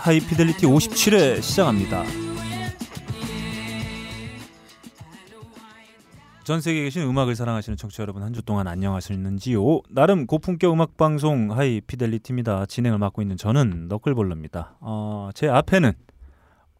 하이피델리티 0.00 0.66
57회 0.66 1.42
시작합니다. 1.42 2.04
전 6.44 6.60
세계에 6.60 6.84
계신 6.84 7.02
음악을 7.02 7.36
사랑하시는 7.36 7.76
청취자 7.76 8.02
여러분 8.02 8.22
한 8.22 8.32
주 8.32 8.42
동안 8.42 8.66
안녕하셨는지요? 8.66 9.60
나름 9.90 10.26
고품격 10.26 10.72
음악 10.72 10.96
방송 10.96 11.52
하이피델리티입니다. 11.56 12.66
진행을 12.66 12.98
맡고 12.98 13.22
있는 13.22 13.36
저는 13.36 13.88
너클볼러입니다. 13.88 14.76
어, 14.80 15.30
제 15.34 15.48
앞에는 15.48 15.92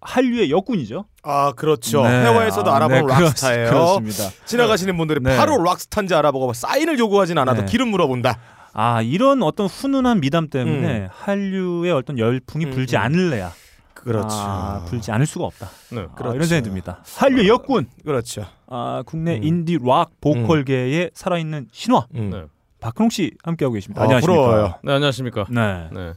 한류의 0.00 0.50
역군이죠. 0.50 1.04
아 1.22 1.52
그렇죠. 1.52 2.02
네, 2.02 2.08
해외에서도 2.24 2.68
아, 2.70 2.76
알아보는 2.76 3.06
네, 3.06 3.12
락스타예요. 3.12 3.68
그렇습니다. 3.68 4.30
지나가시는 4.46 4.96
분들이 4.96 5.20
네. 5.22 5.36
바로 5.36 5.62
락스타인지 5.62 6.14
알아보고 6.14 6.54
사인을 6.54 6.98
요구하진 6.98 7.36
않아도 7.36 7.60
네. 7.60 7.66
기름 7.70 7.88
물어본다. 7.90 8.38
아 8.72 9.02
이런 9.02 9.42
어떤 9.42 9.66
훈훈한 9.66 10.20
미담 10.20 10.48
때문에 10.48 10.98
음. 11.00 11.08
한류의 11.10 11.92
어떤 11.92 12.18
열풍이 12.18 12.66
음, 12.66 12.70
불지 12.70 12.96
음. 12.96 13.02
않을래야 13.02 13.52
그렇죠. 13.94 14.28
아, 14.30 14.84
불지 14.88 15.12
않을 15.12 15.26
수가 15.26 15.44
없다. 15.44 15.68
네. 15.92 16.00
아, 16.00 16.14
그렇죠. 16.14 16.34
이런 16.34 16.46
생각이 16.46 16.64
듭니다. 16.64 17.02
한류 17.16 17.46
역군 17.48 17.86
그렇죠. 18.04 18.46
아, 18.66 19.02
국내 19.04 19.36
음. 19.36 19.44
인디 19.44 19.78
락 19.82 20.10
보컬계의 20.20 21.10
살아있는 21.12 21.68
신화 21.72 22.06
음. 22.14 22.30
네. 22.30 22.44
박근홍 22.80 23.10
씨 23.10 23.32
함께하고 23.42 23.74
계십니다. 23.74 24.00
아, 24.00 24.04
안녕하십니까? 24.04 24.42
부러워요. 24.42 24.74
네 24.82 24.92
안녕하십니까. 24.92 25.46
네. 25.50 25.88
네. 25.92 26.12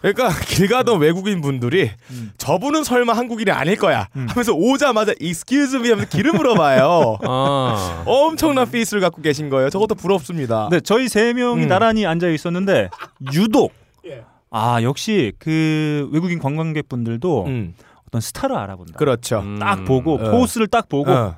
그러니까 0.00 0.28
길 0.46 0.68
가던 0.68 1.00
외국인 1.00 1.40
분들이 1.40 1.90
음. 2.10 2.32
저분은 2.38 2.84
설마 2.84 3.12
한국인이 3.12 3.50
아닐 3.50 3.76
거야 3.76 4.08
음. 4.16 4.26
하면서 4.28 4.52
오자마자 4.52 5.12
excuse 5.20 5.78
me 5.78 5.90
하면서 5.90 6.08
기름 6.08 6.36
물어봐요. 6.36 7.18
아. 7.26 8.02
엄청난 8.06 8.70
페이스를 8.70 9.00
갖고 9.00 9.22
계신 9.22 9.48
거예요. 9.50 9.70
저것도 9.70 9.94
부럽습니다. 9.96 10.68
네, 10.70 10.80
저희 10.80 11.08
세 11.08 11.32
명이 11.32 11.64
음. 11.64 11.68
나란히 11.68 12.06
앉아 12.06 12.28
있었는데 12.28 12.90
유독 13.34 13.72
예. 14.06 14.24
아 14.50 14.82
역시 14.82 15.32
그 15.38 16.08
외국인 16.12 16.38
관광객분들도 16.38 17.44
음. 17.46 17.74
어떤 18.06 18.20
스타를 18.20 18.56
알아본다. 18.56 18.94
그렇죠. 18.98 19.40
음. 19.40 19.58
딱 19.58 19.84
보고 19.84 20.14
어. 20.14 20.30
포스를 20.30 20.68
딱 20.68 20.88
보고 20.88 21.10
어. 21.10 21.36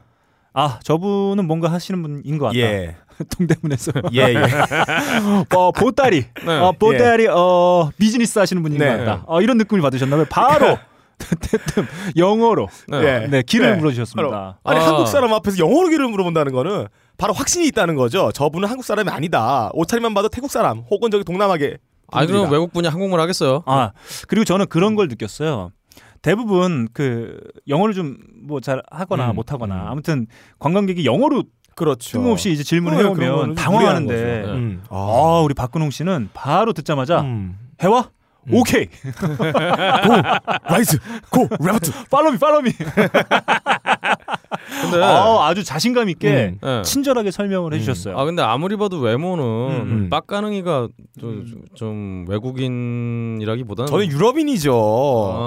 아 0.53 0.79
저분은 0.83 1.47
뭔가 1.47 1.73
하시는 1.73 2.01
분인 2.03 2.39
것 2.39 2.47
같다. 2.47 2.59
예. 2.59 2.97
동대문에서 3.25 3.93
예, 4.15 4.35
예. 4.35 4.37
어, 5.57 5.73
보따리, 5.73 6.25
네. 6.47 6.59
어, 6.59 6.73
보따리, 6.73 7.27
어, 7.27 7.91
비즈니스 7.99 8.39
하시는 8.39 8.63
분인 8.63 8.79
네. 8.79 8.91
것 8.91 8.99
같다. 8.99 9.25
어, 9.27 9.41
이런 9.41 9.59
느낌을 9.59 9.83
받으셨나봐요. 9.83 10.27
바로 10.31 10.79
대뜸 11.41 11.87
영어로 12.17 12.69
네. 12.89 12.97
예. 13.05 13.27
네 13.29 13.43
길을 13.43 13.73
네. 13.73 13.77
물어주셨습니다. 13.77 14.59
아니 14.65 14.81
아. 14.81 14.87
한국 14.87 15.07
사람 15.07 15.33
앞에서 15.35 15.59
영어로 15.59 15.89
길을 15.89 16.09
물어본다는 16.09 16.53
거는 16.53 16.87
바로 17.19 17.35
확신이 17.35 17.67
있다는 17.67 17.95
거죠. 17.97 18.33
저분은 18.33 18.69
한국 18.69 18.85
사람이 18.85 19.11
아니다. 19.11 19.71
옷차림만 19.75 20.15
봐도 20.15 20.29
태국 20.29 20.51
사람 20.51 20.79
혹은 20.91 21.11
저기 21.11 21.25
동남아계. 21.25 21.77
아니 22.13 22.27
그럼. 22.27 22.51
외국 22.51 22.73
분이 22.73 22.89
한국말 22.89 23.21
하겠어요? 23.21 23.63
아 23.67 23.93
그리고 24.29 24.45
저는 24.45 24.67
그런 24.67 24.95
걸 24.97 25.09
느꼈어요. 25.09 25.73
대부분 26.23 26.89
그 26.93 27.39
영어를 27.69 27.95
좀 27.95 28.17
뭐 28.43 28.61
잘 28.61 28.83
하거나 28.91 29.31
음, 29.31 29.37
못 29.37 29.53
하거나 29.53 29.75
음. 29.83 29.89
아무튼 29.89 30.27
관광객이 30.59 31.05
영어로 31.05 31.45
그렇죠. 31.75 32.19
뜬금없이 32.19 32.51
이제 32.53 32.63
질문을 32.63 32.99
그런 32.99 33.23
해오면 33.23 33.55
당황하는데. 33.55 34.15
네. 34.15 34.45
음. 34.53 34.83
아 34.91 35.41
우리 35.45 35.55
박근홍 35.55 35.91
씨는 35.91 36.31
바로 36.35 36.73
듣자마자 36.73 37.21
음. 37.23 37.59
해와 37.83 38.11
음. 38.49 38.55
오케이 38.55 38.89
Right 40.65 40.99
go 41.31 41.49
left. 41.61 41.93
Follow 42.11 42.32
me 42.32 42.39
follow 42.39 42.63
me 42.63 42.71
근데 44.83 44.99
아, 45.03 45.47
아주 45.47 45.63
자신감 45.63 46.09
있게 46.11 46.55
음. 46.55 46.59
네. 46.61 46.83
친절하게 46.83 47.31
설명을 47.31 47.73
음. 47.73 47.75
해주셨어요. 47.77 48.19
아 48.19 48.25
근데 48.25 48.43
아무리 48.43 48.77
봐도 48.77 48.99
외모는 48.99 49.45
음. 49.45 50.11
빡가능이가 50.11 50.89
좀, 51.21 51.47
좀 51.75 52.25
외국인이라기보다는 52.29 53.87
저는 53.89 54.07
유럽인이죠. 54.11 54.73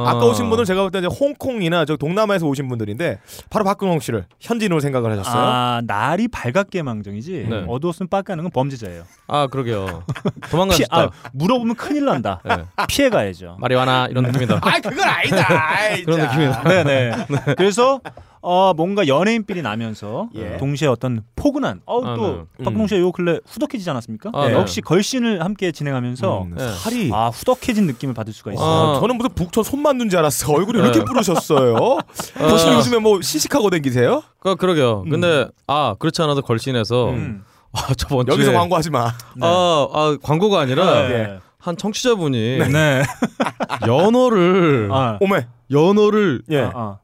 아. 0.05 0.09
아. 0.09 0.13
까 0.13 0.25
오신 0.25 0.50
분들 0.50 0.66
제가 0.66 0.81
볼때 0.81 1.00
이제 1.00 1.07
홍콩이나 1.07 1.85
저 1.85 1.97
동남아에서 1.97 2.45
오신 2.47 2.69
분들인데 2.69 3.19
바로 3.50 3.66
박근홍 3.66 4.00
씨를 4.00 4.25
현지인으로 4.39 4.79
생각을 4.79 5.11
하셨어요. 5.11 5.41
아 5.41 5.81
날이 5.85 6.28
밝았게 6.28 6.83
망정이지 6.83 7.47
네. 7.49 7.66
어두웠으면 7.67 8.07
빡가는 8.09 8.44
건 8.44 8.51
범죄자예요. 8.51 9.03
아 9.28 9.47
그러게요. 9.47 10.03
피, 10.44 10.49
도망가셨다. 10.49 10.97
아, 10.97 11.09
물어보면 11.33 11.75
큰일 11.75 12.05
난다. 12.05 12.41
네. 12.47 12.63
피해 12.88 13.09
가야죠. 13.09 13.57
마리화나 13.59 14.07
이런 14.09 14.23
느낌이다. 14.25 14.59
아, 14.61 14.79
그건 14.79 15.07
아니다. 15.07 15.47
아이, 15.49 16.03
그런 16.03 16.19
자. 16.19 16.28
느낌이다. 16.28 16.63
네네. 16.63 17.11
그래서 17.57 17.99
어, 18.45 18.73
뭔가 18.73 19.07
연예인삘이 19.07 19.61
나면서 19.61 20.27
예. 20.35 20.57
동시에 20.57 20.89
어떤 20.89 21.23
포근한 21.37 21.79
어우 21.85 22.05
아, 22.05 22.15
또 22.15 22.45
네. 22.57 22.65
박근홍 22.65 22.81
음. 22.81 22.87
씨가 22.87 22.99
요 22.99 23.11
근래 23.13 23.39
후덕해지지 23.47 23.89
않았습니까? 23.89 24.31
아, 24.33 24.45
네. 24.45 24.53
네. 24.53 24.59
역시 24.59 24.81
걸신을 24.81 25.41
함께 25.41 25.71
진행하면서 25.71 26.41
음, 26.43 26.55
네. 26.57 26.71
살이 26.73 27.09
아 27.13 27.29
후덕해진 27.29 27.87
느낌을 27.87 28.13
받을 28.13 28.33
수가 28.33 28.51
있어요. 28.51 28.65
아, 28.65 28.97
아. 28.97 28.99
저는 28.99 29.17
무슨 29.17 29.33
북촌 29.33 29.63
손 29.63 29.81
만든 29.81 30.09
줄 30.09 30.19
알았어. 30.19 30.51
얼굴이 30.51 30.77
이렇게 30.77 30.99
네. 30.99 31.05
부르셨어요. 31.05 31.75
아. 32.37 32.47
보시면 32.47 32.77
요즘에 32.79 32.99
뭐 32.99 33.21
시식하고 33.21 33.69
댕기세요? 33.69 34.21
그 34.39 34.57
그러게요. 34.57 35.03
음. 35.05 35.09
근데 35.09 35.47
아 35.65 35.95
그렇지 35.97 36.21
않아도 36.21 36.41
걸신에서 36.41 37.11
음. 37.11 37.45
아 37.71 37.93
저번 37.95 38.27
여기서 38.27 38.51
광고하지 38.51 38.89
마. 38.89 39.05
네. 39.37 39.47
아, 39.47 39.87
아 39.93 40.17
광고가 40.21 40.59
아니라 40.59 41.07
네. 41.07 41.39
한 41.59 41.77
청취자분이 41.77 42.57
네. 42.57 43.03
연어를 43.87 44.89
아. 44.91 45.17
오메. 45.21 45.47
연어를 45.71 46.41
예. 46.51 46.69
아, 46.73 46.97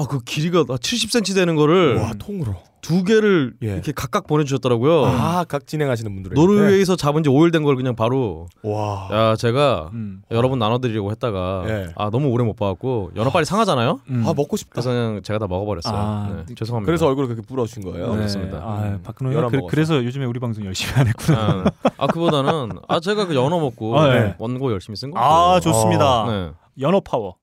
아 0.00 0.06
그 0.08 0.20
길이가 0.24 0.62
70cm 0.64 1.34
되는 1.34 1.54
거를 1.56 1.96
와 1.98 2.12
통으로. 2.18 2.54
두 2.80 3.02
개를 3.02 3.54
예. 3.62 3.68
이렇게 3.68 3.92
각각 3.92 4.26
보내주셨더라고요. 4.26 5.06
아, 5.06 5.44
각 5.48 5.66
진행하시는 5.66 6.12
분들은. 6.14 6.34
노르웨이에서 6.34 6.96
잡은 6.96 7.22
지 7.22 7.30
5일 7.30 7.50
된 7.50 7.64
걸 7.64 7.76
그냥 7.76 7.96
바로 7.96 8.46
와. 8.62 9.08
야 9.10 9.36
제가 9.36 9.88
음. 9.94 10.20
여러분 10.30 10.58
나눠드리려고 10.58 11.10
했다가 11.10 11.64
예. 11.66 11.86
아 11.96 12.10
너무 12.10 12.28
오래 12.28 12.44
못 12.44 12.56
봐갖고 12.56 13.12
연어 13.16 13.30
빨리 13.30 13.46
상하잖아요. 13.46 14.00
음. 14.10 14.24
아 14.26 14.34
먹고 14.34 14.58
싶다. 14.58 14.72
그래서 14.72 14.90
그냥 14.90 15.22
제가 15.22 15.38
다 15.38 15.46
먹어버렸어요. 15.46 15.94
아, 15.96 16.44
네, 16.46 16.54
죄송합니다. 16.54 16.84
그래서 16.86 17.06
얼굴을 17.06 17.28
그렇게 17.28 17.46
부러주신 17.46 17.84
거예요. 17.90 18.10
네. 18.10 18.16
그렇습니다. 18.16 18.58
아, 18.58 18.82
음. 18.84 19.00
박근홍이 19.02 19.34
연어 19.34 19.48
그. 19.48 19.60
그래서 19.70 20.04
요즘에 20.04 20.26
우리 20.26 20.38
방송 20.38 20.66
열심히 20.66 20.92
안 21.00 21.06
했구나. 21.06 21.38
아, 21.38 21.90
아 21.96 22.06
그보다는 22.08 22.80
아 22.86 23.00
제가 23.00 23.26
그 23.26 23.34
연어 23.34 23.60
먹고 23.60 23.98
아, 23.98 24.08
네. 24.12 24.34
원고 24.36 24.70
열심히 24.72 24.96
쓴 24.96 25.10
거. 25.10 25.18
아, 25.18 25.58
좋습니다. 25.58 26.26
네. 26.28 26.50
연어 26.80 27.00
파워. 27.00 27.36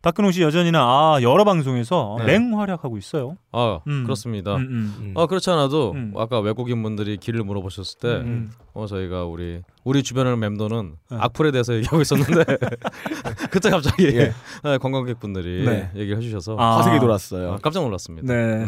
박근홍 0.00 0.30
씨 0.32 0.42
여전히나 0.42 0.78
아, 0.80 1.18
여러 1.22 1.44
방송에서 1.44 2.16
네. 2.20 2.38
맹활약하고 2.38 2.96
있어요. 2.98 3.36
아 3.52 3.80
음. 3.88 4.04
그렇습니다. 4.04 4.54
음, 4.56 4.60
음. 4.62 4.94
음. 5.00 5.14
아 5.16 5.26
그렇지 5.26 5.50
않아도 5.50 5.92
음. 5.92 6.12
아까 6.16 6.38
외국인 6.40 6.82
분들이 6.82 7.16
길을 7.16 7.42
물어보셨을 7.42 7.98
때 8.00 8.08
음. 8.08 8.50
어, 8.74 8.86
저희가 8.86 9.24
우리 9.24 9.62
우리 9.84 10.02
주변을 10.02 10.36
맴도는 10.36 10.94
네. 11.10 11.16
악플에 11.20 11.50
대해서 11.50 11.74
얘기하고 11.74 12.00
있었는데 12.00 12.44
그때 13.50 13.70
갑자기 13.70 14.04
예. 14.06 14.32
네, 14.62 14.78
관광객분들이 14.78 15.64
네. 15.64 15.90
얘기를 15.96 16.18
해주셔서 16.18 16.56
아. 16.58 16.78
화색이 16.78 17.00
돌았어요. 17.00 17.52
아, 17.54 17.58
깜짝 17.60 17.82
놀랐습니다. 17.82 18.32
네. 18.32 18.66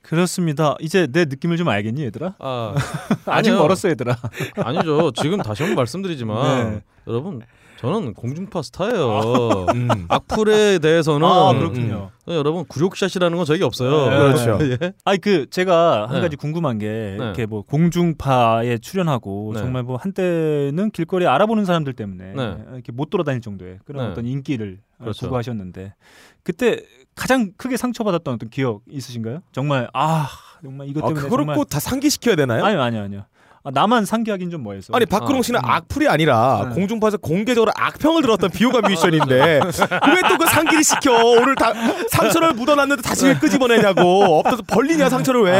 그렇습니다. 0.00 0.74
이제 0.80 1.06
내 1.10 1.26
느낌을 1.26 1.58
좀 1.58 1.68
알겠니, 1.68 2.02
얘들아? 2.04 2.36
아 2.38 2.74
아직. 3.26 3.50
멀었어, 3.50 3.90
얘들아. 3.90 4.16
아니죠. 4.56 5.10
지금 5.10 5.36
다시 5.42 5.62
한번 5.64 5.76
말씀드리지만 5.76 6.70
네. 6.70 6.80
여러분 7.06 7.42
저는 7.78 8.12
공중파 8.14 8.62
스타예요. 8.62 9.66
음. 9.74 10.06
악플에 10.08 10.80
대해서는 10.80 11.26
아, 11.26 11.52
음, 11.52 11.58
그렇군요. 11.58 12.10
네, 12.26 12.34
여러분 12.34 12.64
굴욕샷이라는 12.66 13.36
건 13.36 13.46
저에게 13.46 13.64
없어요. 13.64 14.10
네. 14.10 14.18
그렇죠. 14.18 14.58
예? 14.82 14.92
아니 15.04 15.18
그 15.18 15.48
제가 15.48 16.08
한 16.08 16.16
네. 16.16 16.20
가지 16.20 16.36
궁금한 16.36 16.78
게 16.78 17.14
이렇게 17.14 17.46
뭐 17.46 17.62
공중파에 17.62 18.78
출연하고 18.78 19.52
네. 19.54 19.60
정말 19.60 19.84
뭐 19.84 19.96
한때는 19.96 20.90
길거리 20.90 21.24
에 21.24 21.28
알아보는 21.28 21.64
사람들 21.64 21.92
때문에 21.92 22.32
네. 22.34 22.56
이렇게 22.72 22.90
못 22.90 23.10
돌아다닐 23.10 23.40
정도의 23.40 23.78
그런 23.84 24.06
네. 24.06 24.10
어떤 24.10 24.26
인기를 24.26 24.80
그렇죠. 24.98 25.26
구가하셨는데 25.26 25.94
그때 26.42 26.82
가장 27.14 27.52
크게 27.56 27.76
상처받았던 27.76 28.34
어떤 28.34 28.48
기억 28.48 28.82
있으신가요? 28.90 29.42
정말 29.52 29.88
아 29.94 30.28
정말 30.62 30.88
이것 30.88 31.04
아, 31.04 31.08
때문에 31.08 31.24
그걸 31.24 31.38
정말 31.38 31.56
꼭다 31.56 31.78
상기시켜야 31.78 32.34
되나요? 32.34 32.64
아니요 32.64 32.82
아니요 32.82 33.02
아니요 33.02 33.24
아, 33.68 33.70
나만 33.72 34.06
상기하긴 34.06 34.48
좀 34.50 34.62
뭐해서 34.62 34.94
아니 34.94 35.04
박근홍 35.04 35.42
씨는 35.42 35.60
아, 35.62 35.66
음. 35.66 35.70
악플이 35.72 36.08
아니라 36.08 36.64
네. 36.68 36.74
공중파에서 36.74 37.18
공개적으로 37.18 37.70
악평을 37.76 38.22
들었던 38.22 38.50
비호감 38.50 38.82
뮤지션인데 38.82 39.60
왜 39.60 40.28
또 40.28 40.38
그 40.38 40.46
상기를 40.46 40.82
시켜 40.84 41.12
오늘 41.12 41.54
다 41.54 41.72
상처를 42.10 42.54
묻어놨는데 42.54 43.02
다시 43.02 43.26
왜 43.26 43.34
끄집어내냐고 43.34 44.38
엎어서 44.38 44.62
벌리냐 44.66 45.08
상처를 45.10 45.42
왜 45.42 45.52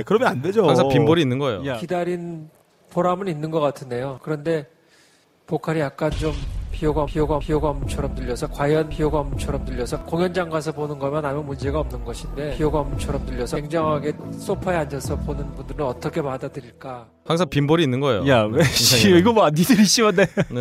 아. 0.00 0.02
그러면 0.04 0.28
안 0.28 0.42
되죠 0.42 0.66
항상 0.68 0.88
빈볼이 0.88 1.22
있는 1.22 1.38
거예요. 1.38 1.64
야, 1.66 1.76
기다린 1.78 2.50
보람은 2.90 3.28
있는 3.28 3.50
것 3.50 3.60
같은데요. 3.60 4.18
그런데 4.22 4.66
보컬이 5.46 5.80
약간 5.80 6.10
좀 6.10 6.32
비호감, 6.74 7.06
비호감, 7.06 7.38
비호감처럼 7.38 8.14
들려서 8.16 8.48
과연 8.48 8.88
비호감처럼 8.88 9.64
들려서 9.64 10.02
공연장 10.04 10.50
가서 10.50 10.72
보는 10.72 10.98
것만 10.98 11.24
아무 11.24 11.42
문제가 11.44 11.78
없는 11.78 12.04
것인데 12.04 12.56
비호감처럼 12.56 13.24
들려서 13.26 13.56
굉장하게 13.56 14.12
소파에 14.38 14.76
앉아서 14.78 15.16
보는 15.20 15.54
분들은 15.54 15.86
어떻게 15.86 16.20
받아들일까? 16.20 17.06
항상 17.26 17.48
빈볼이 17.48 17.84
있는 17.84 18.00
거예요. 18.00 18.26
야 18.26 18.46
왜 18.46 18.62
씨 18.64 19.06
인상이. 19.06 19.20
이거 19.20 19.32
봐 19.32 19.50
니들이 19.50 19.84
씨한데 19.84 20.26
네. 20.50 20.60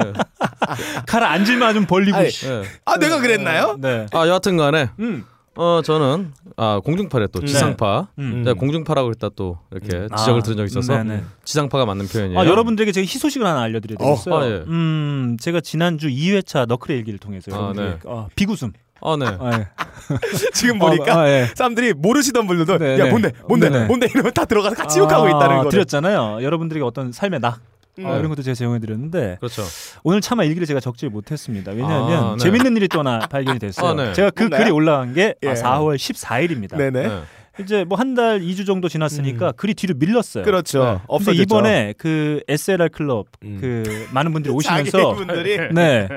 가라 1.08 1.32
앉을만 1.32 1.74
좀 1.74 1.86
벌리고 1.86 2.18
아니, 2.18 2.30
씨. 2.30 2.48
네. 2.48 2.62
아 2.86 2.98
내가 2.98 3.20
그랬나요? 3.20 3.76
네. 3.80 4.06
아 4.14 4.28
여하튼 4.28 4.56
간에 4.58 4.90
음. 5.00 5.26
어 5.56 5.82
저는 5.84 6.34
아 6.58 6.80
공중파래 6.84 7.28
또 7.28 7.40
네. 7.40 7.46
지상파. 7.46 8.08
음. 8.18 8.44
네, 8.44 8.54
공중파라고 8.54 9.10
했다 9.12 9.30
또 9.36 9.60
이렇게 9.72 10.08
아, 10.12 10.16
지적을 10.16 10.42
들은 10.42 10.58
적이 10.58 10.68
있어서 10.68 10.98
네네. 11.04 11.24
지상파가 11.44 11.86
맞는 11.86 12.08
표현이에요. 12.08 12.40
아, 12.40 12.46
여러분들에게 12.46 12.92
제가 12.92 13.04
희소식을 13.04 13.46
하나 13.46 13.62
알려드려야 13.62 13.98
되겠어요. 13.98 14.36
어, 14.36 14.42
아, 14.42 14.46
예. 14.48 14.64
음, 14.68 15.38
제가 15.40 15.62
지난주 15.62 16.08
2회차 16.10 16.66
너클의 16.68 16.98
일기를 17.00 17.20
통해서 17.20 17.52
아, 17.52 17.56
여러분들에게 17.56 18.00
어, 18.06 18.28
비구슴. 18.36 18.72
아 19.06 19.16
네. 19.20 19.26
아, 19.28 19.60
예. 19.60 19.68
지금 20.56 20.80
보니까 20.80 21.14
아, 21.14 21.22
아, 21.24 21.30
예. 21.30 21.50
사람들이 21.56 21.94
모르시던 21.94 22.48
분들도 22.48 22.78
네, 22.80 23.00
야 23.00 23.04
네. 23.04 23.10
뭔데 23.12 23.32
뭔데 23.48 23.70
네, 23.70 23.80
네. 23.82 23.86
뭔데 23.86 24.08
이러면 24.12 24.34
다 24.34 24.46
들어가서 24.46 24.76
같이 24.76 25.00
욕하고 25.00 25.28
있다는 25.28 25.64
거. 25.64 25.70
드렸잖아요. 25.70 26.40
여러분들에게 26.42 26.84
어떤 26.84 27.12
삶의 27.12 27.42
낙 27.42 27.60
음. 28.00 28.06
어, 28.06 28.18
이런 28.18 28.30
것도 28.30 28.42
제가 28.42 28.56
제공해 28.56 28.80
드렸는데 28.80 29.38
그렇죠. 29.40 29.62
오늘 30.04 30.22
차마 30.22 30.44
일기를 30.44 30.66
제가 30.68 30.80
적지 30.80 31.08
못했습니다. 31.10 31.72
왜냐하면 31.72 32.24
아, 32.24 32.32
네. 32.32 32.38
재밌는 32.44 32.76
일이 32.78 32.88
또 32.88 33.00
하나 33.00 33.20
발견이 33.20 33.60
됐어요. 33.60 33.88
아, 33.92 33.94
네. 33.94 34.14
제가 34.14 34.32
그 34.32 34.44
뭔가요? 34.44 34.60
글이 34.62 34.72
올라간 34.72 35.14
게 35.14 35.36
예. 35.44 35.50
아, 35.50 35.54
4월 35.54 35.96
14일입니다. 35.98 36.76
네네. 36.78 37.08
네. 37.08 37.22
이제 37.60 37.84
뭐 37.84 38.00
한 38.00 38.16
달 38.16 38.40
2주 38.42 38.66
정도 38.66 38.90
지났으니까 38.90 39.52
글이 39.52 39.76
뒤로 39.76 39.94
밀렸어요. 39.96 40.44
그렇죠. 40.44 40.84
네. 40.84 40.98
없어졌죠. 41.08 41.40
이번에 41.44 41.94
그 42.00 42.42
SLR 42.48 42.90
클럽 42.90 43.28
음. 43.44 43.60
그 43.62 44.08
많은 44.12 44.34
분들이 44.34 44.52
오시면서 44.56 45.14
분들이 45.14 45.60
네. 45.72 46.08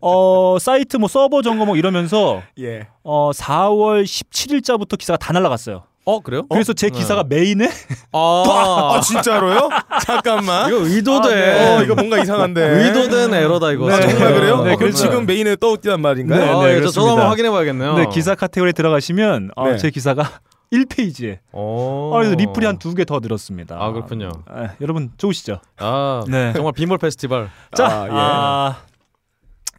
어, 0.00 0.56
사이트 0.60 0.96
뭐 0.96 1.08
서버 1.08 1.42
점검 1.42 1.66
뭐 1.66 1.76
이러면서 1.76 2.42
예. 2.60 2.86
어, 3.02 3.32
4월 3.32 4.04
17일자부터 4.04 4.96
기사가 4.96 5.16
다 5.16 5.32
날라갔어요. 5.32 5.82
어 6.10 6.20
그래요? 6.20 6.46
그래서 6.48 6.72
제 6.72 6.88
네. 6.88 6.98
기사가 6.98 7.22
메인에 7.28 7.68
아, 8.12 8.94
아 8.96 9.00
진짜로요? 9.02 9.68
잠깐만. 10.06 10.68
이거 10.68 10.78
의도된 10.82 11.78
어 11.78 11.82
이거 11.82 11.94
뭔가 11.94 12.16
이상한데. 12.18 12.62
의도된 12.88 13.34
에러다 13.34 13.72
이거. 13.72 13.92
아, 13.92 14.00
정말 14.00 14.32
그래요? 14.34 14.56
네, 14.62 14.72
어, 14.72 14.76
그럼 14.76 14.78
그래서- 14.78 14.96
지금 14.96 15.26
메인에 15.26 15.56
떠있단 15.56 16.00
말인가요? 16.00 16.40
네, 16.40 16.48
아, 16.50 16.60
네, 16.64 16.76
예, 16.76 16.80
저 16.80 16.88
저도. 16.88 17.10
한번 17.10 17.26
확인해 17.26 17.50
봐야겠네요. 17.50 17.94
네, 17.98 18.06
기사 18.10 18.34
카테고리에 18.34 18.72
들어가시면 18.72 19.50
어, 19.54 19.68
네. 19.68 19.76
제 19.76 19.90
기사가 19.90 20.24
1페이지에 20.72 21.40
어. 21.52 22.10
아, 22.14 22.18
그래서 22.20 22.34
리플이 22.36 22.64
한 22.64 22.78
두 22.78 22.94
개 22.94 23.04
더 23.04 23.18
늘었습니다. 23.20 23.76
아, 23.78 23.92
그렇군요. 23.92 24.30
아, 24.48 24.68
여러분 24.80 25.10
좋으시죠? 25.18 25.60
아, 25.78 26.22
네. 26.26 26.54
정말 26.54 26.72
빈볼 26.72 26.96
페스티벌. 26.96 27.50
자, 27.76 27.86
아, 27.86 28.06
예. 28.06 28.10
아, 28.12 28.76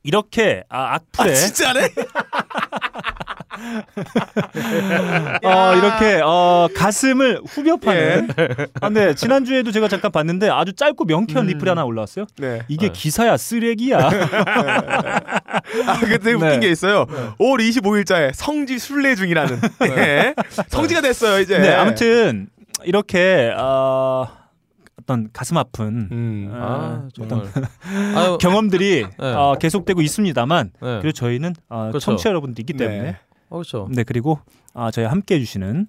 이렇게 0.03 0.63
아, 0.69 0.95
악플에 0.95 1.31
아 1.31 1.35
진짜네? 1.35 1.89
어, 5.43 5.73
이렇게 5.75 6.21
어, 6.23 6.67
가슴을 6.75 7.41
후벼 7.47 7.77
파는. 7.77 8.29
예. 8.39 8.55
아, 8.81 8.87
근데 8.87 9.13
지난주에도 9.15 9.71
제가 9.71 9.87
잠깐 9.87 10.11
봤는데 10.11 10.49
아주 10.49 10.73
짧고 10.73 11.05
명쾌한 11.05 11.45
음. 11.45 11.47
리플이 11.47 11.69
하나 11.69 11.83
올라왔어요. 11.85 12.25
네. 12.37 12.61
이게 12.67 12.87
네. 12.87 12.93
기사야 12.93 13.37
쓰레기야. 13.37 13.97
아 15.87 15.99
그때 16.01 16.33
웃긴 16.33 16.49
네. 16.49 16.59
게 16.59 16.69
있어요. 16.69 17.05
5월 17.39 17.59
25일자에 17.59 18.31
성지 18.33 18.79
순례 18.79 19.15
중이라는. 19.15 19.59
예. 19.97 20.33
성지가 20.67 21.01
됐어요 21.01 21.39
이제. 21.39 21.59
네, 21.59 21.73
아무튼 21.73 22.47
이렇게 22.83 23.53
어, 23.57 24.27
어떤 25.01 25.29
가슴 25.33 25.57
아픈 25.57 26.07
음. 26.11 26.51
아, 26.53 27.03
어, 27.05 27.07
정말. 27.13 27.39
어떤 27.39 27.65
아유, 28.15 28.37
경험들이 28.41 29.05
네. 29.19 29.33
어, 29.33 29.55
계속되고 29.59 30.01
있습니다만 30.01 30.71
네. 30.81 30.99
그리고 31.01 31.11
저희는 31.11 31.55
어, 31.69 31.87
그렇죠. 31.89 31.99
청취자 31.99 32.29
여러분들 32.29 32.61
있기 32.61 32.73
때문에 32.73 33.01
네. 33.01 33.17
어, 33.49 33.57
그렇죠. 33.57 33.87
네 33.91 34.03
그리고 34.03 34.39
아, 34.73 34.91
저희 34.91 35.05
함께 35.05 35.35
해주시는 35.35 35.87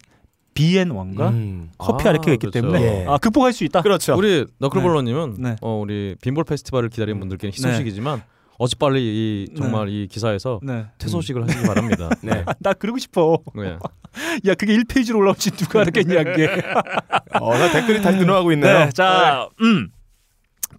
BN1과 0.54 1.28
음. 1.30 1.70
커피 1.78 2.06
아, 2.06 2.10
아르케가 2.10 2.32
있기 2.32 2.48
그렇죠. 2.48 2.60
때문에 2.60 2.82
예. 2.82 3.06
아, 3.08 3.18
극복할 3.18 3.52
수 3.52 3.64
있다. 3.64 3.82
그렇죠. 3.82 4.16
우리 4.16 4.46
너클볼러님은 4.58 5.36
네. 5.38 5.56
어, 5.60 5.78
우리 5.80 6.16
빈볼 6.20 6.44
페스티벌을 6.44 6.88
기다리는 6.88 7.18
분들께는 7.20 7.52
희소식이지만 7.52 8.22
어찌빨리 8.58 9.00
이 9.00 9.54
정말 9.56 9.88
이 9.88 10.06
기사에서 10.06 10.60
네. 10.62 10.86
퇴소식을 10.98 11.44
하시기 11.44 11.66
바랍니다. 11.66 12.10
네. 12.22 12.44
나 12.58 12.74
그러고 12.74 12.98
싶어. 12.98 13.38
네. 13.54 13.78
야 14.46 14.54
그게 14.54 14.74
1 14.74 14.84
페이지로 14.84 15.18
올라오지 15.20 15.52
누가 15.52 15.80
알겠냐 15.80 16.24
그게. 16.24 16.46
어, 17.40 17.56
나 17.56 17.72
댓글이 17.72 18.02
다시 18.02 18.18
늘어나고 18.18 18.52
있네요. 18.52 18.78
네, 18.80 18.90
자, 18.90 19.48
음. 19.62 19.90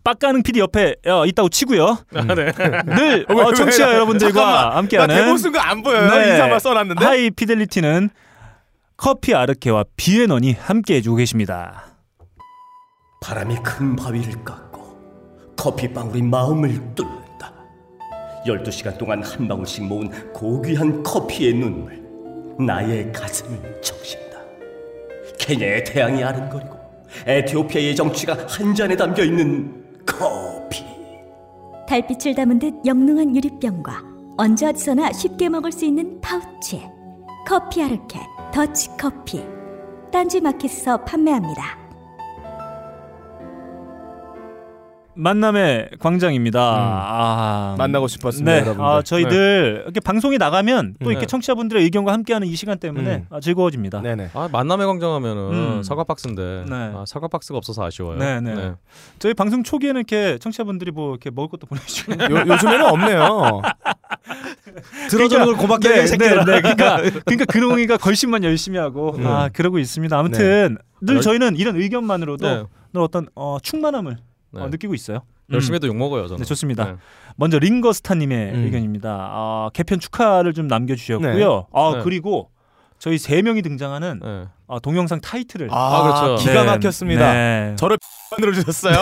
빡가능 0.04 0.44
PD 0.44 0.60
옆에 0.60 0.96
어, 1.06 1.26
있다고 1.26 1.50
치고요. 1.50 1.98
늘 2.12 3.26
어, 3.30 3.34
왜, 3.36 3.44
어, 3.44 3.48
왜, 3.50 3.54
청취자 3.54 3.88
왜, 3.88 3.94
여러분들과 3.96 4.34
잠깐만. 4.34 4.70
나 4.70 4.76
함께하는 4.78 5.16
대본 5.16 5.38
쓴거 5.38 5.60
안 5.60 5.84
보여요. 5.84 6.10
네. 6.10 6.32
인사만 6.32 6.60
써놨는데. 6.60 7.06
하이 7.06 7.30
피델리티는 7.30 8.10
커피 8.98 9.34
아르케와 9.36 9.86
비앤원이 9.96 10.54
함께 10.54 10.96
해주고 10.96 11.18
계십니다. 11.18 11.86
바람이 13.22 13.56
큰 13.64 13.96
바위를 13.96 14.44
깎고 14.44 15.56
커피방울이 15.58 16.24
마음을 16.24 16.70
뚫는다. 16.96 17.54
12시간 18.48 18.98
동안 18.98 19.22
한 19.24 19.48
방울씩 19.48 19.86
모은 19.86 20.34
고귀한 20.34 21.04
커피의 21.04 21.54
눈물 21.54 22.02
나의 22.60 23.12
가슴을 23.12 23.82
적신다. 23.82 24.38
케냐의 25.38 25.84
태양이 25.84 26.24
아른거리고 26.24 26.80
에티오피아의 27.28 27.96
정취가 27.96 28.38
한 28.48 28.74
잔에 28.74 28.96
담겨 28.96 29.24
있는 29.24 29.81
커피. 30.12 30.84
달빛을 31.88 32.36
담은 32.36 32.60
듯 32.60 32.86
영롱한 32.86 33.36
유리병과 33.36 34.04
언제 34.38 34.68
어디서나 34.68 35.12
쉽게 35.12 35.50
먹을 35.50 35.72
수 35.72 35.86
있는 35.86 36.20
파우치 36.22 36.82
커피 37.48 37.84
아르케 37.84 38.20
더치 38.54 38.90
커피 38.98 39.44
딴지 40.12 40.40
마켓에서 40.40 41.04
판매합니다. 41.04 41.81
만남의 45.22 45.90
광장입니다. 46.00 46.60
아, 46.62 47.76
만나고 47.78 48.08
싶었습니다, 48.08 48.52
네, 48.52 48.60
여러분들. 48.62 48.84
아, 48.84 49.02
저희들 49.04 49.82
이렇게 49.86 50.00
방송이 50.00 50.38
나가면 50.40 50.96
또 51.04 51.12
이렇게 51.12 51.26
네. 51.26 51.28
청취자분들의 51.28 51.84
의견과 51.84 52.12
함께하는 52.12 52.48
이 52.48 52.56
시간 52.56 52.80
때문에 52.80 53.16
음. 53.18 53.26
아, 53.30 53.40
즐거워집니다. 53.40 54.02
네네. 54.02 54.32
아, 54.34 54.50
만남의 54.52 54.88
광장하면은 54.88 55.42
음. 55.54 55.84
사과 55.84 56.04
박스인데 56.04 56.66
네. 56.68 56.76
아, 56.76 57.04
사과 57.08 57.28
박스가 57.28 57.58
없어서 57.58 57.84
아쉬워요. 57.86 58.18
네, 58.18 58.42
네. 58.42 58.74
저희 59.20 59.34
방송 59.36 59.62
초기에는 59.64 60.00
이렇게 60.00 60.40
청취자분들이 60.40 60.90
뭐 60.92 61.12
이렇게 61.12 61.30
먹을 61.30 61.50
것도 61.50 61.68
보내주고 61.68 62.14
요, 62.14 62.54
요즘에는 62.54 62.86
없네요. 62.86 63.62
들어주는 65.10 65.46
걸 65.46 65.56
고맙게 65.56 65.88
네. 65.90 66.06
네, 66.06 66.18
네. 66.18 66.62
그러니까 66.62 66.98
그러니까 67.26 67.46
근홍이가 67.46 67.98
걸신만 67.98 68.44
열심히 68.44 68.80
하고 68.80 69.16
음. 69.18 69.28
아 69.28 69.50
그러고 69.50 69.78
있습니다. 69.78 70.18
아무튼 70.18 70.78
늘 71.02 71.16
열- 71.16 71.22
저희는 71.22 71.58
이런 71.58 71.76
의견만으로도 71.76 72.48
네. 72.48 72.64
늘 72.94 73.02
어떤 73.02 73.28
어, 73.36 73.58
충만함을 73.62 74.18
네. 74.52 74.62
어, 74.62 74.68
느끼고 74.68 74.94
있어요. 74.94 75.20
열심히 75.52 75.74
음. 75.74 75.78
해도 75.78 75.88
욕 75.88 75.96
먹어요, 75.98 76.28
저는. 76.28 76.40
네, 76.40 76.46
좋습니다. 76.46 76.86
네. 76.86 76.94
먼저 77.36 77.60
링거스타님의 77.60 78.52
음. 78.54 78.64
의견입니다. 78.66 79.10
아, 79.10 79.70
개편 79.74 80.00
축하를 80.00 80.54
좀 80.54 80.68
남겨주셨고요. 80.68 81.68
아 81.74 81.94
네. 81.98 82.02
그리고 82.04 82.50
저희 83.00 83.18
세 83.18 83.42
명이 83.42 83.62
등장하는 83.64 84.20
네. 84.24 84.46
아, 84.68 84.80
동영상 84.80 85.20
타이틀을 85.20 85.68
아, 85.72 86.14
그렇죠. 86.26 86.44
기가 86.44 86.62
네, 86.62 86.68
막혔습니다. 86.68 87.34
네. 87.34 87.76
저를 87.78 87.98
만들어 88.32 88.54
주셨어요. 88.54 88.96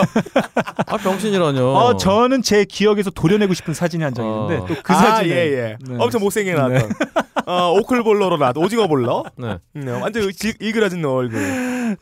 아, 0.86 0.96
병신이라뇨. 0.96 1.64
어, 1.76 1.96
저는 1.96 2.42
제 2.42 2.64
기억에서 2.64 3.10
도려내고 3.10 3.54
싶은 3.54 3.74
사진이 3.74 4.02
한 4.02 4.14
장 4.14 4.26
있는데 4.26 4.56
어. 4.56 4.66
또그 4.66 4.92
아, 4.92 4.96
사진에 4.96 5.28
예, 5.34 5.40
예. 5.52 5.76
네. 5.86 5.96
엄청 5.98 6.20
못생겨 6.22 6.54
나왔던. 6.54 6.90
어, 7.46 7.72
오클볼러로 7.78 8.36
나왔던 8.36 8.62
오징어 8.64 8.86
볼러. 8.86 9.24
네. 9.36 9.58
네, 9.74 9.90
완전 9.92 10.30
지- 10.32 10.54
일그러진 10.60 11.04
얼굴. 11.04 11.40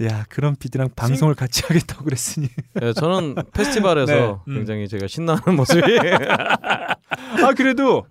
야 0.04 0.25
그런 0.28 0.54
PD랑 0.57 0.90
방송을 0.95 1.35
같이 1.35 1.62
하겠다고 1.66 2.04
그랬으니 2.04 2.49
네, 2.75 2.92
저는 2.92 3.37
페스티벌에서 3.54 4.12
네. 4.12 4.35
음. 4.49 4.54
굉장히 4.54 4.87
제가 4.87 5.07
신나는 5.07 5.57
모습이 5.57 5.80
아 7.42 7.52
그래도 7.57 8.04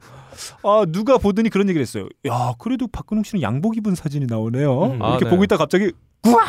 아 0.64 0.86
누가 0.88 1.18
보더니 1.20 1.50
그런 1.50 1.70
얘기를 1.70 1.82
했어요. 1.82 2.08
야 2.28 2.54
그래도 2.58 2.88
박근홍 2.88 3.24
씨는 3.24 3.42
양복 3.44 3.78
입은 3.78 3.94
사진이 3.96 4.26
나오네요. 4.28 4.84
음. 4.86 4.96
이렇게 4.96 5.06
아, 5.06 5.18
네. 5.20 5.30
보고 5.30 5.44
있다 5.44 5.58
갑자기 5.58 5.92
구와 6.24 6.44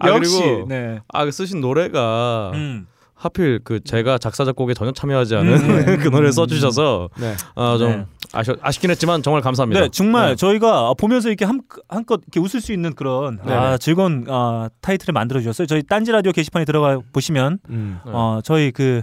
아, 0.00 0.08
역시 0.08 0.40
그리고 0.40 0.66
네. 0.68 0.98
아, 1.12 1.24
그 1.24 1.30
쓰신 1.30 1.60
노래가 1.60 2.50
음. 2.54 2.86
하필 3.24 3.60
그 3.64 3.80
제가 3.82 4.18
작사 4.18 4.44
작곡에 4.44 4.74
전혀 4.74 4.92
참여하지 4.92 5.36
않은 5.36 5.52
음. 5.52 5.98
그 6.02 6.08
노래 6.08 6.30
써주셔서 6.30 7.08
네. 7.18 7.34
아, 7.54 7.76
좀 7.78 7.90
네. 7.90 8.06
아쉬, 8.32 8.52
아쉽긴 8.60 8.90
했지만 8.90 9.22
정말 9.22 9.42
감사합니다. 9.42 9.80
네, 9.80 9.88
정말 9.90 10.30
네. 10.30 10.36
저희가 10.36 10.94
보면서 10.94 11.28
이렇게 11.28 11.44
한, 11.44 11.60
한껏 11.88 12.20
이렇게 12.22 12.40
웃을 12.40 12.60
수 12.60 12.72
있는 12.72 12.94
그런 12.94 13.38
네. 13.44 13.52
아, 13.52 13.78
즐거운 13.78 14.26
아, 14.28 14.68
타이틀을 14.80 15.12
만들어 15.12 15.40
주셨어요. 15.40 15.66
저희 15.66 15.82
딴지 15.82 16.12
라디오 16.12 16.32
게시판에 16.32 16.64
들어가 16.64 16.98
보시면 17.12 17.58
음. 17.70 18.00
네. 18.04 18.12
어, 18.12 18.40
저희 18.44 18.70
그 18.70 19.02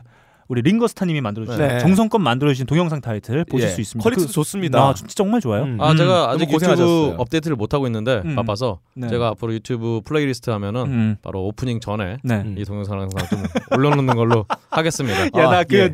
우리 0.52 0.62
링거스타님이 0.64 1.22
만들어 1.22 1.46
주신 1.46 1.66
네. 1.66 1.80
정성껏 1.80 2.20
만들어 2.20 2.52
주신 2.52 2.66
동영상 2.66 3.00
타이틀 3.00 3.46
보실 3.46 3.70
예. 3.70 3.72
수 3.72 3.80
있습니다. 3.80 4.04
quality도 4.04 4.28
그- 4.28 4.34
좋습니다. 4.34 4.84
아, 4.90 4.94
진짜 4.94 5.14
정말 5.16 5.40
좋아요. 5.40 5.64
음. 5.64 5.78
아 5.80 5.92
음. 5.92 5.96
제가 5.98 6.32
아직. 6.32 6.52
유튜브 6.52 7.16
업데이트를 7.18 7.56
못 7.56 7.74
하고 7.74 7.86
있는데 7.88 8.22
음. 8.26 8.36
바빠서 8.36 8.80
네. 8.94 9.08
제가 9.08 9.30
앞으로 9.30 9.54
유튜브 9.54 10.02
플레이리스트 10.04 10.50
하면은 10.50 10.82
음. 10.88 11.16
바로 11.22 11.46
오프닝 11.46 11.80
전에 11.80 12.18
네. 12.24 12.36
음. 12.36 12.56
이 12.58 12.66
동영상을 12.66 13.00
항상 13.02 13.28
좀 13.30 13.44
올려놓는 13.78 14.14
걸로 14.18 14.46
하겠습니다. 14.70 15.22
야, 15.24 15.30
아, 15.48 15.52
나그 15.52 15.78
예. 15.78 15.88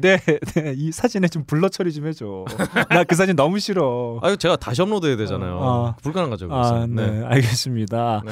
내이 0.55 0.91
사진에 0.91 1.27
좀 1.27 1.43
블러 1.45 1.69
처리 1.69 1.93
좀 1.93 2.07
해줘. 2.07 2.45
나 2.89 3.03
그 3.03 3.13
사진 3.15 3.35
너무 3.35 3.59
싫어. 3.59 4.19
아 4.23 4.35
제가 4.35 4.55
다시 4.55 4.81
업로드해야 4.81 5.17
되잖아요. 5.17 5.59
아. 5.61 5.95
불가능하죠. 6.01 6.47
아. 6.51 6.87
네, 6.89 7.21
알겠습니다. 7.25 8.23
네. 8.25 8.31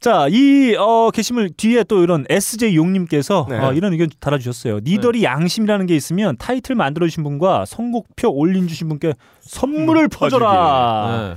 자, 0.00 0.26
이 0.30 0.74
어, 0.78 1.10
게시물 1.12 1.50
뒤에 1.54 1.84
또 1.84 2.02
이런 2.02 2.24
SJ 2.30 2.74
용님께서 2.76 3.46
네. 3.50 3.58
어, 3.58 3.74
이런 3.74 3.92
의견 3.92 4.08
달아주셨어요. 4.20 4.80
니들이 4.82 5.22
양심 5.22 5.65
선물이라는 5.66 5.86
게 5.86 5.96
있으면 5.96 6.36
타이틀 6.38 6.74
만들어 6.74 7.06
주신 7.06 7.22
분과 7.22 7.66
선곡표 7.66 8.30
올린 8.30 8.68
주신 8.68 8.88
분께 8.88 9.12
선물을 9.40 10.08
퍼줘라. 10.08 11.36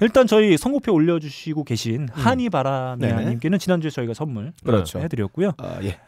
일단 0.00 0.26
저희 0.26 0.56
선곡표 0.56 0.92
올려주시고 0.92 1.64
계신 1.64 2.06
네네. 2.06 2.22
한이바라미아님께는 2.22 3.58
지난주에 3.58 3.90
저희가 3.90 4.14
선물 4.14 4.52
그렇죠. 4.64 4.98
해드렸고요. 4.98 5.52
아, 5.58 5.78
예. 5.82 5.98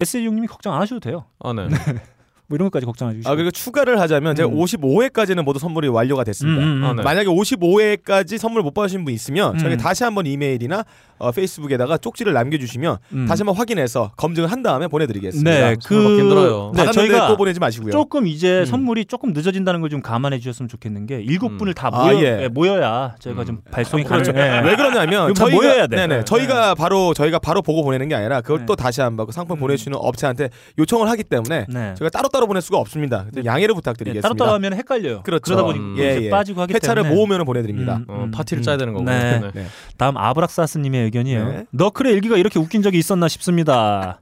S6님이 0.00 0.48
걱정 0.48 0.74
안 0.74 0.80
하셔도 0.82 1.00
돼요. 1.00 1.24
아, 1.38 1.52
네. 1.52 1.68
뭐 2.48 2.56
이런 2.56 2.66
것까지 2.70 2.86
걱정해 2.86 3.12
주시고. 3.14 3.30
아 3.30 3.34
그리고 3.34 3.50
추가를 3.50 4.00
하자면 4.00 4.34
제가 4.34 4.48
음. 4.48 4.56
55회까지는 4.56 5.42
모두 5.44 5.58
선물이 5.58 5.88
완료가 5.88 6.24
됐습니다. 6.24 6.62
음, 6.62 6.66
음, 6.68 6.82
음. 6.82 6.84
아, 6.84 6.94
네. 6.94 7.02
만약에 7.02 7.28
55회까지 7.28 8.38
선물 8.38 8.62
못 8.62 8.72
받으신 8.72 9.04
분 9.04 9.12
있으면 9.12 9.54
음. 9.54 9.58
저희 9.58 9.76
다시 9.76 10.02
한번 10.04 10.26
이메일이나 10.26 10.84
어, 11.18 11.32
페이스북에다가 11.32 11.98
쪽지를 11.98 12.32
남겨주시면 12.32 12.96
음. 13.12 13.26
다시 13.26 13.42
한번 13.42 13.56
확인해서 13.56 14.12
검증을 14.16 14.50
한 14.50 14.62
다음에 14.62 14.86
보내드리겠습니다. 14.88 15.50
네, 15.50 15.74
힘들어요. 15.88 16.72
네, 16.74 16.90
저희가 16.92 17.28
또 17.28 17.36
보내지 17.36 17.58
마시고요. 17.60 17.90
조금 17.92 18.26
이제 18.26 18.60
음. 18.60 18.64
선물이 18.64 19.04
조금 19.06 19.32
늦어진다는 19.32 19.80
걸 19.80 19.88
좀 19.88 20.02
감안해 20.02 20.38
주셨으면 20.38 20.68
좋겠는 20.68 21.06
게 21.06 21.22
일곱 21.22 21.52
음. 21.52 21.56
분을 21.58 21.72
다 21.72 21.88
아, 21.90 22.04
모여 22.12 22.20
예. 22.20 22.42
예, 22.42 22.48
모여야 22.48 23.14
저희가 23.20 23.40
음. 23.42 23.46
좀 23.46 23.60
발송이 23.70 24.04
그렇죠. 24.04 24.34
가능. 24.34 24.66
왜 24.66 24.76
그러냐면 24.76 25.30
이거 25.30 25.32
다 25.32 25.44
저희가 25.46 25.56
모여야 25.56 25.86
돼. 25.86 25.96
네네 25.96 26.16
네. 26.18 26.24
저희가 26.24 26.74
바로 26.74 27.14
저희가 27.14 27.38
바로 27.38 27.62
보고 27.62 27.82
보내는 27.82 28.08
게 28.08 28.14
아니라 28.14 28.42
그걸 28.42 28.58
네. 28.60 28.66
또 28.66 28.76
다시 28.76 29.00
한번 29.00 29.24
그 29.26 29.32
상품 29.32 29.56
음. 29.56 29.60
보내주시는 29.60 29.96
업체한테 29.98 30.50
요청을 30.78 31.08
하기 31.08 31.24
때문에 31.24 31.64
네. 31.70 31.94
저희가 31.96 32.10
따로 32.10 32.28
따로 32.28 32.37
보낼 32.46 32.62
수가 32.62 32.78
없습니다. 32.78 33.26
그래서 33.30 33.44
양해를 33.44 33.74
네, 33.74 33.76
부탁드리겠습니다. 33.76 34.28
따로 34.28 34.34
따로 34.36 34.52
하면 34.52 34.74
헷갈려요. 34.74 35.22
그렇죠. 35.22 35.52
러다 35.52 35.64
보니 35.64 35.78
음. 35.78 35.96
까 35.96 36.02
예, 36.02 36.18
예. 36.22 36.30
빠지고 36.30 36.62
하기 36.62 36.74
회차를 36.74 37.02
때문에 37.02 37.16
모으면 37.16 37.44
보내드립니다. 37.44 37.96
음, 37.96 38.04
어, 38.08 38.24
음, 38.24 38.30
파티를 38.30 38.60
음. 38.60 38.62
짜야 38.62 38.76
되는 38.76 38.92
거고. 38.92 39.04
네. 39.04 39.40
네. 39.40 39.50
네. 39.52 39.66
다음 39.96 40.16
아브락사스님의 40.16 41.04
의견이에요. 41.04 41.48
네. 41.48 41.64
너클의 41.70 42.12
일기가 42.14 42.36
이렇게 42.36 42.58
웃긴 42.58 42.82
적이 42.82 42.98
있었나 42.98 43.28
싶습니다. 43.28 44.20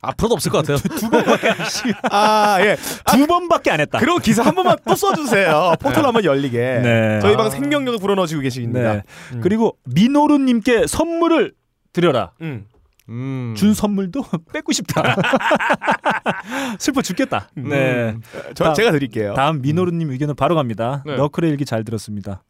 앞으로도 0.00 0.34
없을 0.34 0.52
것 0.52 0.64
같아요. 0.64 0.78
아 2.10 2.58
예. 2.60 2.76
두 3.10 3.26
번밖에 3.26 3.70
안 3.70 3.80
했다. 3.80 3.98
그런 3.98 4.20
기사 4.20 4.44
한 4.44 4.54
번만 4.54 4.76
또 4.86 4.94
써주세요. 4.94 5.74
포털 5.80 6.06
한번 6.06 6.24
열리게. 6.24 6.58
네. 6.58 7.18
저희 7.20 7.34
아. 7.34 7.36
방 7.36 7.50
생명력을 7.50 7.98
불어넣어주고 7.98 8.42
계십니다. 8.42 8.94
네. 8.94 9.02
음. 9.34 9.40
그리고 9.42 9.76
미노루님께 9.84 10.86
선물을 10.86 11.52
드려라. 11.92 12.30
음. 12.42 12.66
음. 13.08 13.54
준 13.56 13.74
선물도 13.74 14.24
뺏고 14.52 14.72
싶다. 14.72 15.16
슬퍼 16.78 17.02
죽겠다. 17.02 17.48
네. 17.54 18.14
저 18.54 18.64
다음. 18.64 18.74
제가 18.74 18.92
드릴게요. 18.92 19.34
다음 19.34 19.62
미노루님 19.62 20.10
의견은 20.10 20.34
바로 20.36 20.54
갑니다. 20.54 21.02
네. 21.06 21.16
너클의 21.16 21.50
일기 21.50 21.64
잘 21.64 21.84
들었습니다. 21.84 22.42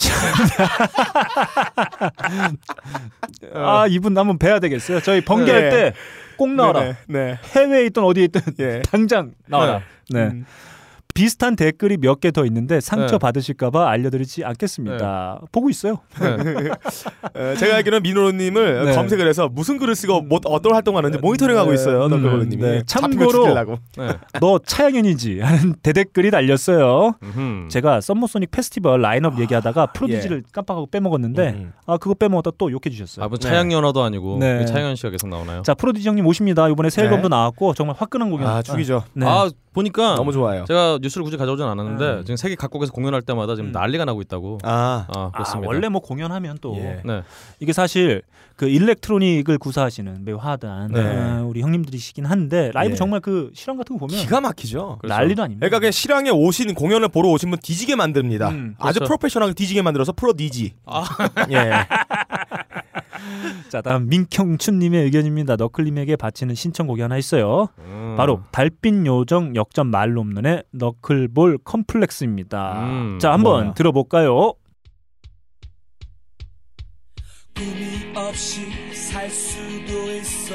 아 3.54 3.86
이분 3.88 4.16
한번 4.16 4.38
뵈야 4.38 4.58
되겠어요. 4.60 5.00
저희 5.00 5.20
번개할 5.20 5.68
네. 5.68 5.70
때꼭 5.70 6.54
나와라. 6.54 6.80
네. 6.80 6.96
네. 7.08 7.38
해외에 7.54 7.84
있든 7.86 8.02
어디에 8.02 8.24
있든 8.24 8.40
예. 8.60 8.80
당장 8.90 9.32
나와라. 9.46 9.82
네. 10.08 10.28
음. 10.28 10.46
비슷한 11.14 11.56
댓글이 11.56 11.96
몇 11.98 12.20
개 12.20 12.30
더 12.30 12.44
있는데 12.46 12.80
상처 12.80 13.12
네. 13.14 13.18
받으실까봐 13.18 13.88
알려드리지 13.88 14.44
않겠습니다. 14.44 15.40
보고 15.52 15.70
있어요. 15.70 15.98
네. 16.20 16.26
어, 17.52 17.54
제가 17.56 17.76
알기로는 17.76 18.02
민호님을 18.02 18.84
네. 18.86 18.94
검색을 18.94 19.26
해서 19.26 19.48
무슨 19.50 19.78
글을 19.78 19.94
쓰고 19.94 20.20
뭐, 20.22 20.38
어떤 20.44 20.74
활동하는지 20.74 21.18
모니터링하고 21.18 21.72
있어요. 21.72 22.04
음, 22.04 22.10
너클볼님이 22.10 22.62
네. 22.62 22.82
참고로- 22.82 23.78
네. 23.98 24.08
너 24.40 24.58
차영현이지 24.64 25.40
하는 25.40 25.74
대댓글이 25.82 26.30
달렸어요. 26.30 27.14
음흠. 27.22 27.68
제가 27.68 28.00
썸머소닉 28.00 28.50
페스티벌 28.50 29.00
라인업 29.00 29.40
얘기하다가 29.40 29.86
프로디지를 29.86 30.44
깜빡하고 30.52 30.86
빼먹었는데 30.88 31.48
음. 31.50 31.72
아 31.86 31.96
그거 31.96 32.14
빼먹었다 32.14 32.50
또 32.58 32.70
욕해 32.70 32.90
주셨어요. 32.90 33.24
아, 33.24 33.28
뭐 33.28 33.38
차양연화도 33.38 34.02
아니고 34.02 34.38
네. 34.40 34.58
왜 34.58 34.64
차양연 34.66 34.96
씨가 34.96 35.10
계속 35.10 35.28
나오나요? 35.28 35.62
자 35.62 35.74
프로디지 35.74 36.06
형님 36.08 36.26
오십니다. 36.26 36.68
이번에 36.68 36.90
새 36.90 37.02
네. 37.02 37.08
앨범도 37.08 37.28
나왔고 37.28 37.74
정말 37.74 37.96
화끈한 37.98 38.30
공연. 38.30 38.46
아 38.48 38.62
죽이죠. 38.62 39.04
네. 39.14 39.26
아 39.26 39.48
보니까 39.72 40.16
너무 40.16 40.32
좋아요. 40.32 40.64
제가 40.66 40.98
뉴스를 41.00 41.24
굳이 41.24 41.36
가져오진 41.36 41.64
않았는데 41.64 42.04
음. 42.04 42.20
지금 42.24 42.36
세계 42.36 42.54
각국에서 42.56 42.92
공연할 42.92 43.22
때마다 43.22 43.54
지금 43.54 43.70
음. 43.70 43.72
난리가 43.72 44.04
나고 44.04 44.20
있다고. 44.22 44.58
아, 44.64 45.06
아, 45.08 45.12
아, 45.16 45.30
그렇습니다. 45.32 45.68
원래 45.68 45.88
뭐 45.88 46.00
공연하면 46.00 46.58
또 46.60 46.74
예. 46.76 47.00
네. 47.04 47.22
이게 47.60 47.72
사실 47.72 48.22
그 48.56 48.68
일렉트로닉을 48.68 49.58
구사하시는 49.58 50.24
매우 50.24 50.36
하드한 50.36 50.90
네. 50.92 51.00
어, 51.00 51.46
우리 51.46 51.62
형님들이시긴 51.62 52.26
한데 52.26 52.70
라이브 52.74 52.92
예. 52.92 52.96
정말 52.96 53.20
그 53.20 53.50
실황 53.54 53.76
같은 53.78 53.96
거 53.96 54.06
보면 54.06 54.20
기가 54.20 54.40
막히죠. 54.40 54.98
그렇죠. 55.00 55.14
난리도 55.14 55.42
아닙니다. 55.42 55.66
그러니까 55.66 55.78
그냥 55.78 55.92
실황에 55.92 56.30
오신 56.30 56.74
공연을 56.74 57.08
보러 57.08 57.28
오신 57.30 57.50
분 57.50 57.58
뒤지게 57.60 57.94
만듭니다. 57.96 58.48
음, 58.50 58.74
아주 58.78 58.98
그렇죠. 58.98 59.08
프로페셔널하게 59.08 59.54
뒤지게 59.54 59.82
만들어서 59.82 60.12
프로 60.12 60.32
디지. 60.32 60.72
예. 61.50 61.70
자 63.68 63.80
다음 63.82 64.08
민경춘님의 64.08 65.04
의견입니다. 65.04 65.56
너클님에게 65.56 66.16
바치는 66.16 66.54
신청곡이 66.54 67.02
하나 67.02 67.16
있어요. 67.18 67.68
음. 67.78 68.14
바로 68.16 68.42
달빛 68.50 69.06
요정 69.06 69.54
역전 69.56 69.86
말로 69.88 70.20
없는의 70.20 70.64
너클볼 70.72 71.58
컴플렉스입니다. 71.64 72.82
음, 72.84 73.18
자 73.20 73.32
한번 73.32 73.60
뭐야. 73.62 73.74
들어볼까요? 73.74 74.54
꿈이 77.54 78.12
없이 78.16 78.66
살 78.94 79.28
수도 79.30 80.12
있어 80.12 80.54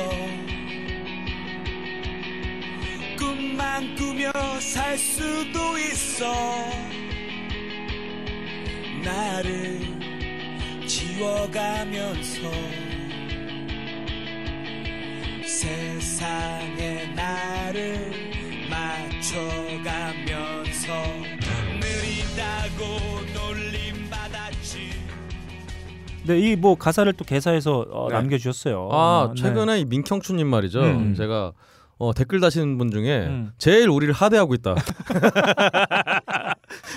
꿈만 3.18 3.96
꾸며 3.96 4.32
살 4.60 4.98
수도 4.98 5.78
있어 5.78 6.26
나를 9.04 10.05
지워가면서 10.88 12.42
세상에 15.46 17.06
나를 17.16 18.12
맞춰가면서 18.70 20.94
느리다고 21.80 22.84
놀림받았지 23.34 24.90
네, 26.28 26.40
이 26.40 26.56
뭐 26.56 26.76
가사를 26.76 27.12
또 27.14 27.24
개사해서 27.26 27.86
어, 27.92 28.08
네. 28.10 28.16
남겨주셨어요. 28.16 28.90
아 28.92 29.32
네. 29.36 29.42
최근에 29.42 29.80
이 29.82 29.86
민경춘님 29.86 30.48
말이죠. 30.48 30.82
음. 30.82 31.14
제가 31.16 31.54
어, 31.98 32.14
댓글 32.14 32.42
다시는 32.42 32.78
분 32.78 32.92
중에 32.92 33.26
음. 33.28 33.52
제일 33.58 33.88
우리를 33.90 34.14
하대하고 34.14 34.54
있다. 34.56 34.76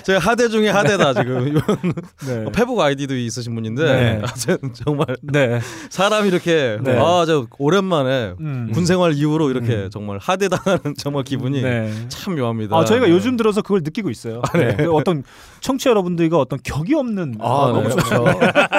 제가 0.09 0.19
하대 0.19 0.49
중에 0.49 0.69
하대다 0.69 1.13
지금 1.13 1.47
이번 1.49 1.61
네. 2.25 2.45
페북 2.51 2.79
아이디도 2.79 3.15
있으신 3.15 3.53
분인데 3.53 3.83
네. 3.83 4.21
아, 4.25 4.27
저- 4.33 4.57
정말 4.73 5.05
네. 5.21 5.59
사람이 5.91 6.27
이렇게 6.29 6.79
네. 6.81 6.97
아저 6.97 7.45
오랜만에 7.59 8.33
음. 8.39 8.71
군 8.73 8.87
생활 8.87 9.13
이후로 9.13 9.51
이렇게 9.51 9.75
음. 9.75 9.89
정말 9.91 10.17
하대당하는 10.17 10.95
정말 10.97 11.23
기분이 11.23 11.61
네. 11.61 11.93
참 12.07 12.35
묘합니다. 12.35 12.75
아, 12.75 12.85
저희가 12.85 13.05
네. 13.05 13.11
요즘 13.11 13.37
들어서 13.37 13.61
그걸 13.61 13.81
느끼고 13.83 14.09
있어요. 14.09 14.41
네. 14.55 14.77
그 14.77 14.91
어떤 14.91 15.23
청취자 15.61 15.91
여러분들과 15.91 16.39
어떤 16.39 16.57
격이 16.63 16.95
없는 16.95 17.35
아, 17.39 17.71
네. 17.71 17.73
너무 17.73 17.89
좋죠. 17.91 18.25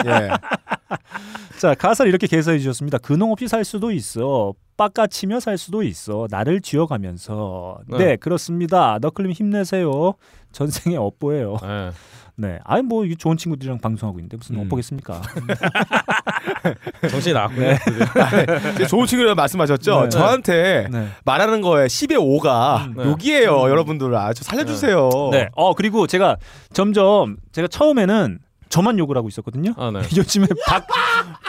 예. 0.07 0.31
자 1.59 1.75
가사를 1.75 2.09
이렇게 2.09 2.27
개사해 2.27 2.59
주셨습니다. 2.59 2.99
근홍 2.99 3.33
없이 3.33 3.49
살 3.49 3.65
수도 3.65 3.91
있어. 3.93 4.55
빡가치며 4.77 5.41
살 5.41 5.59
수도 5.59 5.83
있어. 5.83 6.27
나를 6.31 6.63
쥐어가면서. 6.63 7.81
네, 7.89 7.99
네. 7.99 8.17
그렇습니다. 8.17 8.99
너클님 9.03 9.33
힘내세요. 9.33 10.15
전생에 10.53 10.97
업보예요. 10.97 11.59
네. 11.63 11.91
네, 12.37 12.59
아니 12.65 12.83
뭐 12.83 13.05
이게 13.05 13.15
좋은 13.15 13.37
친구들이랑 13.37 13.79
방송하고 13.81 14.19
있는데 14.19 14.39
무슨 14.39 14.57
음. 14.57 14.61
업보겠습니까? 14.63 15.21
정신이 17.11 17.35
나갔군요. 17.35 17.67
네. 17.67 17.79
이제 18.77 18.87
좋은 18.87 19.05
친구라고 19.05 19.35
말씀하셨죠. 19.35 20.05
네. 20.05 20.09
저한테 20.09 20.89
네. 20.91 21.09
말하는 21.27 21.61
거에 21.61 21.87
10의 21.87 22.17
5가 22.17 22.97
네. 22.97 23.05
욕이에요, 23.05 23.69
여러분들. 23.69 24.15
아, 24.15 24.33
저 24.33 24.43
살려주세요. 24.43 25.11
네. 25.33 25.49
어 25.53 25.75
그리고 25.75 26.07
제가 26.07 26.39
점점 26.73 27.37
제가 27.53 27.69
처음에는 27.69 28.39
저만 28.71 28.99
욕을 28.99 29.17
하고 29.17 29.29
있었거든요. 29.29 29.75
아 29.77 29.91
네. 29.91 30.00
요즘에 30.17 30.47
박 30.67 30.87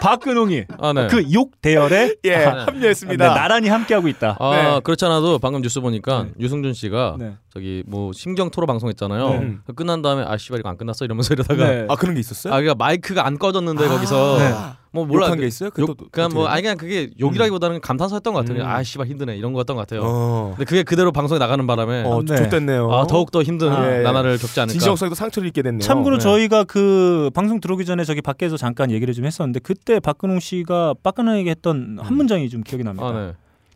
박근홍이 0.02 0.66
아 0.80 0.92
네. 0.92 1.08
그욕 1.08 1.62
대열에 1.62 2.16
예, 2.26 2.30
네. 2.30 2.38
네, 2.38 2.46
합류했습니다. 2.46 3.34
나란히 3.34 3.70
함께하고 3.70 4.08
있다. 4.10 4.38
아 4.40 4.52
네. 4.52 4.80
그렇지 4.84 5.06
않아도 5.06 5.40
방금 5.40 5.62
뉴스 5.62 5.80
보니까 5.80 6.24
네. 6.24 6.32
유승준 6.40 6.74
씨가 6.74 7.16
네. 7.20 7.36
저기 7.54 7.84
뭐 7.88 8.12
심경 8.12 8.50
토로 8.50 8.68
방송했잖아요. 8.68 9.30
네. 9.30 9.58
그 9.66 9.74
끝난 9.74 10.02
다음에 10.02 10.24
아 10.28 10.36
씨발 10.36 10.60
이거 10.60 10.70
안 10.70 10.78
끝났어 10.78 11.06
이러면서 11.06 11.34
이러다가 11.34 11.68
네. 11.68 11.86
아, 11.88 11.96
그런 11.96 12.16
게 12.16 12.20
있었어요? 12.20 12.54
아 12.54 12.58
그러니까 12.58 12.76
마이크가 12.76 13.26
안 13.26 13.38
꺼졌는데 13.38 13.88
거기서 13.88 14.38
네. 14.40 14.54
뭐 14.94 15.06
몰라 15.06 15.28
욕한 15.28 15.38
그- 15.38 15.42
게 15.44 15.48
있어요? 15.48 15.70
욕, 15.80 15.86
또- 15.88 15.94
또 15.94 16.06
그냥 16.12 16.32
뭐 16.34 16.48
아니 16.48 16.62
그냥 16.64 16.76
그게 16.76 17.10
욕이라기보다는 17.20 17.80
감탄사였던 17.80 18.34
것 18.34 18.46
같아요. 18.46 18.64
음. 18.64 18.68
아 18.68 18.84
씨발 18.84 19.08
힘드네 19.08 19.38
이런 19.38 19.54
거였던 19.54 19.78
것 19.78 19.88
같아요. 19.88 20.02
어, 20.04 20.54
근데 20.58 20.66
그게 20.66 20.84
그대로 20.84 21.14
방송에 21.14 21.40
나가는 21.40 21.66
바람에 21.66 22.04
어, 22.06 22.22
네. 22.28 22.36
좋댔네요. 22.36 22.92
아 22.92 23.08
더욱 23.08 23.32
더 23.32 23.42
힘든 23.42 23.72
아, 23.72 24.00
예. 24.00 24.02
나날을 24.02 24.38
겪지 24.38 24.60
않을까. 24.60 24.74
진정성에도 24.74 25.16
상처를 25.16 25.48
입게 25.48 25.62
됐네요. 25.62 25.80
참고로 25.82 26.18
네. 26.18 26.24
저희가 26.24 26.66
그 26.66 27.30
방송 27.34 27.62
들어오기 27.62 27.86
전에 27.86 28.04
저기 28.04 28.22
밖에서 28.22 28.58
잠깐 28.58 28.92
얘기를 28.92 29.14
좀 29.14 29.26
했었는데 29.26 29.60
그때 29.62 30.00
박근홍 30.02 30.40
씨가 30.42 30.96
박근홍에게 31.04 31.50
했던 31.52 31.98
한 32.02 32.14
문장이 32.16 32.50
좀 32.50 32.62
기억이 32.62 32.84
납니다. 32.84 33.08
아 33.08 33.12
네. 33.14 33.32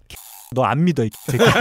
너안 0.53 0.83
믿어 0.83 1.05
이 1.05 1.09
새끼. 1.13 1.43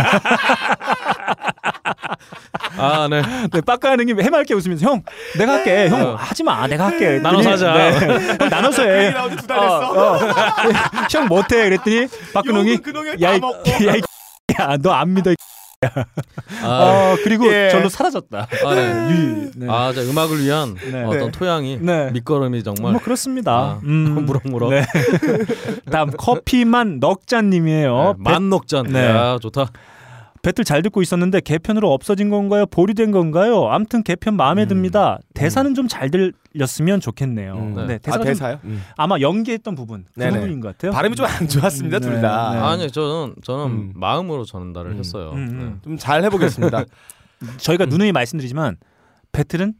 아 2.76 3.08
네. 3.08 3.22
네, 3.52 3.60
박근홍이 3.60 4.14
해맑게 4.20 4.54
웃으면서 4.54 4.86
형 4.86 5.02
내가 5.38 5.54
할게. 5.54 5.88
형 5.88 6.00
어. 6.02 6.14
하지 6.16 6.42
마. 6.42 6.66
내가 6.66 6.86
할게. 6.86 7.18
나눠서 7.18 7.50
그랬더니, 7.50 7.72
하자. 7.72 8.06
네. 8.06 8.36
형 8.40 8.48
나눠서 8.50 8.82
해. 8.82 9.12
됐어. 9.12 9.54
어, 9.54 10.14
어. 10.16 10.18
형 11.10 11.26
못해 11.28 11.64
그랬더니 11.68 12.06
박근홍이 12.32 12.78
그놈이 12.78 13.10
야, 13.22 13.38
다 13.38 13.48
이. 13.80 13.86
야, 13.86 13.94
이 13.96 14.00
야, 14.60 14.76
너 14.80 14.92
안 14.92 15.14
믿어. 15.14 15.32
이 15.32 15.36
아, 16.62 16.66
어, 16.66 17.16
그리고 17.22 17.46
예. 17.52 17.68
절로 17.70 17.90
사라졌다. 17.90 18.46
아, 18.64 18.74
네. 18.74 19.08
유, 19.10 19.50
네. 19.54 19.66
아, 19.68 19.92
저 19.94 20.00
음악을 20.00 20.42
위한 20.42 20.74
네. 20.90 21.04
어떤 21.04 21.26
네. 21.26 21.30
토양이 21.30 21.78
네. 21.78 22.10
밑거름이 22.10 22.62
정말 22.62 22.92
뭐 22.92 23.00
그렇습니다. 23.02 23.52
아, 23.52 23.80
음, 23.84 24.24
무럭무럭. 24.24 24.70
네. 24.70 24.86
다음 25.92 26.10
커피만 26.16 27.00
넉잔님이에요. 27.00 28.14
네, 28.18 28.30
만녹잔. 28.30 28.86
네. 28.86 29.04
야, 29.10 29.38
좋다. 29.42 29.66
배틀 30.44 30.62
잘 30.64 30.82
듣고 30.82 31.00
있었는데 31.00 31.40
개편으로 31.40 31.90
없어진 31.92 32.28
건가요? 32.28 32.66
보류된 32.66 33.10
건가요? 33.12 33.66
아무튼 33.68 34.02
개편 34.02 34.36
마음에 34.36 34.64
음. 34.64 34.68
듭니다. 34.68 35.18
대사는 35.32 35.74
좀 35.74 35.88
잘 35.88 36.10
들렸으면 36.10 37.00
좋겠네요. 37.00 37.54
음. 37.54 37.74
네, 37.74 37.86
네. 37.86 37.98
대사가 37.98 38.22
아좀 38.22 38.26
대사요? 38.26 38.60
음. 38.64 38.82
아마 38.96 39.18
연기했던 39.18 39.74
부분 39.74 40.04
그 40.14 40.20
네네. 40.20 40.32
부분인 40.34 40.60
것 40.60 40.68
같아요. 40.68 40.92
발음이 40.92 41.16
좀 41.16 41.26
안 41.26 41.48
좋았습니다 41.48 41.96
음, 41.96 42.00
둘 42.00 42.14
네, 42.16 42.20
다. 42.20 42.52
네. 42.52 42.58
아니, 42.60 42.90
저는 42.90 43.34
저는 43.42 43.64
음. 43.66 43.92
마음으로 43.94 44.44
전달을 44.44 44.92
음. 44.92 44.98
했어요. 44.98 45.30
음, 45.32 45.38
음. 45.38 45.80
좀잘 45.82 46.22
해보겠습니다. 46.24 46.84
저희가 47.58 47.86
누누이 47.86 48.12
말씀드리지만 48.12 48.76
배틀은 49.32 49.74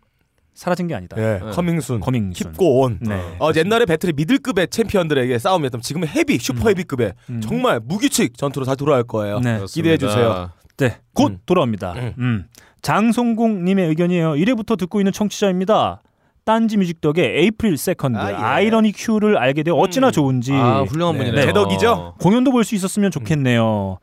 사라진 0.55 0.87
게 0.87 0.95
아니다. 0.95 1.17
예, 1.19 1.41
네. 1.45 1.51
coming 1.53 1.79
soon, 1.79 2.01
coming 2.01 2.29
soon. 2.29 2.53
keep 2.53 2.65
going 2.65 2.81
on. 2.81 2.99
네. 3.01 3.15
어, 3.41 3.51
옛날에 3.57 3.85
배틀이 3.87 4.13
미들급의 4.15 4.69
챔피언들의 4.69 5.37
싸움이었던 5.39 5.81
지금은 5.81 6.09
헤비, 6.09 6.39
슈퍼 6.39 6.69
헤비급의 6.69 7.13
음. 7.31 7.41
정말 7.41 7.81
무규칙 7.85 8.37
전투로 8.39 8.65
다 8.65 8.75
돌아올 8.77 9.03
거예요. 9.05 9.41
네. 9.41 9.61
기대해 9.69 9.97
주세요. 9.99 10.51
네, 10.77 10.99
곧 11.13 11.33
음. 11.33 11.39
돌아옵니다. 11.45 11.93
음. 11.95 12.15
음. 12.19 12.45
장송공님의 12.83 13.89
의견이에요. 13.89 14.33
1회부터 14.35 14.79
듣고 14.79 15.01
있는 15.01 15.13
청취자입니다. 15.13 16.01
딴지 16.45 16.77
뮤직 16.77 17.01
덕에 17.01 17.23
에이프릴 17.41 17.79
세컨드 17.79 18.19
아, 18.19 18.31
예. 18.31 18.35
아이러니 18.35 18.93
큐를 18.93 19.39
알게 19.39 19.63
되어 19.63 19.75
어찌나 19.77 20.09
음. 20.09 20.13
좋은지 20.13 20.53
아, 20.53 20.83
훌륭한 20.83 21.15
네. 21.17 21.25
분이네요. 21.25 21.47
제 21.47 21.59
덕이죠? 21.59 22.15
공연도 22.21 22.53
볼 22.53 22.65
수 22.65 22.75
있었으면 22.75 23.11
좋겠네요. 23.11 23.99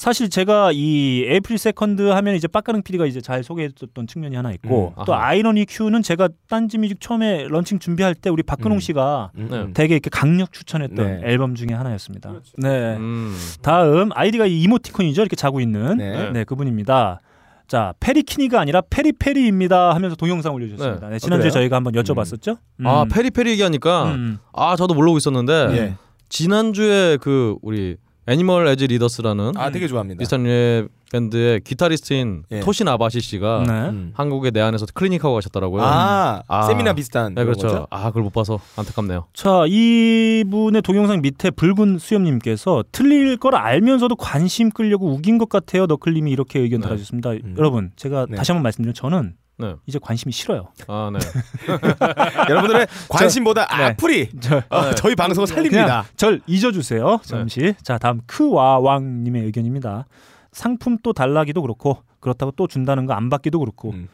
사실 0.00 0.30
제가 0.30 0.72
이 0.72 1.26
에이프릴 1.28 1.58
세컨드 1.58 2.00
하면 2.00 2.34
이제 2.34 2.48
빠까능 2.48 2.80
PD가 2.80 3.04
이제 3.04 3.20
잘 3.20 3.44
소개해줬던 3.44 4.06
측면이 4.06 4.34
하나 4.34 4.50
있고 4.52 4.94
음, 4.96 5.04
또. 5.04 5.14
아이러니 5.14 5.66
큐는 5.68 6.00
제가 6.00 6.30
딴지 6.48 6.78
뮤직 6.78 7.02
처음에 7.02 7.48
런칭 7.48 7.78
준비할 7.78 8.14
때 8.14 8.30
우리 8.30 8.42
박근홍 8.42 8.78
음. 8.78 8.80
씨가 8.80 9.30
음, 9.34 9.48
네. 9.50 9.58
음. 9.58 9.72
되게 9.74 9.92
이렇게 9.92 10.08
강력 10.08 10.54
추천했던 10.54 10.96
네. 10.96 11.20
앨범 11.24 11.54
중에 11.54 11.76
하나였습니다. 11.76 12.32
네. 12.56 12.96
음. 12.96 13.36
다음 13.60 14.08
아이디가 14.14 14.46
이 14.46 14.62
이모티콘이죠. 14.62 15.20
이렇게 15.20 15.36
자고 15.36 15.60
있는 15.60 15.98
네. 15.98 16.30
네, 16.30 16.44
그분입니다. 16.44 17.20
자, 17.68 17.92
페리키니가 18.00 18.58
아니라 18.58 18.80
페리페리입니다 18.80 19.94
하면서 19.94 20.16
동영상 20.16 20.54
올려주셨습니다. 20.54 21.10
네, 21.10 21.18
지난주에 21.18 21.50
그래요? 21.50 21.60
저희가 21.60 21.76
한번 21.76 21.92
여쭤봤었죠. 21.92 22.56
음. 22.80 22.86
아, 22.86 23.04
페리페리 23.04 23.50
얘기하니까 23.50 24.04
음. 24.14 24.38
아, 24.54 24.76
저도 24.76 24.94
모르고 24.94 25.18
있었는데 25.18 25.52
예. 25.72 25.94
지난주에 26.30 27.18
그 27.18 27.56
우리 27.60 27.98
Animals 28.30 28.68
as 28.68 28.84
Leaders라는 28.84 29.52
아, 29.56 29.70
되게 29.70 29.88
좋아합니다. 29.88 30.18
비슷한 30.18 30.44
류의 30.44 30.88
밴드의 31.10 31.60
기타리스트인 31.62 32.44
예. 32.52 32.60
토신 32.60 32.86
아바시 32.86 33.20
씨가 33.20 33.64
네. 33.66 33.72
음. 33.88 34.12
한국에 34.14 34.52
내한에서 34.52 34.86
클리닉하고 34.94 35.34
가셨더라고요. 35.34 35.82
아, 35.82 36.42
아. 36.46 36.62
세미나 36.62 36.92
비슷한 36.92 37.34
네, 37.34 37.42
그렇죠. 37.42 37.66
거죠? 37.66 37.86
아, 37.90 38.06
그걸 38.06 38.22
못 38.22 38.32
봐서 38.32 38.60
안타깝네요. 38.76 39.26
자, 39.34 39.64
이분의 39.66 40.82
동영상 40.82 41.20
밑에 41.20 41.50
붉은 41.50 41.98
수염님께서 41.98 42.84
틀릴 42.92 43.36
걸 43.36 43.56
알면서도 43.56 44.14
관심 44.14 44.70
끌려고 44.70 45.10
우긴 45.10 45.38
것 45.38 45.48
같아요. 45.48 45.86
너클님이 45.86 46.30
이렇게 46.30 46.60
의견 46.60 46.80
네. 46.80 46.84
달아주셨습니다. 46.84 47.30
음. 47.32 47.56
여러분, 47.58 47.90
제가 47.96 48.26
네. 48.30 48.36
다시 48.36 48.52
한번 48.52 48.62
말씀드리면 48.62 48.94
저는 48.94 49.34
네. 49.60 49.74
이제 49.86 49.98
관심이 50.00 50.32
싫어요. 50.32 50.68
아, 50.88 51.10
네. 51.12 51.18
여러분들의 52.48 52.86
관심보다 53.08 53.66
네. 53.76 53.84
악플이 53.84 54.30
저, 54.40 54.62
어, 54.68 54.82
네. 54.86 54.94
저희 54.94 55.14
방송을 55.14 55.46
살립니다. 55.46 56.04
절 56.16 56.40
잊어주세요. 56.46 57.20
잠시. 57.22 57.74
자, 57.82 57.98
다음 57.98 58.20
크와왕님의 58.26 59.44
의견입니다. 59.44 60.06
상품 60.52 60.98
또 61.02 61.12
달라기도 61.12 61.62
그렇고 61.62 61.98
그렇다고 62.20 62.52
또 62.52 62.66
준다는 62.66 63.06
거 63.06 63.14
안 63.14 63.28
받기도 63.30 63.58
그렇고 63.60 63.90
음. 63.90 64.08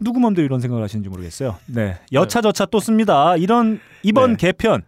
누구 0.00 0.20
맘대로 0.20 0.44
이런 0.44 0.60
생각을 0.60 0.82
하시는지 0.82 1.08
모르겠어요. 1.08 1.56
네, 1.66 1.98
여차저차 2.12 2.66
또 2.66 2.80
씁니다. 2.80 3.36
이런 3.36 3.80
이번 4.02 4.32
네. 4.36 4.48
개편 4.48 4.82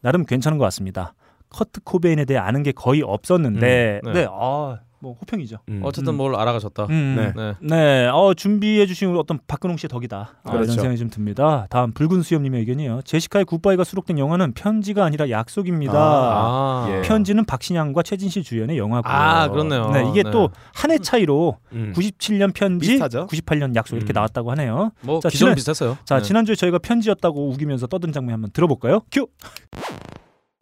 나름 0.00 0.24
괜찮은 0.26 0.58
것 0.58 0.64
같습니다. 0.64 1.14
커트 1.50 1.80
코베인에 1.82 2.24
대해 2.26 2.38
아는 2.38 2.62
게 2.62 2.70
거의 2.72 3.02
없었는데, 3.02 4.00
음, 4.04 4.12
네, 4.12 4.20
네. 4.22 4.26
아, 4.30 4.78
뭐 5.02 5.16
호평이죠. 5.20 5.56
음. 5.70 5.80
어쨌든 5.82 6.12
음. 6.12 6.16
뭘 6.18 6.34
알아가셨다. 6.36 6.84
음, 6.90 7.16
네. 7.16 7.32
네. 7.34 7.54
네, 7.60 8.06
어, 8.08 8.34
준비해 8.34 8.84
주신 8.86 9.16
어떤 9.16 9.38
박근홍 9.48 9.78
씨의 9.78 9.88
덕이다. 9.88 10.34
아, 10.44 10.50
이런 10.50 10.62
그렇죠. 10.62 10.72
생각이 10.74 10.98
좀 10.98 11.08
듭니다. 11.08 11.66
다음 11.70 11.92
붉은 11.92 12.20
수염님의 12.22 12.60
의견이에요. 12.60 13.00
제시카의 13.04 13.46
굿바이가 13.46 13.82
수록된 13.84 14.18
영화는 14.18 14.52
편지가 14.52 15.02
아니라 15.04 15.30
약속입니다. 15.30 15.94
아, 15.96 16.86
예. 16.90 17.00
편지는 17.02 17.46
박신양과 17.46 18.02
최진실 18.02 18.42
주연의 18.44 18.76
영화고요. 18.76 19.10
아, 19.12 19.48
그렇네요. 19.48 19.90
네, 19.90 20.06
이게 20.10 20.22
네. 20.22 20.30
또한 20.30 20.90
해 20.90 20.98
차이로 20.98 21.56
음. 21.72 21.92
97년 21.96 22.52
편지, 22.52 22.86
비슷하죠? 22.88 23.26
98년 23.28 23.74
약속 23.76 23.96
이렇게 23.96 24.12
음. 24.12 24.14
나왔다고 24.14 24.50
하네요. 24.50 24.92
뭐 25.00 25.20
자, 25.20 25.30
기존 25.30 25.46
지난- 25.46 25.54
비슷했어요. 25.54 25.96
자, 26.04 26.16
네. 26.16 26.22
지난주에 26.22 26.54
저희가 26.54 26.78
편지였다고 26.78 27.48
우기면서 27.50 27.86
떠든 27.86 28.12
장면 28.12 28.34
한번 28.34 28.50
들어볼까요? 28.52 29.00
큐. 29.10 29.26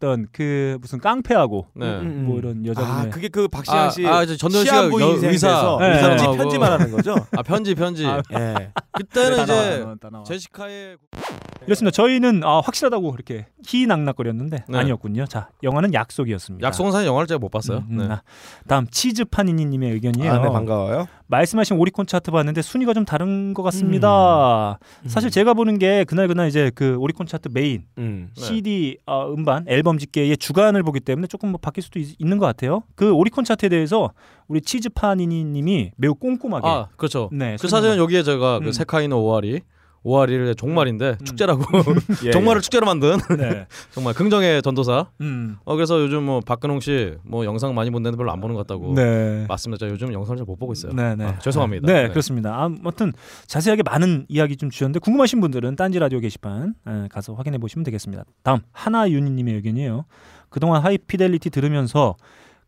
어떤 0.01 0.27
그 0.31 0.77
무슨 0.79 0.99
깡패하고 0.99 1.67
네. 1.75 1.85
음, 1.99 2.23
뭐 2.25 2.37
이런 2.39 2.63
아, 2.65 2.69
여자분의 2.69 3.09
그게 3.11 3.27
그 3.27 3.49
박시영 3.49 3.77
아, 3.77 3.89
씨 3.89 4.07
아, 4.07 4.23
이제 4.23 4.37
전도연 4.37 4.63
씨가 4.63 4.75
시한부 4.77 5.01
여- 5.01 5.07
인생에서 5.09 5.77
의사, 5.77 5.77
네. 5.81 5.99
편지 5.99 6.13
의사하고. 6.13 6.37
편지만 6.37 6.71
하는 6.71 6.91
거죠? 6.91 7.15
아 7.37 7.43
편지 7.43 7.75
편지. 7.75 8.05
아, 8.07 8.21
예. 8.33 8.71
그때는 8.93 9.45
다 9.99 10.09
나와, 10.09 10.23
이제. 10.23 10.33
제시카의 10.33 10.97
이렇습니다. 11.67 11.93
저희는 11.93 12.43
아, 12.45 12.61
확실하다고 12.61 13.13
이렇게 13.13 13.47
희낙낙거렸는데 13.67 14.63
네. 14.69 14.77
아니었군요. 14.77 15.25
자, 15.25 15.49
영화는 15.63 15.93
약속이었습니다. 15.93 16.65
약속은 16.65 16.93
사실 16.93 17.07
영화를 17.07 17.27
제가 17.27 17.37
못 17.39 17.49
봤어요. 17.49 17.79
음, 17.79 17.99
음, 17.99 18.07
네. 18.07 18.13
아, 18.13 18.21
다음 18.67 18.87
치즈 18.89 19.25
파니니님의 19.25 19.91
의견이에요. 19.91 20.31
아, 20.31 20.37
네, 20.39 20.49
반가워요. 20.49 21.07
말씀하신 21.29 21.77
오리콘 21.77 22.07
차트 22.07 22.31
봤는데 22.31 22.61
순위가 22.61 22.93
좀 22.93 23.05
다른 23.05 23.53
것 23.53 23.61
같습니다. 23.63 24.79
사실 25.05 25.29
제가 25.29 25.53
보는 25.53 25.77
게 25.77 26.03
그날 26.03 26.27
그날 26.27 26.47
이제 26.47 26.71
그 26.73 26.97
오리콘 26.97 27.27
차트 27.27 27.49
메인 27.53 27.83
음. 27.99 28.31
네. 28.35 28.41
CD 28.41 28.97
어, 29.05 29.31
음반 29.31 29.63
앨범 29.67 29.99
집계의 29.99 30.37
주간을 30.37 30.81
보기 30.81 30.99
때문에 30.99 31.27
조금 31.27 31.49
뭐 31.49 31.59
바뀔 31.61 31.83
수도 31.83 31.99
있, 31.99 32.15
는 32.19 32.29
것 32.29 32.39
같아요. 32.39 32.83
그 32.95 33.11
오리콘 33.11 33.43
차트에 33.43 33.69
대해서 33.69 34.11
우리 34.47 34.59
치즈파니니님이 34.61 35.91
매우 35.97 36.15
꼼꼼하게 36.15 36.67
아 36.67 36.87
그렇죠. 36.97 37.29
네, 37.31 37.57
그 37.61 37.67
사실은 37.67 37.97
여기에 37.97 38.23
제가 38.23 38.57
음. 38.57 38.63
그 38.65 38.71
세카이노 38.71 39.21
오와리 39.21 39.61
오와리를 40.03 40.55
종말인데 40.55 41.17
축제라고 41.25 41.63
예, 42.25 42.31
종말을 42.31 42.61
축제로 42.61 42.85
만든 42.85 43.17
네. 43.37 43.67
정말 43.91 44.13
긍정의 44.13 44.61
전도사. 44.61 45.07
음. 45.21 45.57
어 45.65 45.75
그래서 45.75 45.99
요즘 46.01 46.23
뭐 46.23 46.39
박근홍 46.39 46.79
씨 46.79 47.15
뭐 47.23 47.43
영상 47.45 47.75
많이 47.75 47.89
본다는데 47.91 48.17
별로 48.17 48.31
안 48.31 48.39
보는 48.39 48.55
것 48.55 48.65
같다고. 48.65 48.93
네. 48.95 49.45
맞습니다. 49.47 49.79
제가 49.79 49.91
요즘 49.91 50.13
영상을 50.13 50.37
잘 50.37 50.45
못 50.45 50.55
보고 50.57 50.73
있어요. 50.73 50.93
네, 50.93 51.15
네. 51.15 51.25
아, 51.25 51.39
죄송합니다. 51.39 51.85
네, 51.85 52.03
네. 52.03 52.09
그렇습니다. 52.09 52.55
아무튼 52.63 53.11
자세하게 53.47 53.83
많은 53.83 54.25
이야기 54.29 54.55
좀 54.57 54.69
주셨는데 54.69 54.99
궁금하신 54.99 55.41
분들은 55.41 55.75
딴지 55.75 55.99
라디오 55.99 56.19
게시판 56.19 56.73
에, 56.87 57.07
가서 57.09 57.33
확인해 57.33 57.57
보시면 57.57 57.83
되겠습니다. 57.83 58.23
다음 58.43 58.59
하나윤희님의 58.71 59.53
의견이에요. 59.55 60.05
그동안 60.49 60.81
하이피델리티 60.83 61.49
들으면서 61.51 62.15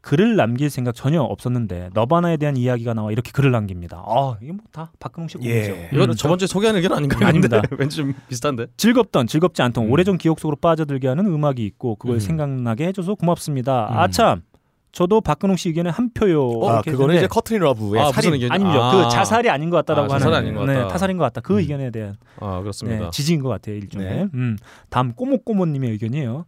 글을 0.02 0.36
남길 0.36 0.70
생각 0.70 0.96
전혀 0.96 1.22
없었는데 1.22 1.90
너바나에 1.94 2.38
대한 2.38 2.58
이야기가 2.58 2.94
나와 2.96 3.12
이렇게 3.12 3.32
글을 3.32 3.52
남깁니다. 3.52 4.04
아 4.06 4.36
이게 4.42 4.52
뭐 4.52 4.62
다 4.72 4.92
박근홍 5.00 5.28
씨 5.28 5.38
예. 5.42 5.54
곡이죠. 5.70 5.72
이건 5.88 5.90
그렇죠. 5.92 6.14
저번 6.16 6.38
주에 6.40 6.48
소개한 6.48 6.76
의견 6.76 6.94
아닌가요? 6.94 7.28
아닙니다. 7.28 7.62
왠지 7.78 7.98
좀 7.98 8.14
비슷한데. 8.28 8.68
즐겁던 8.78 9.28
즐겁지 9.28 9.62
않던 9.62 9.86
음. 9.86 9.92
오래전 9.92 10.18
기억 10.18 10.40
속으로 10.40 10.56
빠져들게 10.58 11.08
하는 11.08 11.26
음악이 11.28 11.64
있고 11.66 11.96
그걸 11.98 12.16
음. 12.18 12.20
생각나게 12.20 12.88
해줘서 12.88 13.16
고맙습니다. 13.16 13.90
음. 13.92 13.98
아참 13.98 14.42
저도 14.92 15.22
박근홍 15.22 15.56
씨 15.56 15.70
의견에 15.70 15.90
한 15.90 16.10
표요. 16.14 16.50
아, 16.68 16.74
이렇게 16.74 16.92
그거는 16.92 17.16
이제 17.16 17.28
코트니 17.28 17.62
러브의 17.62 18.02
아, 18.02 18.12
살인. 18.12 18.34
의견? 18.34 18.52
아니죠. 18.52 18.82
아. 18.84 18.92
그 19.06 19.10
자살이 19.10 19.50
아닌 19.50 19.70
것 19.70 19.78
같다라고 19.78 20.12
아, 20.12 20.16
하는 20.18 20.34
아닌 20.34 20.54
것 20.56 20.66
네, 20.66 20.74
같다. 20.76 20.88
타살인 20.90 21.18
것 21.18 21.24
같다. 21.24 21.40
그 21.42 21.54
음. 21.54 21.60
의견에 21.60 21.92
대한 21.92 22.16
아 22.42 22.60
그렇습니다. 22.60 23.06
네, 23.06 23.10
지지인 23.12 23.42
것 23.42 23.48
같아요 23.50 23.76
일종의. 23.76 24.08
네. 24.10 24.28
음. 24.34 24.58
다음 24.90 25.14
꼬모꼬모님의 25.14 25.92
의견이에요. 25.92 26.46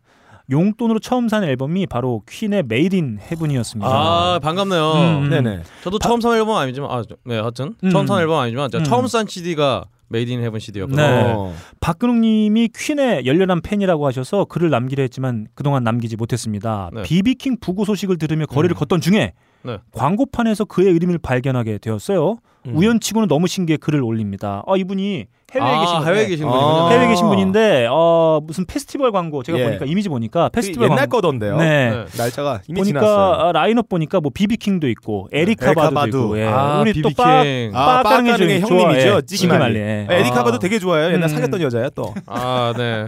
용돈으로 0.54 1.00
처음 1.00 1.28
산 1.28 1.44
앨범이 1.44 1.88
바로 1.88 2.22
퀸의 2.30 2.64
Made 2.68 2.96
in 2.96 3.20
Heaven이었습니다. 3.20 3.90
아 3.90 4.40
반갑네요. 4.42 4.92
음. 4.94 5.30
네네. 5.30 5.64
저도 5.84 6.00
처음 6.00 6.22
산 6.22 6.34
앨범 6.34 6.56
아니지만 6.56 6.90
아, 6.92 7.04
저- 7.08 7.16
네 7.26 7.38
하여튼 7.40 7.76
음. 7.84 7.90
처음 7.90 8.08
산 8.08 8.20
앨범 8.22 8.40
아니지만 8.40 8.70
제가 8.72 8.84
음. 8.84 8.86
처음 8.86 9.08
산 9.08 9.28
CD가 9.28 9.84
Made 10.10 10.30
in 10.32 10.44
Heaven 10.44 10.60
CD였거든요. 10.60 11.02
네. 11.06 11.34
어. 11.36 11.54
박근홍 11.80 12.22
님이 12.22 12.70
퀸의 12.74 13.26
열렬한 13.26 13.62
팬이라고 13.62 14.06
하셔서 14.06 14.46
글을 14.46 14.70
남기려 14.70 15.02
했지만 15.02 15.48
그동안 15.56 15.84
남기지 15.84 16.16
못했습니다. 16.18 16.92
네. 16.94 17.02
비비킹 17.02 17.58
부고 17.60 17.84
소식을 17.84 18.18
들으며 18.20 18.46
거리를 18.46 18.76
음. 18.76 18.78
걷던 18.78 19.02
중에 19.02 19.34
네. 19.64 19.78
광고판에서 19.94 20.66
그의 20.66 20.94
이름을 20.96 21.18
발견하게 21.18 21.80
되었어요. 21.80 22.38
음. 22.66 22.78
우연치고는 22.78 23.28
너무 23.28 23.48
신기해 23.48 23.78
글을 23.78 24.02
올립니다. 24.02 24.64
아 24.68 24.76
이분이 24.78 25.26
해외에 25.54 25.70
아, 25.70 25.80
계신 25.82 25.96
분이에요. 25.98 26.08
해외에 26.16 26.28
계신 26.28 26.48
아. 26.48 26.52
분이군요. 26.52 26.90
해외에 26.92 27.08
계신 27.10 27.28
분인데 27.28 27.88
어 27.92 28.40
무슨 28.44 28.66
페스티벌 28.66 29.12
광고 29.12 29.44
제가 29.44 29.60
예. 29.60 29.66
보니까 29.66 29.86
이미지 29.86 30.10
보니까 30.10 30.46
그 30.50 30.54
페스티벌 30.54 30.86
옛날 30.86 31.00
광고 31.00 31.18
거던데요. 31.18 31.58
네. 31.58 31.92
네. 31.92 32.06
날짜가 32.18 32.62
이미 32.68 32.80
보니까 32.80 33.00
지났어요. 33.00 33.34
아, 33.34 33.52
라인업 33.52 33.90
보니까 33.90 34.20
뭐 34.20 34.32
비비킹도 34.34 34.88
있고 34.90 35.28
에리카 35.32 35.68
에리카 35.68 35.82
바두도 35.90 35.96
바두. 35.96 36.18
있고 36.18 36.40
예. 36.40 36.46
아, 36.48 36.80
우리 36.82 37.02
또. 37.02 37.10
빠, 37.16 37.42
아, 37.42 38.04
좋아, 38.04 38.60
형님이죠. 38.60 39.16
예. 39.18 39.22
지기 39.26 39.47
말리. 39.47 39.80
아, 40.10 40.14
에리카 40.14 40.37
바두 40.37 40.56
아. 40.56 40.60
되게 40.60 40.80
좋아요. 40.80 41.06
옛날 41.08 41.24
음. 41.24 41.28
사귀었던 41.28 41.62
여자야 41.62 41.90
또. 41.94 42.14
아 42.26 42.74
네. 42.78 43.08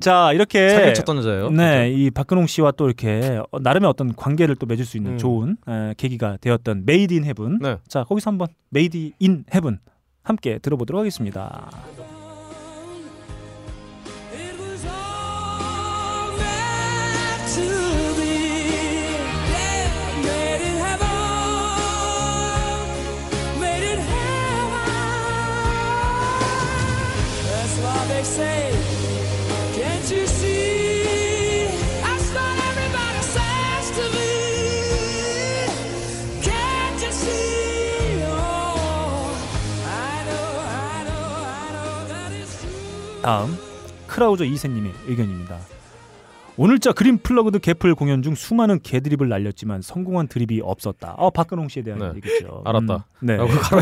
자 0.00 0.32
이렇게 0.32 0.68
사기를 0.70 0.94
쳤던 0.94 1.18
여자예요. 1.18 1.50
네, 1.50 1.90
이 1.90 2.10
박근홍 2.10 2.46
씨와 2.46 2.72
또 2.72 2.86
이렇게 2.86 3.40
어, 3.50 3.58
나름의 3.60 3.88
어떤 3.88 4.14
관계를 4.14 4.56
또 4.56 4.66
맺을 4.66 4.84
수 4.84 4.96
있는 4.96 5.12
음. 5.12 5.18
좋은 5.18 5.56
에, 5.68 5.94
계기가 5.96 6.38
되었던 6.40 6.82
Made 6.84 7.14
in 7.14 7.24
Heaven. 7.24 7.58
네. 7.60 7.76
자, 7.86 8.04
거기서 8.04 8.30
한번 8.30 8.48
Made 8.70 9.12
in 9.18 9.44
Heaven 9.54 9.78
함께 10.22 10.58
들어보도록 10.58 11.00
하겠습니다. 11.00 11.70
다음 43.24 43.56
크라우저 44.06 44.44
이세님의 44.44 44.92
의견입니다. 45.06 45.56
오늘자 46.58 46.92
그린 46.92 47.18
플러그드 47.18 47.58
게플 47.58 47.94
공연 47.94 48.22
중 48.22 48.34
수많은 48.34 48.80
개드립을 48.82 49.28
날렸지만 49.30 49.80
성공한 49.80 50.28
드립이 50.28 50.60
없었다. 50.62 51.14
어 51.16 51.30
박근홍 51.30 51.68
씨에 51.68 51.82
대한 51.82 51.98
네. 51.98 52.12
얘기죠. 52.16 52.62
알았다. 52.66 52.94
음, 53.22 53.26
네. 53.26 53.38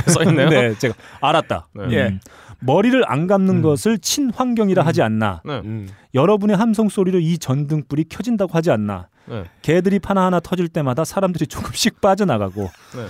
써 0.07 0.23
있네요. 0.23 0.49
네, 0.49 0.79
제가 0.79 0.95
알았다. 1.21 1.67
네. 1.75 1.83
음. 1.83 1.93
예. 1.93 2.19
머리를 2.61 3.03
안 3.11 3.27
감는 3.27 3.57
음. 3.57 3.63
것을 3.63 3.99
친환경이라 3.99 4.87
하지 4.87 5.03
않나. 5.03 5.43
네. 5.45 5.61
음. 5.65 5.89
여러분의 6.15 6.57
함성 6.57 6.89
소리로 6.89 7.19
이 7.19 7.37
전등불이 7.37 8.05
켜진다고 8.09 8.53
하지 8.53 8.71
않나. 8.71 9.09
네. 9.27 9.45
개드립 9.63 10.09
하나 10.09 10.25
하나 10.27 10.39
터질 10.41 10.69
때마다 10.69 11.05
사람들이 11.05 11.49
조금씩 11.49 12.01
빠져나가고 12.01 12.63
네. 12.63 13.07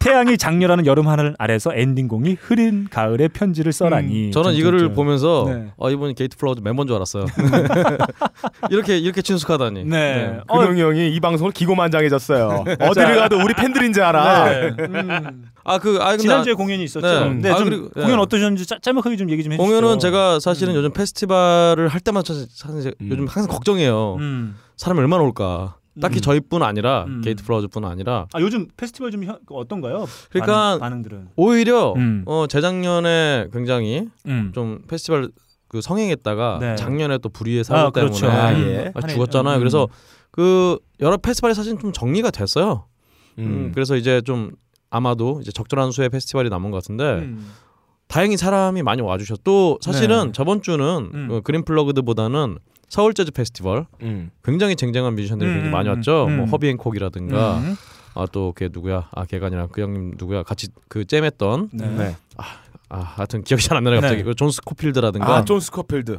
태양이 0.00 0.38
작렬하는 0.38 0.86
여름 0.86 1.08
하늘 1.08 1.34
아래서 1.38 1.72
엔딩곡이 1.74 2.38
흐린 2.40 2.88
가을의 2.90 3.28
편지를 3.28 3.70
써라니. 3.72 4.28
음, 4.28 4.30
저는 4.32 4.52
좀, 4.52 4.60
이거를 4.60 4.78
좀. 4.80 4.94
보면서 4.94 5.44
네. 5.46 5.68
아 5.78 5.90
이분이 5.90 6.14
게이트 6.14 6.38
플라워즈 6.38 6.62
멤버인 6.64 6.86
줄 6.88 6.96
알았어요. 6.96 7.26
이렇게 8.70 8.96
이렇게 8.98 9.20
친숙하다니. 9.20 9.84
네. 9.84 10.40
어, 10.48 10.58
근홍이 10.58 10.80
형이 10.80 11.14
이 11.14 11.20
방송을 11.20 11.52
기고만장해졌어요. 11.52 12.64
어디를 12.80 13.16
가도 13.16 13.36
우리 13.44 13.52
팬들인 13.52 13.92
줄 13.92 14.02
알아. 14.02 14.44
네. 14.46 14.70
음. 14.78 15.44
아그 15.64 15.98
아 16.00 16.08
근데 16.12 16.22
지난주에 16.22 16.54
공연이 16.54 16.82
있었죠. 16.84 17.06
네. 17.06 17.34
네. 17.34 17.50
아, 17.50 17.56
좀 17.56 17.68
그리고- 17.68 17.90
네. 17.94 18.02
공연 18.02 18.18
어떠셨는지 18.20 18.66
짜, 18.66 18.78
짤막하게 18.80 19.16
좀 19.16 19.28
얘기 19.30 19.42
좀 19.44 19.52
해주시죠. 19.52 19.62
공연은 19.70 19.98
제가 19.98 20.40
사실은 20.40 20.72
음. 20.72 20.78
요즘 20.78 20.92
페스티벌을 20.94 21.88
할 21.88 22.00
때마다 22.00 22.32
사실, 22.32 22.46
사실 22.50 22.94
음. 23.02 23.08
요즘 23.10 23.26
항상 23.28 23.48
걱정해요. 23.48 24.16
음. 24.18 24.56
사람이 24.78 24.98
얼마나 25.00 25.22
올까. 25.22 25.74
딱히 26.00 26.18
음. 26.18 26.20
저희뿐 26.20 26.62
아니라 26.62 27.04
음. 27.08 27.20
게이트 27.22 27.42
플라워즈뿐 27.44 27.84
아니라 27.84 28.26
아 28.32 28.40
요즘 28.40 28.68
페스티벌 28.76 29.10
좀 29.10 29.24
현- 29.24 29.38
어떤가요? 29.50 30.06
그러니까 30.30 30.52
반응, 30.78 30.78
반응들은. 30.80 31.28
오히려 31.36 31.94
음. 31.94 32.22
어 32.26 32.46
재작년에 32.48 33.48
굉장히 33.52 34.06
음. 34.26 34.52
좀 34.54 34.82
페스티벌 34.88 35.30
그 35.68 35.80
성행했다가 35.80 36.58
네. 36.60 36.76
작년에 36.76 37.18
또 37.18 37.28
불의의 37.28 37.64
사고 37.64 37.80
아 37.80 37.90
그렇죠. 37.90 38.26
때문에 38.26 38.38
아, 38.40 38.50
음. 38.52 38.60
예. 38.68 38.92
아, 38.94 39.00
한 39.02 39.10
해- 39.10 39.14
죽었잖아요. 39.14 39.56
음. 39.56 39.58
그래서 39.58 39.88
그 40.30 40.78
여러 41.00 41.16
페스티벌이 41.16 41.54
사실 41.54 41.76
좀 41.78 41.92
정리가 41.92 42.30
됐어요. 42.30 42.86
음, 43.38 43.44
음. 43.44 43.72
그래서 43.74 43.96
이제 43.96 44.20
좀 44.20 44.50
아마도 44.90 45.38
이제 45.40 45.50
적절한 45.52 45.90
수의 45.92 46.08
페스티벌이 46.08 46.48
남은 46.50 46.70
것 46.70 46.78
같은데 46.78 47.04
음. 47.04 47.50
다행히 48.08 48.36
사람이 48.36 48.82
많이 48.82 49.02
와주셨. 49.02 49.40
또 49.44 49.78
사실은 49.80 50.26
네. 50.26 50.32
저번 50.32 50.62
주는 50.62 51.10
음. 51.14 51.28
그 51.28 51.40
그린 51.42 51.64
플러그드보다는 51.64 52.58
서울 52.90 53.14
재즈 53.14 53.30
페스티벌 53.30 53.86
음. 54.02 54.30
굉장히 54.44 54.76
쟁쟁한 54.76 55.14
뮤지션들이 55.14 55.48
음, 55.48 55.54
굉장히 55.54 55.72
많이 55.72 55.88
음, 55.88 55.94
왔죠. 55.94 56.26
음. 56.26 56.36
뭐 56.38 56.46
허비 56.46 56.68
앤콕이라든가 56.68 57.58
음. 57.58 57.76
아 58.14 58.23
또 58.23 58.52
걔 58.56 58.68
누구야? 58.70 59.08
아 59.12 59.24
걔가 59.24 59.46
아니라 59.46 59.68
그 59.70 59.80
형님 59.80 60.14
누구야? 60.18 60.42
같이 60.42 60.68
그 60.88 61.04
jam했던 61.06 61.70
네. 61.72 61.86
네. 61.88 62.16
아 62.88 62.98
하여튼 62.98 63.44
기억이 63.44 63.62
잘 63.64 63.76
안 63.78 63.84
나네 63.84 64.00
갑자기 64.00 64.16
네. 64.18 64.22
그 64.24 64.37
존 64.37 64.50
스코필드라든가 64.50 65.36
아, 65.36 65.44
존 65.44 65.60
스코필드. 65.60 66.18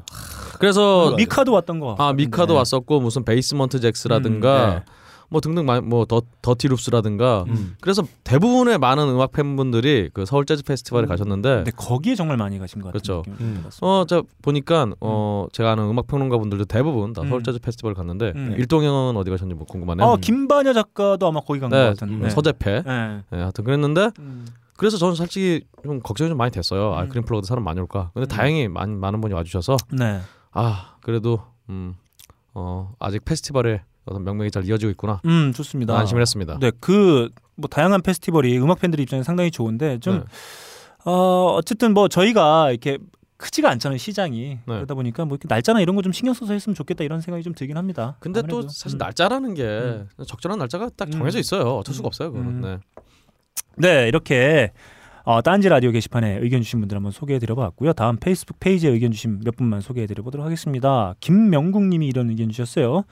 그래서 0.58 1.14
미카도 1.18 1.52
왔던 1.52 1.80
거. 1.82 1.96
아 2.00 2.14
미카도 2.14 2.54
네. 2.54 2.58
왔었고 2.60 3.02
무슨 3.02 3.26
Basement 3.26 3.82
Jaxx라든가 3.82 4.66
음, 4.66 4.76
네. 4.76 4.84
뭐 5.32 5.40
등등 5.40 5.66
많이 5.66 5.82
뭐 5.82 6.04
더, 6.04 6.22
Dirty 6.42 6.68
Loops라든가 6.68 7.46
음. 7.48 7.76
그래서 7.80 8.04
대부분의 8.26 8.78
많은 8.78 9.08
음악 9.08 9.32
팬분들이 9.32 10.10
그 10.14 10.26
서울 10.26 10.46
재즈 10.46 10.64
페스티벌에 10.64 11.06
음. 11.06 11.08
가셨는데 11.08 11.56
근데 11.56 11.72
거기에 11.72 12.16
정말 12.16 12.36
많이 12.36 12.60
가신 12.60 12.82
것 12.82 12.92
같아요. 12.92 13.22
그렇죠. 13.24 13.42
음. 13.42 13.66
어, 13.82 14.04
저 14.06 14.24
보니까 14.42 14.88
어 15.00 15.48
제가 15.54 15.72
아는 15.72 15.86
음악 15.86 16.08
평론가 16.08 16.38
분들도 16.38 16.66
대부분 16.66 17.14
다 17.14 17.22
음. 17.22 17.30
서울 17.30 17.44
재즈 17.44 17.60
페스티벌 17.60 17.94
갔는데 17.94 18.34
음. 18.36 18.56
일동 18.58 18.84
형은 18.84 19.16
어디 19.16 19.32
가셨는지 19.32 19.58
뭐 19.58 19.66
궁금하네요. 19.66 20.06
어 20.06 20.18
김반야 20.18 20.74
작가도 20.74 21.26
아마 21.26 21.40
거기 21.40 21.62
간것 21.62 21.80
네, 21.80 21.86
같은데. 21.88 22.26
음, 22.26 22.30
서재패. 22.30 22.84
네. 22.86 23.22
네, 23.32 23.38
하여튼 23.40 23.64
그랬는데 23.64 24.10
음. 24.20 24.46
그래서 24.76 24.98
저는 24.98 25.16
솔직히 25.16 25.64
좀 25.82 26.02
걱정이 26.02 26.28
좀 26.28 26.38
많이 26.38 26.52
됐어요. 26.52 26.94
아 26.94 27.04
음. 27.04 27.10
그린 27.10 27.24
플러그도 27.24 27.48
사람 27.48 27.64
많이 27.64 27.80
올까? 27.80 28.12
근데 28.14 28.26
음. 28.26 28.28
다행히 28.28 28.68
많은 28.68 29.00
많은 29.00 29.22
분이 29.22 29.34
와주셔서 29.34 29.78
네. 29.94 30.20
아 30.52 30.96
그래도 31.02 31.40
음, 31.70 31.96
어 32.54 32.92
아직 33.00 33.24
페스티벌에 33.24 33.84
어떤 34.06 34.24
명맥이 34.24 34.52
잘 34.52 34.66
이어지고 34.66 34.90
있구나. 34.92 35.22
음 35.26 35.54
좋습니다. 35.54 35.98
안심을 35.98 36.22
했습니다. 36.22 36.58
네, 36.60 36.72
그 36.80 37.30
뭐 37.56 37.68
다양한 37.68 38.02
페스티벌이 38.02 38.58
음악 38.58 38.80
팬들 38.80 39.00
입장에 39.00 39.22
상당히 39.24 39.52
좋은데 39.52 40.00
좀 40.00 40.16
네. 40.20 40.24
어, 41.06 41.54
어쨌든 41.56 41.94
뭐 41.94 42.08
저희가 42.08 42.72
이렇게 42.72 42.98
크지가 43.38 43.70
않잖아요 43.72 43.98
시장이 43.98 44.40
네. 44.40 44.60
그러다 44.66 44.94
보니까 44.96 45.26
뭐 45.26 45.38
날짜나 45.48 45.80
이런 45.82 45.96
거 45.96 46.02
좀 46.02 46.12
신경 46.12 46.34
써서 46.34 46.54
했으면 46.54 46.74
좋겠다 46.76 47.04
이런 47.04 47.22
생각이 47.22 47.44
좀 47.44 47.54
들긴 47.54 47.78
합니다. 47.78 48.18
근데 48.20 48.42
또 48.42 48.58
아무래도. 48.58 48.70
사실 48.70 48.96
음. 48.96 49.00
날짜라는 49.00 49.54
게 49.54 49.64
음. 49.64 50.08
적절한 50.26 50.58
날짜가 50.60 50.90
딱 50.96 51.08
음. 51.10 51.12
정해져 51.12 51.40
있어요. 51.40 51.76
어쩔 51.78 51.94
수가 51.94 52.06
음. 52.06 52.08
없어요. 52.08 52.32
그거는. 52.32 52.52
음. 52.52 52.62
네. 52.62 52.78
네 53.78 54.08
이렇게 54.08 54.72
어, 55.24 55.42
딴지 55.42 55.70
라디오 55.70 55.92
게시판에 55.92 56.40
의견 56.42 56.62
주신 56.64 56.80
분들 56.80 56.96
한번 56.96 57.12
소개해 57.12 57.40
드려봤고요. 57.40 57.94
다음 57.94 58.18
페이스북 58.18 58.60
페이지에 58.60 58.90
의견 58.90 59.12
주신 59.12 59.40
몇 59.44 59.56
분만 59.56 59.82
소개해 59.82 60.08
드려보도록 60.08 60.44
하겠습니다. 60.46 61.14
김명국님이 61.20 62.08
이런 62.08 62.30
의견 62.30 62.50
주셨어요. 62.50 63.04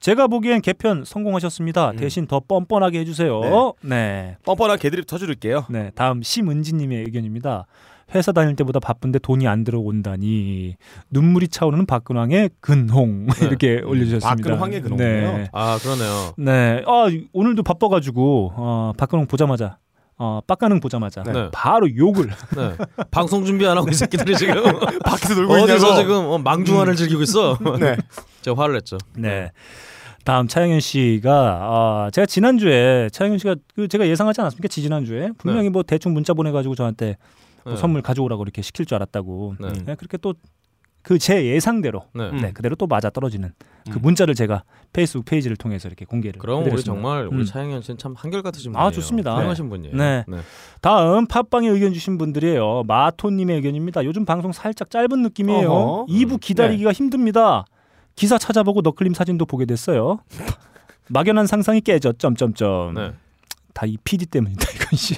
제가 0.00 0.26
보기엔 0.26 0.60
개편 0.60 1.04
성공하셨습니다. 1.04 1.92
음. 1.92 1.96
대신 1.96 2.26
더 2.26 2.40
뻔뻔하게 2.40 3.00
해주세요. 3.00 3.72
네. 3.82 4.36
뻔뻔한 4.44 4.78
개드립 4.78 5.06
터줄게요. 5.06 5.66
네, 5.70 5.90
다음 5.94 6.22
심은지님의 6.22 7.04
의견입니다. 7.04 7.66
회사 8.14 8.32
다닐 8.32 8.54
때보다 8.54 8.80
바쁜데 8.80 9.18
돈이 9.20 9.48
안 9.48 9.64
들어온다니 9.64 10.76
눈물이 11.10 11.48
차오르는 11.48 11.86
박근황의 11.86 12.50
근홍 12.60 13.26
네. 13.40 13.46
이렇게 13.46 13.80
올려주셨습니다. 13.80 14.50
박근황의 14.50 14.82
근홍이요? 14.82 15.04
네, 15.04 15.48
아 15.52 15.78
그러네요. 15.80 16.34
네. 16.36 16.82
아 16.86 17.06
오늘도 17.32 17.62
바빠가지고 17.62 18.52
어, 18.56 18.92
박근홍 18.98 19.26
보자마자 19.26 19.78
어, 20.16 20.40
빡가능 20.46 20.80
보자마자 20.80 21.22
네. 21.24 21.48
바로 21.52 21.94
욕을 21.96 22.28
네. 22.28 22.76
방송 23.10 23.44
준비 23.44 23.66
안 23.66 23.76
하고 23.76 23.88
이 23.90 23.94
새끼들이 23.94 24.36
지금 24.36 24.54
밖에서 25.04 25.34
놀고 25.34 25.52
어디서 25.54 25.74
있냐고. 25.76 25.94
지금 26.00 26.14
어, 26.26 26.38
망중화를 26.38 26.94
즐기고 26.96 27.22
있어. 27.22 27.58
네. 27.80 27.96
제가 28.42 28.60
화를 28.62 28.74
냈죠. 28.74 28.98
네. 29.16 29.50
다음 30.24 30.48
차영현 30.48 30.80
씨가 30.80 31.58
아, 31.62 32.10
제가 32.12 32.26
지난주에 32.26 33.10
차영현 33.12 33.38
씨가 33.38 33.56
그 33.74 33.88
제가 33.88 34.06
예상하지 34.08 34.40
않았습니까? 34.40 34.68
지지난주에 34.68 35.30
분명히 35.36 35.68
뭐 35.68 35.82
대충 35.82 36.14
문자 36.14 36.32
보내 36.32 36.50
가지고 36.50 36.74
저한테 36.74 37.16
뭐 37.64 37.74
네. 37.74 37.80
선물 37.80 38.00
가져오라고 38.00 38.42
이렇게 38.44 38.62
시킬 38.62 38.86
줄 38.86 38.94
알았다고. 38.96 39.56
네. 39.60 39.72
네, 39.84 39.94
그렇게 39.96 40.16
또 40.18 40.34
그 41.02 41.18
제 41.18 41.44
예상대로 41.44 42.06
네. 42.14 42.30
음. 42.30 42.36
네, 42.40 42.52
그대로 42.52 42.74
또 42.76 42.86
맞아 42.86 43.10
떨어지는 43.10 43.52
그 43.90 43.98
음. 43.98 44.00
문자를 44.00 44.34
제가 44.34 44.64
페이스북 44.94 45.24
페이지를 45.26 45.56
통해서 45.56 45.88
이렇게 45.88 46.04
공개를 46.06 46.38
그럼 46.40 46.60
우리 46.60 46.66
해드렸습니다. 46.66 46.94
정말 46.94 47.26
우리 47.26 47.40
음. 47.40 47.44
차영현 47.44 47.82
씨는 47.82 47.98
참 47.98 48.14
한결같으신 48.16 48.70
아, 48.76 48.84
분이에요. 48.84 48.90
좋습니다. 48.92 49.34
훌륭하신 49.34 49.68
분이에요. 49.68 49.96
네. 49.96 50.24
다음 50.80 51.26
팟빵에 51.26 51.68
의견 51.68 51.92
주신 51.92 52.16
분들이에요. 52.16 52.84
마토님의 52.86 53.56
의견입니다. 53.56 54.04
요즘 54.04 54.24
방송 54.24 54.52
살짝 54.52 54.90
짧은 54.90 55.20
느낌이에요. 55.20 55.70
어허. 55.70 56.06
2부 56.06 56.32
음. 56.34 56.38
기다리기가 56.40 56.92
힘듭니다. 56.92 57.64
기사 58.14 58.38
찾아보고 58.38 58.80
너클림 58.82 59.12
사진도 59.14 59.44
보게 59.44 59.66
됐어요. 59.66 60.20
막연한 61.08 61.48
상상이 61.48 61.80
깨져. 61.80 62.12
점점점. 62.12 62.94
네. 62.94 63.12
다이 63.74 63.96
PD 64.04 64.26
때문이다 64.26 64.64
이것이. 64.76 65.16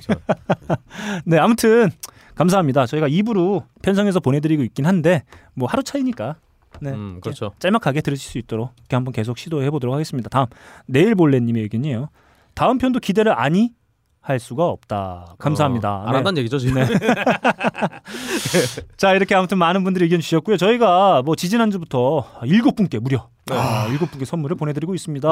네 1.26 1.38
아무튼 1.38 1.90
감사합니다. 2.34 2.86
저희가 2.86 3.08
2부로 3.08 3.64
편성해서 3.82 4.20
보내드리고 4.20 4.62
있긴 4.62 4.86
한데 4.86 5.24
뭐 5.52 5.68
하루 5.68 5.82
차이니까. 5.82 6.36
네. 6.80 6.90
음, 6.90 7.20
그렇죠. 7.20 7.52
짤막하게 7.58 8.00
들으실 8.00 8.30
수 8.30 8.38
있도록 8.38 8.72
이렇게 8.78 8.96
한번 8.96 9.12
계속 9.12 9.38
시도해 9.38 9.70
보도록 9.70 9.94
하겠습니다. 9.94 10.28
다음 10.28 10.46
내일 10.86 11.14
볼레님의 11.14 11.62
의견이에요. 11.64 12.08
다음 12.54 12.78
편도 12.78 13.00
기대를 13.00 13.38
아니 13.38 13.72
할 14.20 14.40
수가 14.40 14.66
없다. 14.66 15.36
감사합니다. 15.38 15.88
어, 15.88 16.00
안 16.00 16.06
네. 16.06 16.12
한다는 16.16 16.38
얘기죠 16.38 16.58
지금. 16.58 16.82
자 18.96 19.14
이렇게 19.14 19.36
아무튼 19.36 19.58
많은 19.58 19.84
분들이 19.84 20.04
의견 20.04 20.20
주셨고요. 20.20 20.56
저희가 20.56 21.22
뭐 21.22 21.36
지지난 21.36 21.70
주부터 21.70 22.26
일곱 22.44 22.74
분께 22.74 22.98
무려 22.98 23.28
아, 23.50 23.86
일곱 23.88 24.10
분께 24.10 24.24
선물을 24.24 24.56
보내드리고 24.56 24.96
있습니다. 24.96 25.28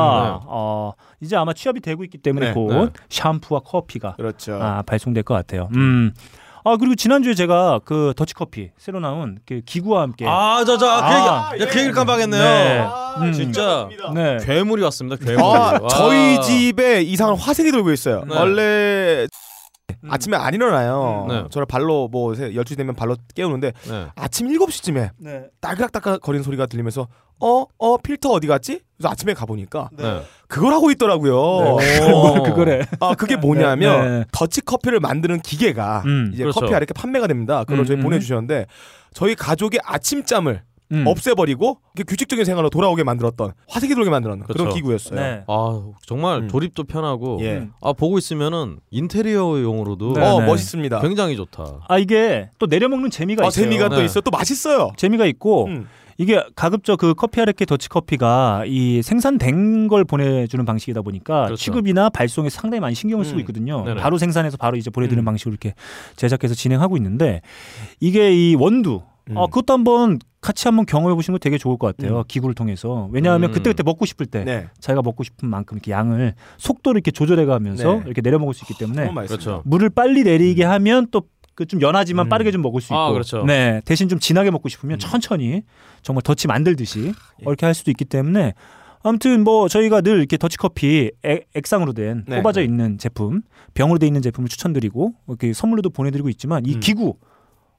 어, 0.47 0.93
이제 1.21 1.35
아마 1.35 1.53
취업이 1.53 1.81
되고 1.81 2.05
있기 2.05 2.19
때문에 2.19 2.49
네, 2.49 2.55
곧 2.55 2.69
네. 2.69 2.89
샴푸와 3.09 3.61
커피가 3.61 4.15
그렇죠. 4.15 4.55
아, 4.63 4.83
발송될 4.83 5.25
것 5.25 5.35
같아요. 5.35 5.69
음. 5.75 6.13
아 6.67 6.77
그리고 6.79 6.95
지난주에 6.95 7.35
제가 7.35 7.81
그 7.85 8.15
더치커피 8.17 8.71
새로 8.79 8.99
나온 8.99 9.39
그 9.47 9.61
기구와 9.65 10.01
함께 10.01 10.27
아저저 10.27 10.87
그, 10.87 10.91
아, 10.91 11.51
얘기, 11.55 11.67
그 11.67 11.77
얘기를 11.77 11.93
깜빡했네요. 11.93 12.43
네. 12.43 12.87
음. 13.21 13.33
진짜 13.33 13.89
네. 14.15 14.39
괴물이 14.43 14.83
왔습니다. 14.85 15.17
괴물이. 15.17 15.43
아, 15.43 15.79
와. 15.83 15.89
저희 15.91 16.41
집에 16.41 17.03
이상한 17.03 17.37
화색이 17.37 17.71
돌고 17.71 17.93
있어요. 17.93 18.25
네. 18.27 18.35
원래 18.35 19.27
아침에 20.09 20.37
안 20.37 20.55
일어나요. 20.55 21.27
네. 21.29 21.45
저를 21.51 21.67
발로 21.67 22.09
뭐 22.09 22.33
12시 22.33 22.77
되면 22.79 22.95
발로 22.95 23.17
깨우는데 23.35 23.73
네. 23.89 24.07
아침 24.15 24.49
7시쯤에 24.49 25.11
네. 25.19 25.45
딸깍딸깍 25.61 26.23
거리는 26.23 26.43
소리가 26.43 26.65
들리면서 26.67 27.09
어? 27.41 27.65
어? 27.79 27.97
필터 27.99 28.31
어디 28.31 28.47
갔지? 28.47 28.81
그래서 28.97 29.09
아침에 29.11 29.35
가보니까 29.35 29.91
네. 29.97 30.23
그걸 30.49 30.73
하고 30.73 30.91
있더라고요. 30.91 31.37
어, 31.37 32.43
그거래. 32.43 32.83
아 33.01 33.15
그게 33.15 33.37
뭐냐면 33.37 34.03
네, 34.03 34.19
네. 34.19 34.25
더치 34.33 34.61
커피를 34.63 35.01
만드는 35.01 35.41
기계가 35.41 36.03
음, 36.07 36.31
이제 36.33 36.45
그렇죠. 36.45 36.61
커피 36.61 36.73
이렇게 36.73 36.95
판매가 36.95 37.27
됩니다. 37.27 37.65
그걸 37.65 37.81
음, 37.81 37.85
저희 37.87 37.97
음. 37.97 38.03
보내주셨는데 38.03 38.67
저희 39.13 39.35
가족의 39.35 39.81
아침잠을 39.85 40.63
음. 40.93 41.05
없애버리고 41.07 41.79
규칙적인 42.07 42.45
생활로 42.45 42.71
돌아오게 42.71 43.05
만들었던 43.05 43.53
화색이 43.69 43.95
돌게 43.95 44.11
만들었던 44.11 44.47
그런 44.47 44.57
그렇죠. 44.57 44.75
기구였어요. 44.75 45.19
네. 45.19 45.45
아 45.49 45.83
정말 46.07 46.43
음. 46.43 46.49
조립도 46.49 46.85
편하고 46.85 47.39
예. 47.41 47.57
음. 47.57 47.73
아 47.81 47.93
보고 47.93 48.19
있으면은 48.19 48.79
인테리어용으로도 48.91 50.13
네, 50.13 50.23
어 50.23 50.41
네. 50.41 50.47
멋있습니다. 50.47 51.01
굉장히 51.01 51.37
좋다. 51.37 51.81
아 51.89 51.99
이게 51.99 52.51
또 52.59 52.67
내려먹는 52.67 53.11
재미가 53.11 53.45
어, 53.45 53.49
있어요. 53.49 53.65
재미가 53.65 53.89
또 53.89 53.97
네. 53.97 54.05
있어. 54.05 54.21
또 54.21 54.31
맛있어요. 54.31 54.93
재미가 54.97 55.27
있고 55.27 55.67
음. 55.67 55.89
이게 56.19 56.43
가급적 56.55 56.99
그 56.99 57.15
커피 57.15 57.41
아르케 57.41 57.65
더치 57.65 57.89
커피가 57.89 58.65
이 58.67 59.03
생산된 59.03 59.89
걸 59.89 60.05
보내주는 60.05 60.65
방식이다 60.65 61.03
보니까 61.03 61.47
그렇죠. 61.47 61.57
취급이나 61.57 62.09
발송에 62.09 62.49
상당히 62.51 62.81
많이 62.81 62.95
신경을 62.95 63.25
쓰고 63.25 63.39
음. 63.39 63.41
있거든요. 63.41 63.85
네네. 63.85 64.01
바로 64.01 64.19
생산해서 64.19 64.57
바로 64.57 64.77
이제 64.77 64.91
보내드리는 64.91 65.23
음. 65.23 65.25
방식으로 65.25 65.53
이렇게 65.53 65.75
제작해서 66.17 66.55
진행하고 66.55 66.97
있는데 66.97 67.41
이게 68.01 68.33
이 68.35 68.55
원두 68.55 69.03
음. 69.31 69.37
어, 69.37 69.47
그것도 69.47 69.73
한번 69.73 70.19
같이 70.41 70.69
한번 70.69 70.85
경험해 70.85 71.15
보시는 71.15 71.35
거 71.35 71.39
되게 71.39 71.57
좋을 71.57 71.79
것 71.79 71.97
같아요. 71.97 72.23
기구를 72.29 72.55
통해서 72.55 73.09
왜냐하면 73.11 73.51
음. 73.51 73.55
그때 73.55 73.71
그때 73.71 73.83
먹고 73.83 74.05
싶을 74.05 74.27
때 74.27 74.45
네. 74.45 74.69
자기가 74.79 75.01
먹고 75.03 75.25
싶은 75.25 75.49
만큼 75.49 75.79
이렇게 75.79 75.93
양을 75.93 76.35
속도를 76.59 76.99
이렇게 76.99 77.11
조절해 77.11 77.47
가면서 77.47 77.95
네. 77.95 78.03
이렇게 78.05 78.21
내려 78.21 78.39
먹을 78.39 78.53
수 78.53 78.65
있기 78.65 78.75
때문에 78.79 79.07
정말 79.07 79.25
맛있습니다. 79.25 79.51
그렇죠. 79.51 79.63
물을 79.65 79.89
빨리 79.89 80.23
내리게 80.23 80.65
하면 80.65 81.07
또 81.11 81.23
그 81.55 81.67
좀 81.67 81.81
연하지만 81.81 82.27
음. 82.27 82.29
빠르게 82.29 82.51
좀 82.51 82.63
먹을 82.63 82.81
수 82.81 82.87
있고 82.93 82.97
아, 82.99 83.13
그렇죠. 83.13 83.45
네 83.45 83.81
대신 83.85 84.09
좀 84.09 84.19
진하게 84.19 84.51
먹고 84.51 84.69
싶으면 84.69 84.97
음. 84.97 84.99
천천히 84.99 85.63
정말 86.03 86.23
더치 86.23 86.47
만들듯이 86.49 87.07
예. 87.09 87.13
이렇게 87.43 87.65
할 87.67 87.75
수도 87.75 87.91
있기 87.91 88.05
때문에 88.05 88.55
아무튼 89.03 89.45
뭐 89.45 89.69
저희가 89.69 90.01
늘 90.01 90.19
이렇게 90.19 90.37
더치 90.37 90.57
커피 90.57 91.11
액, 91.23 91.47
액상으로 91.55 91.93
된 91.93 92.25
네. 92.27 92.37
뽑아져 92.37 92.63
있는 92.63 92.99
제품 92.99 93.43
병으로 93.75 93.99
돼 93.99 94.07
있는 94.07 94.23
제품을 94.23 94.49
추천드리고 94.49 95.13
이렇게 95.29 95.53
선물로도 95.53 95.91
보내드리고 95.91 96.29
있지만 96.31 96.65
이 96.67 96.75
음. 96.75 96.81
기구 96.81 97.17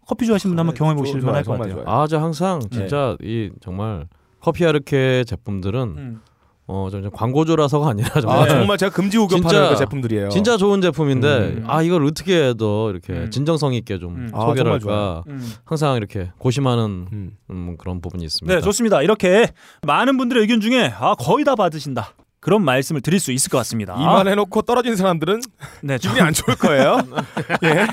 커피 0.08 0.28
좋아하시는 0.28 0.52
분 0.56 0.60
한번 0.60 0.74
네, 0.76 0.78
경험해 0.78 0.98
보실 1.00 1.20
만할 1.22 1.44
것 1.44 1.54
같아요. 1.58 1.74
좋아요. 1.74 1.86
아, 1.88 2.06
저 2.08 2.20
항상 2.20 2.62
진짜 2.72 3.18
이 3.22 3.50
정말 3.60 4.08
커피 4.40 4.64
아르케 4.66 5.24
제품들은 5.26 6.20
음. 6.68 6.74
어, 6.74 6.90
저 6.92 7.00
광고주라서가 7.12 7.90
아니라 7.90 8.10
아 8.16 8.22
정말 8.22 8.50
정말 8.50 8.78
제가 8.78 8.92
금지 8.92 9.18
구급하는 9.20 9.48
진짜- 9.50 9.70
그 9.70 9.76
제품들이에요. 9.78 10.30
진짜 10.30 10.58
좋은 10.58 10.82
제품인데 10.82 11.28
음. 11.38 11.64
아 11.68 11.82
이걸 11.82 12.04
어떻게 12.06 12.54
더 12.58 12.90
이렇게 12.90 13.14
음. 13.14 13.30
진정성 13.32 13.74
있게 13.76 14.00
좀 14.00 14.16
음. 14.16 14.32
아, 14.34 14.42
소개를 14.42 14.80
정말 14.80 14.98
할까 14.98 15.24
음. 15.28 15.54
항상 15.64 15.96
이렇게 15.98 16.32
고심하는 16.40 17.08
음. 17.12 17.32
음, 17.52 17.76
그런 17.78 18.02
부분이 18.02 18.24
있습니다. 18.24 18.54
네, 18.56 18.62
좋습니다. 18.62 19.02
이렇게 19.04 19.48
많은 19.84 20.18
분들의 20.18 20.42
의견 20.42 20.60
중에 20.62 20.92
아 21.00 21.14
거의 21.16 21.46
다 21.46 21.56
받으신다. 21.56 22.14
그런 22.40 22.64
말씀을 22.64 23.02
드릴 23.02 23.20
수 23.20 23.32
있을 23.32 23.50
것 23.50 23.58
같습니다. 23.60 23.96
이만 24.00 24.28
해놓고 24.28 24.62
떨어진 24.64 24.96
사람들은 24.96 25.42
네, 25.82 25.98
기분이 25.98 26.22
안 26.22 26.32
좋을 26.32 26.56
거예요. 26.58 27.00
예. 27.66 27.88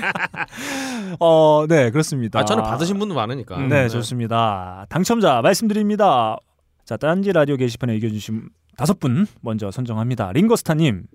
어, 1.19 1.65
네, 1.67 1.89
그렇습니다. 1.89 2.39
아 2.39 2.45
저는 2.45 2.63
받으신 2.63 2.99
분도 2.99 3.15
많으니까. 3.15 3.57
음, 3.57 3.69
네, 3.69 3.87
좋습니다. 3.89 4.85
당첨자 4.89 5.41
말씀드립니다. 5.41 6.37
자, 6.85 6.97
딴지 6.97 7.31
라디오 7.31 7.55
게시판에 7.57 7.93
의견 7.93 8.11
주신 8.11 8.49
다섯 8.77 8.99
분 8.99 9.25
먼저 9.41 9.71
선정합니다. 9.71 10.31
링거스타님, 10.33 11.05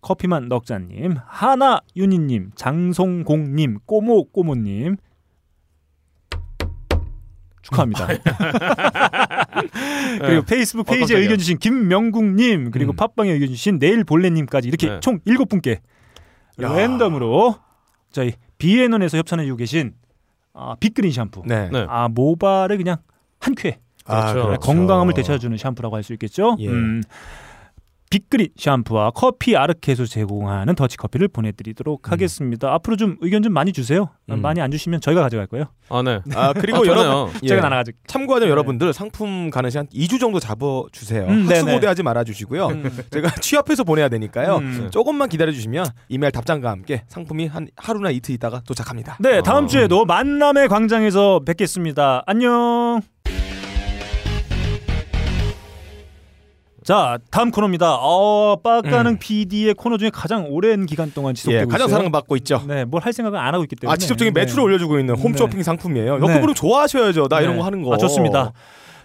커피만 0.00 0.48
넉자님, 0.48 1.16
하나 1.26 1.80
윤희님, 1.96 2.50
장송공님, 2.56 3.78
꼬모 3.86 4.30
꼬모님 4.30 4.96
축하합니다. 7.62 8.06
그리고 10.20 10.42
페이스북 10.42 10.86
페이지에. 10.86 11.18
의견 11.18 11.38
주신 11.38 11.58
김명국님, 11.58 12.70
그리고 12.70 12.92
음. 12.92 12.96
팟빵에 12.96 13.30
의견 13.30 13.48
주신 13.48 13.78
내일 13.78 14.04
볼레님까지 14.04 14.68
이렇게 14.68 14.88
네. 14.88 15.00
총 15.00 15.20
일곱 15.24 15.48
분께 15.48 15.80
야. 16.60 16.72
랜덤으로 16.72 17.56
저희 18.10 18.32
비앤원에서 18.58 19.18
협찬해주고 19.18 19.56
계신 19.56 19.94
아, 20.52 20.76
빅그린 20.78 21.10
샴푸. 21.12 21.42
네. 21.46 21.68
네. 21.70 21.86
아 21.88 22.08
모발을 22.08 22.76
그냥 22.76 22.98
한 23.40 23.54
쾌. 23.54 23.78
아, 24.06 24.32
그렇죠. 24.32 24.46
그렇죠. 24.48 24.60
건강함을 24.60 25.14
되찾아주는 25.14 25.56
샴푸라고 25.56 25.96
할 25.96 26.02
수 26.02 26.12
있겠죠. 26.12 26.56
예. 26.60 26.68
음, 26.68 27.02
빅그린 28.10 28.48
샴푸와 28.56 29.10
커피 29.10 29.56
아르케에서 29.56 30.04
제공하는 30.04 30.76
더치커피를 30.76 31.26
보내드리도록 31.28 32.12
하겠습니다. 32.12 32.72
앞으로 32.74 32.94
좀 32.96 33.16
의견 33.22 33.42
좀 33.42 33.52
많이 33.52 33.72
주세요. 33.72 34.08
음. 34.30 34.40
많이 34.40 34.60
안 34.60 34.70
주시면 34.70 35.00
저희가 35.00 35.20
가져갈 35.22 35.48
거예요. 35.48 35.64
아 35.88 36.00
네. 36.02 36.20
아 36.32 36.52
그리고 36.52 36.78
아, 36.78 36.86
여러분. 36.86 37.32
예. 37.42 37.48
제가 37.48 37.62
나눠 37.62 37.78
가지고. 37.78 37.98
참고하자 38.06 38.44
네. 38.44 38.50
여러분들 38.52 38.92
상품 38.92 39.50
가는 39.50 39.68
시간 39.68 39.86
2주 39.88 40.20
정도 40.20 40.38
잡아 40.38 40.82
주세요. 40.92 41.22
음, 41.26 41.46
네네. 41.48 41.60
학수고대하지 41.60 42.04
말아 42.04 42.22
주시고요. 42.22 42.68
제가 43.10 43.30
취업해서 43.40 43.82
보내야 43.82 44.08
되니까요. 44.10 44.58
음. 44.58 44.88
조금만 44.92 45.28
기다려 45.28 45.50
주시면 45.50 45.84
이메일 46.08 46.30
답장과 46.30 46.70
함께 46.70 47.02
상품이 47.08 47.48
한 47.48 47.66
하루나 47.76 48.10
이틀 48.10 48.32
있다가 48.36 48.60
도착합니다. 48.64 49.16
네, 49.18 49.42
다음 49.42 49.64
어. 49.64 49.66
주에도 49.66 50.04
만남의 50.04 50.68
광장에서 50.68 51.40
뵙겠습니다. 51.44 52.22
안녕. 52.26 53.00
자, 56.84 57.18
다음 57.30 57.50
코너입니다. 57.50 57.94
어, 57.98 58.56
빡가는 58.62 59.18
PD의 59.18 59.72
코너 59.72 59.96
중에 59.96 60.10
가장 60.10 60.46
오랜 60.50 60.84
기간 60.84 61.10
동안 61.12 61.34
지속되고 61.34 61.62
예, 61.62 61.64
가장 61.64 61.86
있어요. 61.86 61.96
사랑받고 61.96 62.36
있죠. 62.36 62.62
네, 62.68 62.84
뭘 62.84 63.00
할 63.04 63.12
생각은 63.14 63.38
안 63.38 63.54
하고 63.54 63.64
있기 63.64 63.74
때문에. 63.76 63.92
아 63.92 63.96
직접적인 63.96 64.34
네. 64.34 64.40
매출을 64.42 64.62
올려주고 64.64 64.98
있는 64.98 65.14
홈쇼핑 65.16 65.62
상품이에요. 65.62 66.14
여러분은 66.20 66.54
좋아하셔야죠. 66.54 67.28
나 67.28 67.40
이런 67.40 67.54
네. 67.54 67.58
거 67.60 67.66
하는 67.66 67.82
거. 67.82 67.94
아, 67.94 67.96
좋습니다. 67.96 68.52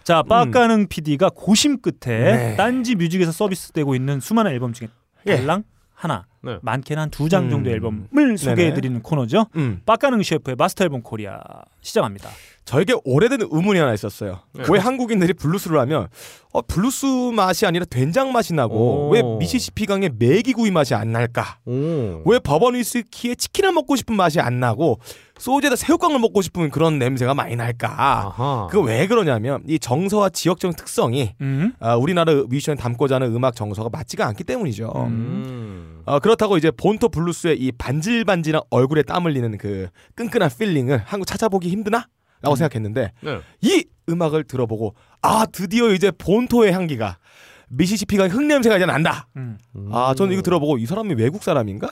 자, 0.03 0.23
빠까능 0.23 0.87
PD가 0.89 1.29
고심 1.33 1.79
끝에 1.81 1.95
네. 2.17 2.55
딴지 2.57 2.95
뮤직에서 2.95 3.31
서비스되고 3.31 3.95
있는 3.95 4.19
수많은 4.19 4.51
앨범 4.51 4.73
중에 4.73 4.89
예. 5.27 5.37
달랑 5.37 5.63
하나, 5.93 6.25
네. 6.41 6.57
많게는 6.61 7.01
한 7.03 7.09
두장 7.09 7.45
음. 7.45 7.49
정도의 7.49 7.75
앨범을 7.75 8.37
소개해드리는 8.37 9.01
코너죠. 9.01 9.47
음, 9.57 9.81
빠까능 9.85 10.23
셰프의 10.23 10.55
마스터 10.57 10.83
앨범 10.85 11.01
코리아 11.01 11.39
시작합니다. 11.81 12.29
저에게 12.65 12.93
오래된 13.03 13.47
의문이 13.49 13.79
하나 13.79 13.93
있었어요. 13.95 14.41
네. 14.53 14.63
왜 14.69 14.77
한국인들이 14.79 15.33
블루스를 15.33 15.79
하면 15.79 16.07
어, 16.51 16.61
블루스 16.61 17.31
맛이 17.33 17.65
아니라 17.65 17.85
된장 17.85 18.31
맛이 18.31 18.53
나고 18.53 19.07
오. 19.07 19.09
왜 19.09 19.23
미시시피 19.23 19.87
강의 19.87 20.11
메기구이 20.17 20.69
맛이 20.69 20.93
안 20.93 21.11
날까? 21.11 21.57
오. 21.65 22.21
왜 22.25 22.37
버번 22.39 22.75
위스키에 22.75 23.35
치킨을 23.35 23.71
먹고 23.71 23.95
싶은 23.95 24.15
맛이 24.15 24.39
안 24.39 24.59
나고 24.59 24.99
소주에다 25.39 25.75
새우깡을 25.77 26.19
먹고 26.19 26.41
싶은 26.41 26.69
그런 26.69 26.99
냄새가 26.99 27.33
많이 27.33 27.55
날까? 27.55 28.67
그거 28.69 28.83
왜 28.83 29.07
그러냐면 29.07 29.63
이 29.67 29.79
정서와 29.79 30.29
지역적 30.29 30.75
특성이 30.75 31.33
음. 31.41 31.73
아, 31.79 31.95
우리나라 31.95 32.33
뮤지션이 32.33 32.77
담고자 32.77 33.15
하는 33.15 33.33
음악 33.33 33.55
정서가 33.55 33.89
맞지가 33.91 34.27
않기 34.27 34.43
때문이죠. 34.43 34.91
음. 35.07 36.01
어, 36.05 36.19
그렇다고 36.19 36.57
이제 36.57 36.71
본토 36.71 37.07
블루스의 37.07 37.57
이 37.59 37.71
반질반질한 37.71 38.63
얼굴에 38.69 39.03
땀 39.03 39.25
흘리는 39.25 39.57
그 39.57 39.87
끈끈한 40.15 40.49
feeling을 40.57 41.03
한국 41.05 41.25
찾아보기 41.25 41.68
힘드나? 41.69 42.07
라고 42.41 42.55
생각했는데 42.55 43.11
네. 43.21 43.39
이 43.61 43.85
음악을 44.07 44.45
들어보고 44.45 44.95
아 45.21 45.45
드디어 45.51 45.91
이제 45.91 46.09
본토의 46.11 46.71
향기가 46.71 47.17
미시시피가 47.69 48.29
흙냄새가 48.29 48.77
이제 48.77 48.85
난다. 48.85 49.27
음. 49.35 49.57
아 49.91 50.13
저는 50.15 50.33
이거 50.33 50.41
들어보고 50.41 50.77
이 50.77 50.85
사람이 50.85 51.15
외국 51.15 51.43
사람인가? 51.43 51.89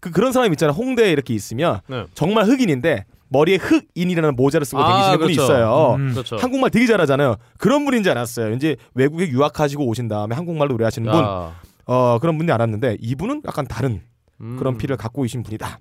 그 0.00 0.10
그런 0.10 0.32
사람 0.32 0.50
있잖아 0.52 0.72
홍대에 0.72 1.12
이렇게 1.12 1.34
있으면 1.34 1.80
네. 1.86 2.06
정말 2.14 2.46
흑인인데 2.46 3.04
머리에 3.28 3.56
흑인이라는 3.56 4.34
모자를 4.34 4.64
쓰고 4.64 4.82
아, 4.82 4.88
다니시는 4.88 5.18
분이 5.18 5.34
그렇죠. 5.34 5.52
있어요. 5.52 5.94
음. 5.96 6.12
그렇죠. 6.12 6.36
한국말 6.36 6.70
되게 6.70 6.86
잘하잖아요. 6.86 7.36
그런 7.58 7.84
분인지 7.84 8.10
알았어요. 8.10 8.54
이제 8.54 8.76
외국에 8.94 9.28
유학하시고 9.28 9.86
오신 9.86 10.08
다음에 10.08 10.34
한국말로 10.34 10.72
노래하시는 10.72 11.10
분, 11.10 11.20
야. 11.20 11.54
어 11.86 12.18
그런 12.20 12.38
분이 12.38 12.50
알았는데 12.50 12.96
이분은 13.00 13.42
약간 13.46 13.66
다른 13.66 14.00
음. 14.40 14.56
그런 14.58 14.78
피를 14.78 14.96
갖고 14.96 15.22
계신 15.22 15.42
분이다. 15.42 15.78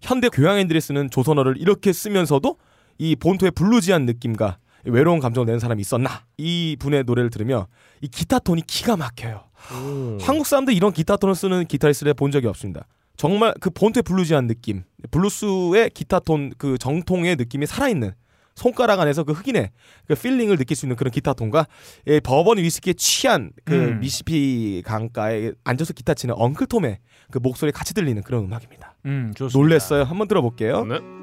현대 0.00 0.28
교양인들이 0.28 0.80
쓰는 0.80 1.10
조선어를 1.10 1.56
이렇게 1.58 1.92
쓰면서도 1.92 2.56
이 2.98 3.16
본토의 3.16 3.52
블루지한 3.52 4.06
느낌과 4.06 4.58
외로운 4.84 5.20
감정을 5.20 5.46
내는 5.46 5.58
사람이 5.58 5.80
있었나? 5.80 6.24
이 6.36 6.76
분의 6.78 7.04
노래를 7.04 7.30
들으면 7.30 7.66
이 8.00 8.08
기타 8.08 8.38
톤이 8.38 8.62
기가 8.66 8.96
막혀요. 8.96 9.44
오. 9.72 10.18
한국 10.20 10.46
사람들 10.46 10.74
이런 10.74 10.92
기타 10.92 11.16
톤을 11.16 11.34
쓰는 11.34 11.66
기타리스트를 11.66 12.14
본 12.14 12.30
적이 12.30 12.46
없습니다. 12.48 12.86
정말 13.16 13.52
그 13.60 13.70
본토의 13.70 14.02
bluesy한 14.04 14.46
느낌, 14.46 14.84
블루스의 15.10 15.90
기타 15.90 16.20
톤 16.20 16.52
그 16.56 16.78
정통의 16.78 17.36
느낌이 17.36 17.66
살아있는 17.66 18.12
손가락 18.54 19.00
안에서 19.00 19.24
그 19.24 19.32
흑인의 19.32 19.70
그 20.06 20.14
feeling을 20.14 20.56
느낄 20.56 20.76
수 20.76 20.86
있는 20.86 20.96
그런 20.96 21.10
기타 21.10 21.32
톤과 21.32 21.66
이 22.06 22.20
버번 22.22 22.58
위스키에 22.58 22.94
취한 22.94 23.50
그 23.64 23.74
음. 23.74 24.00
미시피 24.00 24.82
강가에 24.84 25.52
앉아서 25.64 25.92
기타 25.92 26.14
치는 26.14 26.34
엉클 26.36 26.66
톰의 26.66 26.98
그 27.30 27.38
목소리 27.38 27.72
같이 27.72 27.94
들리는 27.94 28.22
그런 28.22 28.44
음악입니다. 28.44 28.94
음, 29.06 29.32
좋습니다. 29.36 29.58
놀랬어요. 29.58 30.04
한번 30.04 30.28
들어볼게요. 30.28 30.84
네. 30.84 31.17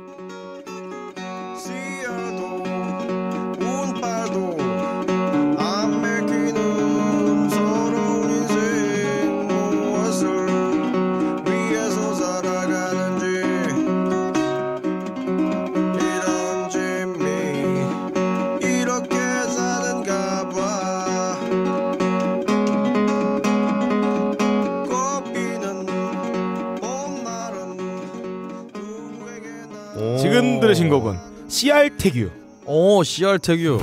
신 30.75 30.89
곡은 30.89 31.17
CR 31.47 31.89
태규. 31.97 32.44
오 32.67 33.03
CR 33.03 33.37
태규. 33.39 33.79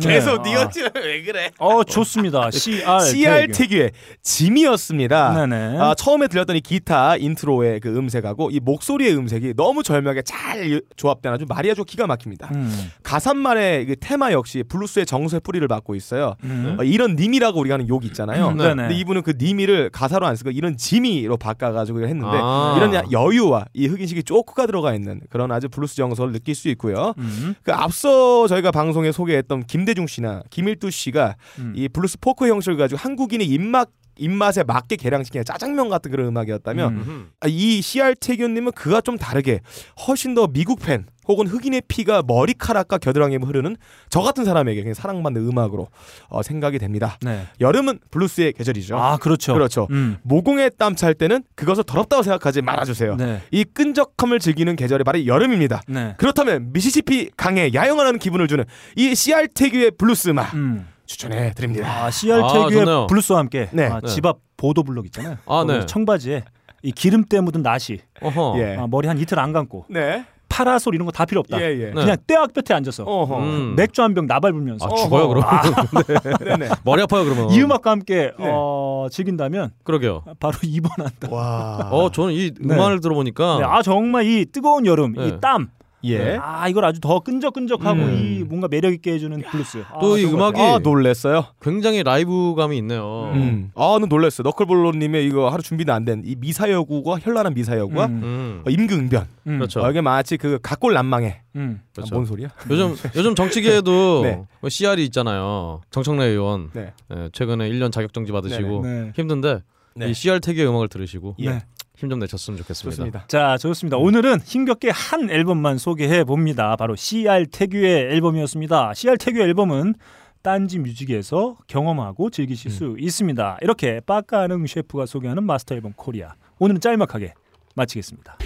계속 0.00 0.42
네. 0.42 0.50
네가 0.50 0.62
아. 0.62 0.70
왜 1.00 1.22
그래? 1.22 1.50
어 1.58 1.84
좋습니다. 1.84 2.50
CR 2.50 3.00
CR 3.00 3.48
태규의 3.52 3.92
지미였습니다. 4.22 5.46
네네. 5.46 5.78
아, 5.78 5.94
처음에 5.94 6.28
들렸던 6.28 6.56
이 6.56 6.60
기타 6.60 7.16
인트로의 7.16 7.80
그 7.80 7.94
음색하고 7.96 8.50
이 8.50 8.60
목소리의 8.60 9.14
음색이 9.16 9.54
너무 9.56 9.82
절묘하게 9.82 10.22
잘 10.22 10.80
조합된 10.96 11.32
아주 11.32 11.44
mariage 11.48 11.84
기가 11.84 12.06
막힙니다. 12.06 12.48
음. 12.54 12.90
가사말의 13.02 13.86
그 13.86 13.96
테마 13.96 14.32
역시 14.32 14.62
블루스의 14.68 15.06
정서의 15.06 15.40
뿌리를 15.40 15.66
받고 15.68 15.94
있어요. 15.94 16.34
음. 16.44 16.76
어, 16.78 16.82
이런 16.84 17.16
니미라고 17.16 17.60
우리가 17.60 17.74
하는 17.74 17.88
욕 17.88 18.04
있잖아요. 18.06 18.48
음, 18.48 18.56
네네. 18.56 18.74
근데 18.74 18.94
이분은 18.94 19.22
그 19.22 19.34
니미를 19.38 19.90
가사로 19.90 20.26
안 20.26 20.34
쓰고 20.36 20.50
이런 20.50 20.76
지미로 20.76 21.36
바꿔가지고 21.36 22.02
했는데 22.06 22.38
아. 22.40 22.74
이런 22.78 22.94
야- 22.94 23.02
여유와 23.10 23.66
이 23.74 23.86
흑인식의 23.86 24.22
조크가 24.22 24.66
들어가 24.66 24.94
있는 24.94 25.20
그런 25.28 25.52
아주 25.52 25.68
블루스 25.68 25.96
정서를 25.96 26.32
느낄 26.32 26.54
수 26.54 26.68
있고요. 26.70 27.12
음. 27.18 27.54
그 27.62 27.72
앞서 27.72 28.13
저희가 28.48 28.70
방송에 28.70 29.12
소개했던 29.12 29.66
김대중 29.66 30.06
씨나 30.06 30.42
김일두 30.50 30.90
씨가 30.90 31.36
음. 31.58 31.72
이 31.76 31.88
블루스 31.88 32.18
포크 32.20 32.48
형식을 32.48 32.76
가지고 32.76 32.98
한국인의 32.98 33.46
입맛 33.46 33.88
입맛에 34.18 34.62
맞게 34.62 34.96
개량시킨 34.96 35.44
짜장면 35.44 35.88
같은 35.88 36.10
그런 36.10 36.26
음악이었다면 36.28 36.92
음. 36.92 37.30
아, 37.40 37.46
이 37.48 37.80
CR 37.82 38.14
태규님은 38.14 38.72
그가 38.72 39.00
좀 39.00 39.16
다르게 39.18 39.60
훨씬 40.06 40.34
더 40.34 40.46
미국 40.46 40.80
팬 40.80 41.06
혹은 41.26 41.46
흑인의 41.46 41.82
피가 41.88 42.22
머리카락과 42.26 42.98
겨드랑이에 42.98 43.38
흐르는 43.42 43.76
저 44.10 44.20
같은 44.20 44.44
사람에게 44.44 44.82
그냥 44.82 44.92
사랑받는 44.92 45.48
음악으로 45.48 45.88
어, 46.28 46.42
생각이 46.42 46.78
됩니다. 46.78 47.16
네. 47.22 47.46
여름은 47.60 48.00
블루스의 48.10 48.52
계절이죠. 48.52 48.98
아 48.98 49.16
그렇죠. 49.16 49.54
그렇죠. 49.54 49.86
음. 49.90 50.18
모공에 50.22 50.68
땀 50.70 50.94
찰 50.94 51.12
때는 51.14 51.42
그것을 51.56 51.82
더럽다고 51.84 52.22
생각하지 52.22 52.62
말아주세요. 52.62 53.16
네. 53.16 53.40
이 53.50 53.64
끈적함을 53.64 54.38
즐기는 54.38 54.76
계절이 54.76 55.02
바로 55.02 55.26
여름입니다. 55.26 55.80
네. 55.88 56.14
그렇다면 56.18 56.72
미시시피 56.72 57.30
강에 57.36 57.70
야영하는 57.74 58.18
기분을 58.20 58.46
주는 58.46 58.64
이 58.94 59.14
CR 59.14 59.48
태규의 59.48 59.92
블루스 59.98 60.28
음악 60.28 60.54
음. 60.54 60.86
추천해 61.06 61.52
드립니다. 61.52 62.04
아 62.04 62.10
CR 62.10 62.42
아, 62.42 62.52
태규의 62.52 62.70
좋네요. 62.84 63.06
블루스와 63.08 63.38
함께 63.40 63.68
네. 63.72 63.86
아, 63.86 64.00
네. 64.00 64.08
집앞 64.08 64.38
보도 64.56 64.82
블록 64.82 65.04
있잖아요. 65.06 65.36
아, 65.46 65.64
네. 65.66 65.84
청바지에 65.86 66.44
이 66.82 66.92
기름때 66.92 67.40
묻은 67.40 67.62
나시 67.62 68.00
어허. 68.22 68.54
예. 68.58 68.76
아, 68.78 68.86
머리 68.86 69.08
한 69.08 69.18
이틀 69.18 69.38
안 69.38 69.52
감고 69.52 69.86
네. 69.90 70.24
파라솔 70.48 70.94
이런 70.94 71.04
거 71.06 71.10
다 71.10 71.24
필요 71.24 71.40
없다. 71.40 71.60
예, 71.60 71.64
예. 71.80 71.84
네. 71.86 71.92
그냥 71.92 72.16
뙤약볕에 72.26 72.72
앉아서 72.74 73.02
어허. 73.04 73.38
음. 73.40 73.74
맥주 73.76 74.02
한 74.02 74.14
병 74.14 74.26
나발 74.26 74.52
불면서 74.52 74.86
아 74.86 74.94
죽어요 74.94 75.28
그럼. 75.28 75.44
네네. 76.44 76.68
머리 76.84 77.02
아파요 77.02 77.24
그러면. 77.24 77.50
이 77.50 77.60
음악과 77.60 77.90
함께 77.90 78.32
네. 78.38 78.50
어, 78.52 79.08
즐긴다면 79.10 79.72
그러게요. 79.82 80.22
바로 80.38 80.56
입원한다. 80.62 81.28
와. 81.30 81.88
어 81.90 82.10
저는 82.10 82.32
이 82.34 82.52
네. 82.58 82.74
음악을 82.74 83.00
들어보니까 83.00 83.58
네, 83.58 83.64
아 83.64 83.82
정말 83.82 84.26
이 84.26 84.46
뜨거운 84.46 84.86
여름, 84.86 85.14
네. 85.14 85.26
이 85.28 85.40
땀, 85.40 85.68
예. 86.04 86.38
아 86.40 86.68
이걸 86.68 86.84
아주 86.84 87.00
더 87.00 87.20
끈적끈적하고 87.20 87.98
음. 88.00 88.14
이 88.14 88.44
뭔가 88.44 88.68
매력 88.68 88.92
있게 88.92 89.12
해주는 89.12 89.40
블루스. 89.50 89.84
아, 89.90 89.98
또이 90.00 90.24
음악이 90.26 90.60
아 90.60 90.78
놀랬어요. 90.78 91.46
굉장히 91.62 92.02
라이브감이 92.02 92.76
있네요. 92.78 93.30
음. 93.34 93.70
아, 93.74 93.96
는 94.00 94.08
놀랬어. 94.08 94.42
너클볼러님의 94.42 95.26
이거 95.26 95.48
하루 95.50 95.62
준비는 95.62 95.92
안 95.92 96.04
된 96.04 96.22
이 96.24 96.36
미사여구가 96.38 97.18
현란한 97.20 97.54
미사여구와 97.54 98.06
음, 98.06 98.20
음. 98.22 98.62
어, 98.66 98.70
임금변. 98.70 99.26
음, 99.46 99.58
그렇죠. 99.58 99.82
어, 99.82 99.90
이게 99.90 100.00
마치 100.00 100.36
그 100.36 100.58
각골 100.62 100.92
난망해. 100.94 101.40
음. 101.56 101.80
그렇죠. 101.94 102.14
아, 102.14 102.16
뭔 102.16 102.26
소리야? 102.26 102.48
요즘 102.70 102.94
요즘 103.16 103.34
정치계에도 103.34 104.20
네. 104.22 104.42
뭐 104.60 104.68
CR이 104.70 105.04
있잖아요. 105.06 105.80
정청래 105.90 106.24
의원 106.26 106.70
네. 106.72 106.92
예, 107.14 107.28
최근에 107.32 107.68
1년 107.70 107.90
자격정지 107.92 108.32
받으시고 108.32 108.82
네. 108.84 109.12
힘든데 109.16 109.60
네. 109.96 110.10
이 110.10 110.14
CR 110.14 110.40
태규의 110.40 110.68
음악을 110.68 110.88
들으시고 110.88 111.36
예. 111.40 111.62
네. 111.94 112.00
힘좀 112.00 112.18
내셨으면 112.18 112.58
좋겠습니다. 112.58 112.96
좋습니다. 112.96 113.24
자 113.28 113.56
좋습니다. 113.58 113.96
오늘은 113.96 114.40
힘겹게 114.40 114.90
한 114.90 115.30
앨범만 115.30 115.78
소개해 115.78 116.24
봅니다. 116.24 116.76
바로 116.76 116.96
CR 116.96 117.46
태규의 117.46 118.12
앨범이었습니다. 118.12 118.94
CR 118.94 119.16
태규의 119.16 119.44
앨범은 119.44 119.94
딴지 120.42 120.78
뮤직에서 120.78 121.56
경험하고 121.68 122.30
즐기실 122.30 122.70
수 122.70 122.96
있습니다. 122.98 123.58
이렇게 123.62 124.00
빠까능 124.04 124.66
셰프가 124.66 125.06
소개하는 125.06 125.44
마스터 125.44 125.74
앨범 125.74 125.92
코리아. 125.96 126.34
오늘은 126.58 126.80
짤막하게 126.80 127.34
마치겠습니다. 127.74 128.38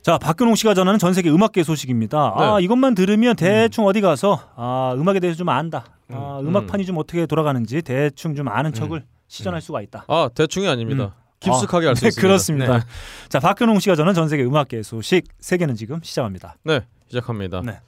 자 0.00 0.18
박근홍 0.18 0.56
씨가 0.56 0.74
전하는 0.74 0.98
전 0.98 1.14
세계 1.14 1.30
음악계 1.30 1.62
소식입니다. 1.62 2.32
아 2.34 2.58
네. 2.58 2.64
이것만 2.64 2.96
들으면 2.96 3.36
대충 3.36 3.86
어디 3.86 4.00
가서 4.00 4.40
아 4.56 4.94
음악에 4.96 5.20
대해서 5.20 5.38
좀 5.38 5.48
안다. 5.48 5.84
아, 6.10 6.40
음. 6.40 6.48
음악판이 6.48 6.84
좀 6.84 6.98
어떻게 6.98 7.24
돌아가는지 7.26 7.82
대충 7.82 8.34
좀 8.34 8.48
아는 8.48 8.72
척을 8.72 9.04
시전할 9.32 9.62
수가 9.62 9.80
있다. 9.80 10.04
아 10.08 10.28
대충이 10.34 10.68
아닙니다. 10.68 11.14
깊숙하게 11.40 11.88
알수 11.88 12.02
네, 12.02 12.08
있습니다. 12.08 12.28
그렇습니다. 12.28 12.78
네. 12.78 12.84
자, 13.28 13.40
박근홍 13.40 13.80
씨가 13.80 13.96
전한 13.96 14.14
전 14.14 14.28
세계 14.28 14.44
음악계 14.44 14.82
소식 14.82 15.24
세계는 15.40 15.74
지금 15.74 16.00
시작합니다. 16.02 16.56
네, 16.64 16.82
시작합니다. 17.08 17.62
네. 17.64 17.80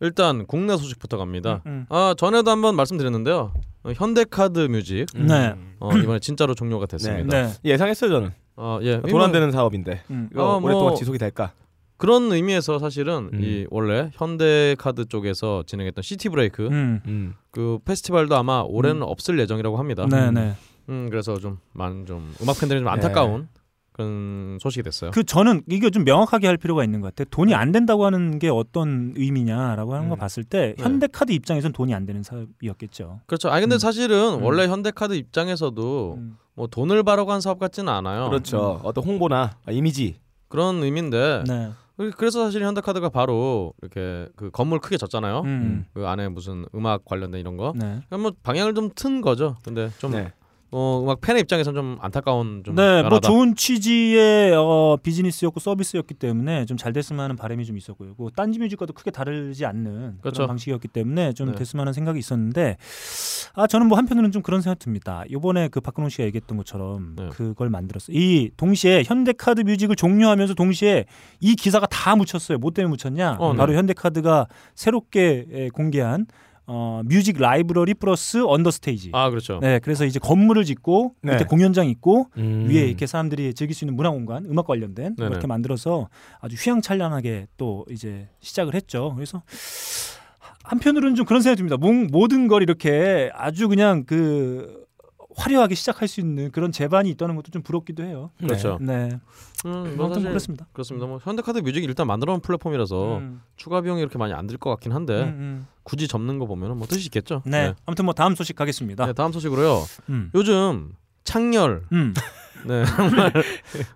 일단 0.00 0.46
국내 0.46 0.76
소식부터 0.76 1.18
갑니다. 1.18 1.60
음, 1.66 1.86
아 1.90 2.14
전에도 2.16 2.50
한번 2.50 2.74
말씀드렸는데요. 2.76 3.52
어, 3.84 3.92
현대카드 3.94 4.60
뮤직 4.60 5.06
음. 5.16 5.26
네. 5.26 5.54
어, 5.80 5.92
이번에 5.96 6.20
진짜로 6.20 6.54
종료가 6.54 6.86
됐습니다. 6.86 7.42
네. 7.42 7.52
예상했어요 7.64 8.10
저는. 8.10 8.30
어, 8.56 8.78
예, 8.82 9.00
돈안 9.00 9.32
되는 9.32 9.50
사업인데 9.50 10.02
음. 10.10 10.28
이거 10.32 10.44
어, 10.56 10.60
뭐- 10.60 10.70
오랫동안 10.70 10.94
지속이 10.94 11.18
될까? 11.18 11.52
그런 11.96 12.32
의미에서 12.32 12.78
사실은 12.78 13.30
음. 13.32 13.40
이 13.42 13.66
원래 13.70 14.10
현대카드 14.14 15.06
쪽에서 15.06 15.62
진행했던 15.66 16.02
시티 16.02 16.28
브레이크 16.30 16.66
음. 16.66 17.00
음. 17.06 17.34
그 17.50 17.78
페스티벌도 17.84 18.36
아마 18.36 18.60
올해는 18.66 19.02
없을 19.02 19.38
예정이라고 19.38 19.76
합니다. 19.78 20.06
네, 20.10 20.30
네. 20.30 20.54
음 20.88 21.08
그래서 21.10 21.38
좀 21.38 21.58
많은 21.72 22.06
좀 22.06 22.34
음악 22.42 22.58
팬들이 22.58 22.80
좀 22.80 22.88
안타까운 22.88 23.48
그런 23.92 24.58
소식이 24.60 24.82
됐어요. 24.82 25.10
그 25.10 25.22
저는 25.22 25.62
이거 25.68 25.90
좀 25.90 26.04
명확하게 26.04 26.46
할 26.46 26.56
필요가 26.56 26.82
있는 26.82 27.00
것 27.02 27.08
같아요. 27.14 27.26
돈이 27.30 27.54
안 27.54 27.72
된다고 27.72 28.06
하는 28.06 28.38
게 28.38 28.48
어떤 28.48 29.12
의미냐라고 29.16 29.94
하는 29.94 30.08
거 30.08 30.16
음. 30.16 30.18
봤을 30.18 30.44
때 30.44 30.74
네. 30.78 30.82
현대카드 30.82 31.30
입장에선 31.32 31.72
돈이 31.72 31.94
안 31.94 32.06
되는 32.06 32.22
사업이었겠죠. 32.22 33.20
그렇죠. 33.26 33.50
아니 33.50 33.60
근데 33.60 33.76
음. 33.76 33.78
사실은 33.78 34.38
음. 34.38 34.42
원래 34.44 34.66
현대카드 34.66 35.12
입장에서도 35.12 36.14
음. 36.18 36.38
뭐 36.54 36.66
돈을 36.68 37.02
벌어간 37.02 37.40
사업 37.42 37.58
같지는 37.58 37.92
않아요. 37.92 38.28
그렇죠. 38.30 38.80
어떤 38.82 39.04
홍보나 39.04 39.52
아, 39.66 39.72
이미지. 39.72 40.16
그런 40.48 40.82
의미인데 40.82 41.44
네. 41.46 41.70
그래서 42.16 42.44
사실 42.44 42.62
현대카드가 42.64 43.10
바로 43.10 43.74
이렇게 43.82 44.26
그 44.36 44.50
건물 44.50 44.80
크게 44.80 44.96
졌잖아요. 44.96 45.42
음. 45.44 45.84
그 45.92 46.06
안에 46.06 46.28
무슨 46.28 46.64
음악 46.74 47.04
관련된 47.04 47.40
이런 47.40 47.56
거. 47.58 47.72
네. 47.74 48.00
그러니까 48.08 48.18
뭐 48.18 48.32
방향을 48.42 48.74
좀 48.74 48.90
튼 48.94 49.20
거죠. 49.20 49.56
근데 49.64 49.90
좀 49.98 50.12
네. 50.12 50.32
어, 50.72 51.00
음악 51.04 51.20
팬의 51.20 51.42
입장에서는 51.42 51.78
좀 51.80 51.98
안타까운 52.00 52.62
좀 52.64 52.74
네, 52.74 53.02
뭐. 53.02 53.20
좋은 53.20 53.54
취지의 53.54 54.52
어, 54.56 54.96
비즈니스였고 55.02 55.60
서비스였기 55.60 56.14
때문에 56.14 56.64
좀 56.66 56.76
잘 56.82 56.92
됐으면 56.92 57.22
하는 57.22 57.36
바람이 57.36 57.64
좀 57.64 57.76
있었고요. 57.76 58.14
그 58.16 58.30
딴지 58.34 58.58
뮤직과도 58.58 58.92
크게 58.92 59.12
다르지 59.12 59.64
않는 59.66 60.18
그렇죠. 60.20 60.38
그런 60.38 60.48
방식이었기 60.48 60.88
때문에 60.88 61.32
좀 61.32 61.52
네. 61.52 61.54
됐으면 61.54 61.82
하는 61.82 61.92
생각이 61.92 62.18
있었는데 62.18 62.76
아 63.54 63.66
저는 63.68 63.86
뭐 63.86 63.98
한편으로는 63.98 64.32
좀 64.32 64.42
그런 64.42 64.62
생각 64.62 64.78
듭니다. 64.80 65.22
이번에 65.28 65.68
그 65.68 65.80
박근홍 65.80 66.08
씨가 66.08 66.24
얘기했던 66.24 66.56
것처럼 66.56 67.14
네. 67.16 67.28
그걸 67.28 67.68
만들었어요. 67.70 68.16
이 68.16 68.50
동시에 68.56 69.04
현대카드 69.04 69.60
뮤직을 69.60 69.94
종료하면서 69.94 70.54
동시에 70.54 71.04
이 71.40 71.54
기사가 71.54 71.86
다 71.86 72.16
묻혔어요. 72.16 72.58
뭐 72.58 72.70
때문에 72.72 72.90
묻혔냐? 72.90 73.36
어, 73.38 73.52
네. 73.52 73.58
바로 73.58 73.74
현대카드가 73.74 74.46
새롭게 74.74 75.46
에, 75.52 75.68
공개한 75.68 76.26
어, 76.66 77.02
뮤직 77.04 77.38
라이브러리 77.38 77.94
플러스 77.94 78.42
언더스테이지. 78.44 79.10
아 79.12 79.30
그렇죠. 79.30 79.58
네, 79.60 79.78
그래서 79.80 80.04
이제 80.04 80.18
건물을 80.18 80.64
짓고 80.64 81.14
네. 81.22 81.32
밑에 81.32 81.44
공연장 81.44 81.88
있고 81.88 82.26
음. 82.38 82.66
위에 82.68 82.86
이렇게 82.86 83.06
사람들이 83.06 83.52
즐길 83.54 83.74
수 83.74 83.84
있는 83.84 83.96
문화 83.96 84.10
공간, 84.10 84.44
음악 84.46 84.66
관련된 84.66 85.16
네네. 85.16 85.30
이렇게 85.30 85.46
만들어서 85.46 86.08
아주 86.40 86.56
휘황찬란하게 86.56 87.48
또 87.56 87.84
이제 87.90 88.28
시작을 88.40 88.74
했죠. 88.74 89.12
그래서 89.16 89.42
한편으로는 90.64 91.16
좀 91.16 91.26
그런 91.26 91.42
생각이 91.42 91.56
듭니다. 91.58 91.76
모- 91.76 91.92
모든 92.10 92.46
걸 92.46 92.62
이렇게 92.62 93.30
아주 93.34 93.68
그냥 93.68 94.04
그 94.06 94.81
화려하게 95.36 95.74
시작할 95.74 96.08
수 96.08 96.20
있는 96.20 96.50
그런 96.50 96.72
제반이 96.72 97.10
있다는 97.10 97.36
것도 97.36 97.50
좀 97.50 97.62
부럽기도 97.62 98.04
해요. 98.04 98.30
그렇죠. 98.38 98.78
네, 98.80 99.08
음, 99.66 99.94
뭐 99.96 100.06
아무튼 100.06 100.14
사실 100.14 100.28
그렇습니다. 100.28 100.66
그렇습니다. 100.72 101.06
뭐 101.06 101.18
현대카드 101.22 101.58
뮤직이 101.60 101.86
일단 101.86 102.06
만들어놓은 102.06 102.40
플랫폼이라서 102.40 103.18
음, 103.18 103.42
추가 103.56 103.80
비용이 103.80 104.00
이렇게 104.00 104.18
많이 104.18 104.32
안 104.32 104.46
들 104.46 104.58
것 104.58 104.70
같긴 104.70 104.92
한데 104.92 105.22
음, 105.22 105.28
음. 105.28 105.66
굳이 105.82 106.06
접는 106.08 106.38
거 106.38 106.46
보면은 106.46 106.76
뭐 106.76 106.86
뜻이 106.86 107.06
있겠죠. 107.06 107.42
네. 107.46 107.74
아무튼 107.86 108.04
뭐 108.04 108.14
다음 108.14 108.34
소식 108.34 108.54
가겠습니다. 108.56 109.06
네, 109.06 109.12
다음 109.12 109.32
소식으로요. 109.32 109.82
음, 110.10 110.30
요즘 110.34 110.92
창렬 111.24 111.84
음, 111.92 112.12
네, 112.64 112.84
정말 112.96 113.32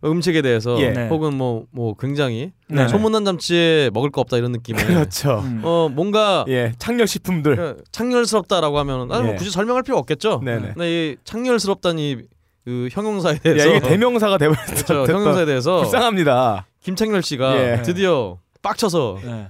음식에 0.04 0.42
대해서 0.42 0.80
예. 0.80 0.90
네. 0.90 1.08
혹은 1.08 1.34
뭐뭐 1.34 1.94
굉장히 1.98 2.52
네. 2.68 2.88
소문난 2.88 3.24
잠치에 3.24 3.90
먹을 3.92 4.10
거 4.10 4.20
없다 4.20 4.36
이런 4.36 4.52
느낌의 4.52 4.84
그렇죠. 4.84 5.40
음. 5.44 5.60
어 5.64 5.88
뭔가 5.92 6.44
예, 6.48 6.72
창렬 6.78 7.06
식품들. 7.06 7.56
그 7.56 7.84
창렬스럽다라고 7.92 8.78
하면 8.80 9.12
아, 9.12 9.20
뭐 9.20 9.32
예. 9.32 9.36
굳이 9.36 9.50
설명할 9.50 9.82
필요 9.82 9.96
없겠죠. 9.98 10.40
네네. 10.44 10.72
근데 10.74 11.12
이 11.12 11.16
창렬스럽다는 11.24 11.98
이그 11.98 12.88
형용사에 12.90 13.34
야, 13.34 13.38
대해서 13.38 13.68
이게 13.68 13.80
대명사가 13.80 14.38
되버렸어. 14.38 14.64
그렇죠. 14.66 15.12
형용사에 15.12 15.44
대해서 15.44 15.80
불쌍합니다. 15.82 16.66
김창렬 16.82 17.22
씨가 17.22 17.56
예. 17.56 17.82
드디어 17.82 18.38
빡쳐서 18.62 19.18
네. 19.24 19.48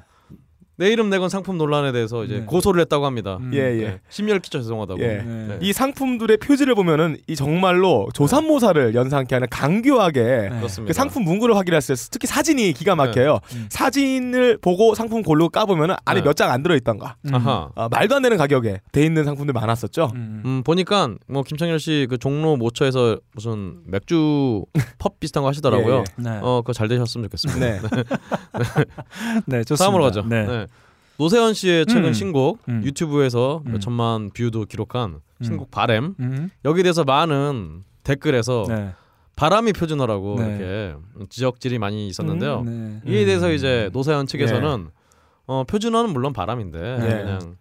내 0.77 0.91
이름 0.91 1.11
내건 1.11 1.29
상품 1.29 1.59
논란에 1.59 1.93
대해서 1.93 2.25
이제 2.25 2.41
네. 2.41 2.45
고소를 2.45 2.81
했다고 2.83 3.05
합니다. 3.07 3.39
음. 3.41 3.51
예, 3.53 3.59
예. 3.59 3.85
네. 3.85 4.01
심려를 4.09 4.41
끼쳐 4.41 4.59
죄송하다고. 4.59 5.01
예. 5.03 5.23
네. 5.23 5.59
이 5.61 5.73
상품들의 5.73 6.37
표지를 6.39 6.75
보면은 6.75 7.17
이 7.27 7.37
정말로 7.37 8.09
조삼모사를 8.15 8.95
연상케 8.95 9.35
하는 9.35 9.49
강교하게 9.51 10.23
네. 10.23 10.49
그렇습니다. 10.49 10.89
그 10.89 10.93
상품 10.93 11.25
문구를 11.25 11.57
확인했어요. 11.57 11.97
특히 12.11 12.27
사진이 12.27 12.73
기가 12.73 12.95
막혀요. 12.95 13.41
음. 13.55 13.67
사진을 13.71 14.59
보고 14.59 14.95
상품 14.95 15.23
고르고 15.23 15.51
까보면은 15.51 15.97
안에 16.05 16.21
네. 16.21 16.25
몇장 16.27 16.51
안 16.51 16.63
들어있던가. 16.63 17.17
음. 17.27 17.35
아하. 17.35 17.71
아, 17.75 17.89
말도 17.91 18.17
안 18.17 18.23
되는 18.23 18.37
가격에 18.37 18.81
돼 18.93 19.05
있는 19.05 19.25
상품들 19.25 19.53
많았었죠. 19.53 20.13
음. 20.15 20.43
음 20.45 20.63
보니까 20.65 21.09
뭐 21.29 21.43
김창렬 21.43 21.79
씨 21.81 22.07
그 22.09 22.19
종로 22.19 22.57
모처에서 22.57 23.19
무슨 23.33 23.79
맥주 23.87 24.65
펍 24.99 25.19
비슷한 25.21 25.43
거 25.43 25.49
하시더라고요. 25.49 26.05
예, 26.19 26.23
네. 26.23 26.39
어 26.43 26.61
그거 26.63 26.73
잘 26.73 26.89
되셨으면 26.89 27.25
좋겠습니다. 27.25 27.61
네. 27.61 27.81
네, 29.47 29.65
좋습니다. 29.65 29.85
다음으로 29.85 30.05
가죠. 30.05 30.23
네. 30.29 30.66
네. 31.19 31.23
노사연 31.23 31.55
씨의 31.55 31.87
최근 31.87 32.09
음. 32.09 32.13
신곡 32.13 32.61
음. 32.69 32.83
유튜브에서 32.85 33.63
음. 33.67 33.73
몇 33.73 33.81
천만 33.81 34.31
뷰도 34.31 34.67
기록한 34.67 35.21
음. 35.41 35.45
신곡 35.45 35.71
바램 35.71 36.15
음. 36.21 36.51
여기 36.65 36.81
에 36.81 36.83
대해서 36.83 37.05
많은 37.05 37.85
댓글에서 38.05 38.65
네. 38.69 38.93
바람이 39.35 39.73
표준어라고 39.73 40.37
네. 40.39 40.47
이렇게 40.47 40.95
지적질이 41.29 41.79
많이 41.79 42.09
있었는데요. 42.09 42.63
네. 42.63 43.01
이에 43.07 43.25
대해서 43.25 43.49
음. 43.49 43.53
이제 43.53 43.91
노사연 43.93 44.27
측에서는 44.27 44.89
어, 45.47 45.65
표준어는 45.65 46.11
물론 46.13 46.33
바람인데 46.33 46.81
네. 46.99 47.23
그냥 47.23 47.57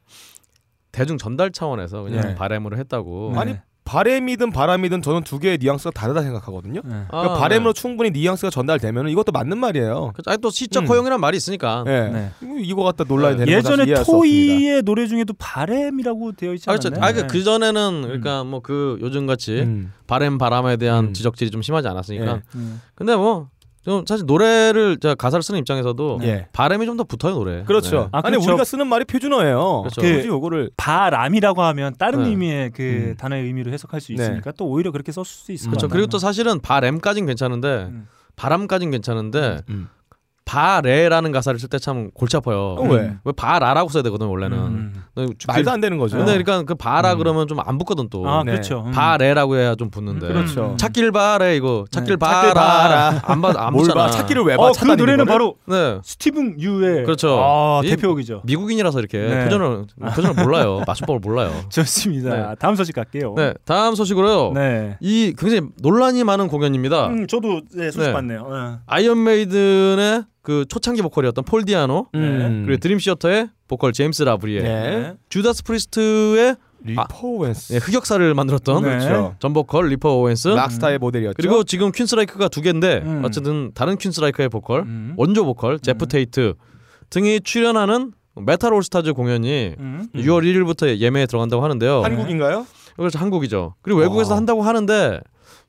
대중 0.91 1.17
전달 1.17 1.51
차원에서 1.51 2.03
그냥 2.03 2.21
네. 2.21 2.35
바램으로 2.35 2.77
했다고. 2.77 3.31
네. 3.33 3.39
아니, 3.39 3.55
바램이든 3.85 4.51
바람이든 4.51 5.03
저는 5.03 5.23
두 5.23 5.37
개의 5.37 5.59
뉘앙스가 5.59 5.91
다르다 5.91 6.23
생각하거든요. 6.23 6.81
네. 6.83 6.95
아, 7.09 7.21
그러니까 7.21 7.33
바램으로 7.39 7.71
충분히 7.73 8.09
뉘앙스가 8.09 8.49
전달되면 8.49 9.09
이것도 9.09 9.31
맞는 9.31 9.59
말이에요. 9.59 10.11
그- 10.15 10.23
아니 10.25 10.39
또 10.39 10.49
시적 10.49 10.83
음. 10.83 10.87
허용이란 10.87 11.21
말이 11.21 11.37
있으니까. 11.37 11.83
예. 11.87 12.09
네. 12.11 12.31
이거- 12.41 12.55
이거 12.59 12.83
갖다 12.83 13.03
논란이 13.07 13.37
네. 13.37 13.45
되는 13.45 13.57
예전에. 13.59 14.03
토이의 14.03 14.81
노래 14.83 15.05
중에도 15.07 15.33
바램이라고 15.37 16.31
되어 16.33 16.53
있지 16.55 16.67
아, 16.67 16.73
않나요? 16.73 16.79
그렇죠. 16.89 17.03
아, 17.05 17.11
그, 17.11 17.21
네. 17.21 17.27
그 17.27 17.43
전에는 17.43 18.01
그러니까 18.01 18.43
뭐그 18.43 18.97
요즘 19.01 19.27
같이 19.27 19.61
음. 19.61 19.93
바램 20.07 20.39
바람에 20.39 20.77
대한 20.77 21.05
음. 21.05 21.13
지적질이 21.13 21.51
좀 21.51 21.61
심하지 21.61 21.87
않았으니까. 21.87 22.25
예. 22.37 22.41
음. 22.55 22.81
근데 22.95 23.15
뭐 23.15 23.49
좀 23.85 24.03
사실 24.07 24.25
노래를 24.25 24.97
제가 24.99 25.13
가사를 25.15 25.43
쓰는 25.43 25.59
입장에서도 25.59 26.19
예. 26.23 26.47
바램이 26.53 26.85
좀 26.87 26.95
더 26.97 27.03
붙어요 27.03 27.33
노래. 27.35 27.63
그렇죠. 27.65 28.01
네. 28.03 28.07
아, 28.13 28.19
아니 28.23 28.31
그렇죠. 28.37 28.49
우리가 28.49 28.63
쓰는 28.63 28.87
말이 28.87 29.05
표준어예요. 29.05 29.81
그렇죠. 29.81 30.01
그- 30.01 30.15
굳이 30.15 30.27
요거를 30.29 30.71
바람이라고 30.77 31.61
하면 31.61 31.93
다른 31.99 32.23
네. 32.23 32.29
의미의 32.29 32.71
그 32.71 32.81
음. 33.11 33.15
단어의 33.17 33.43
의미로 33.43 33.71
해석할 33.71 34.01
수 34.01 34.13
네. 34.13 34.23
있으니까 34.23 34.51
또 34.53 34.65
오히려 34.65 34.91
그렇게 34.91 35.11
썼을 35.11 35.25
수 35.25 35.51
있을 35.51 35.65
것 35.65 35.71
그렇죠. 35.71 35.87
같아요. 35.87 35.93
그리고 35.97 36.09
또 36.09 36.17
사실은 36.19 36.59
바램까진 36.61 37.25
괜찮은데 37.25 37.87
음. 37.91 38.07
바람까진 38.37 38.91
괜찮은데 38.91 39.61
음. 39.69 39.87
바래라는 40.45 41.31
가사를 41.31 41.59
쓸 41.59 41.69
때 41.69 41.79
참 41.79 42.11
골치 42.13 42.37
아파요. 42.37 42.75
어, 42.79 42.83
왜? 42.87 43.15
왜 43.23 43.33
바라라고 43.35 43.89
써야 43.89 44.03
되거든 44.03 44.27
원래는. 44.27 44.57
음. 44.57 44.93
말도 45.47 45.71
안 45.71 45.81
되는 45.81 45.97
거죠. 45.97 46.17
근데 46.17 46.31
그러니까 46.37 46.63
그 46.63 46.75
바라 46.75 47.13
음. 47.13 47.17
그러면 47.17 47.47
좀 47.47 47.55
안 47.65 47.77
붙거든 47.79 48.09
또. 48.09 48.29
아 48.29 48.43
네. 48.43 48.51
그렇죠. 48.51 48.83
음. 48.85 48.91
바래라고 48.91 49.55
해야 49.57 49.73
좀 49.75 49.89
붙는데. 49.89 50.27
음, 50.27 50.33
그렇죠. 50.33 50.75
찾길 50.77 51.11
바래 51.11 51.55
이거. 51.55 51.85
찾길 51.89 52.15
네. 52.15 52.17
바라. 52.17 52.35
찾길 52.41 52.53
바라. 52.53 53.21
안 53.25 53.41
봐, 53.41 53.53
안뭘 53.55 53.85
붙잖아. 53.85 54.05
봐? 54.05 54.11
찾기를 54.11 54.43
왜 54.43 54.55
봐? 54.55 54.63
어, 54.67 54.71
그 54.71 54.85
노래는 54.85 55.25
거를? 55.25 55.25
바로 55.25 55.55
네. 55.65 55.99
스티븐 56.03 56.59
유의 56.61 57.05
그렇죠. 57.05 57.39
아, 57.41 57.81
이- 57.83 57.89
대표곡이죠. 57.89 58.41
미국인이라서 58.45 58.99
이렇게 58.99 59.17
네. 59.17 59.43
표준을 59.45 59.85
표준을 60.15 60.33
몰라요. 60.43 60.81
맞춤법을 60.85 61.21
몰라요. 61.21 61.51
좋습니다. 61.69 62.35
네. 62.49 62.55
다음 62.59 62.75
소식 62.75 62.93
갈게요. 62.93 63.33
네. 63.35 63.53
다음 63.65 63.95
소식으로요. 63.95 64.51
네. 64.53 64.97
이 64.99 65.33
굉장히 65.37 65.69
논란이 65.81 66.23
많은 66.23 66.47
공연입니다. 66.49 67.07
음, 67.07 67.25
저도 67.27 67.61
네, 67.73 67.89
소식 67.89 68.07
네. 68.09 68.13
봤네요. 68.13 68.47
네. 68.47 68.77
아이언 68.85 69.23
메이든의 69.23 70.23
그 70.45 70.63
초창기 70.69 71.01
보컬이었던 71.01 71.43
폴 71.43 71.65
디아노 71.65 72.07
음. 72.13 72.63
그리고 72.65 72.79
드림 72.79 72.99
시어터의 72.99 73.49
보컬 73.67 73.91
제임스 73.93 74.23
라브리에 74.23 74.61
네. 74.61 75.13
주다스 75.27 75.63
프리스트의 75.63 76.55
리퍼 76.83 77.07
오웬스. 77.27 77.73
예, 77.73 77.77
흑역사를 77.77 78.31
만들었던 78.35 78.83
네. 78.83 78.89
그렇죠. 78.89 79.35
전 79.39 79.53
보컬 79.53 79.87
리퍼 79.89 80.17
오웬스 80.17 80.49
락스타의 80.49 80.99
모델이었죠. 80.99 81.33
그리고 81.35 81.63
지금 81.63 81.91
퀸스라이크가 81.91 82.47
두 82.49 82.61
개인데 82.61 83.01
음. 83.03 83.23
어쨌든 83.25 83.71
다른 83.73 83.97
퀸스라이크의 83.97 84.49
보컬 84.49 84.81
음. 84.81 85.15
원조 85.17 85.43
보컬 85.45 85.79
제프 85.79 86.05
음. 86.05 86.07
테이트 86.07 86.53
등이 87.09 87.41
출연하는 87.41 88.11
Metal 88.35 88.71
All 88.71 88.87
Stars 88.87 89.13
공연이 89.13 89.73
음. 89.79 90.07
6월 90.13 90.43
1일부터 90.43 90.95
예매에 90.95 91.25
들어간다고 91.25 91.63
하는데요. 91.63 92.03
한국인가요? 92.03 92.67
그래서 92.97 93.17
한국이죠. 93.17 93.73
그리고 93.81 94.01
외국에서 94.01 94.33
어. 94.35 94.37
한다고 94.37 94.61
하는데 94.61 95.21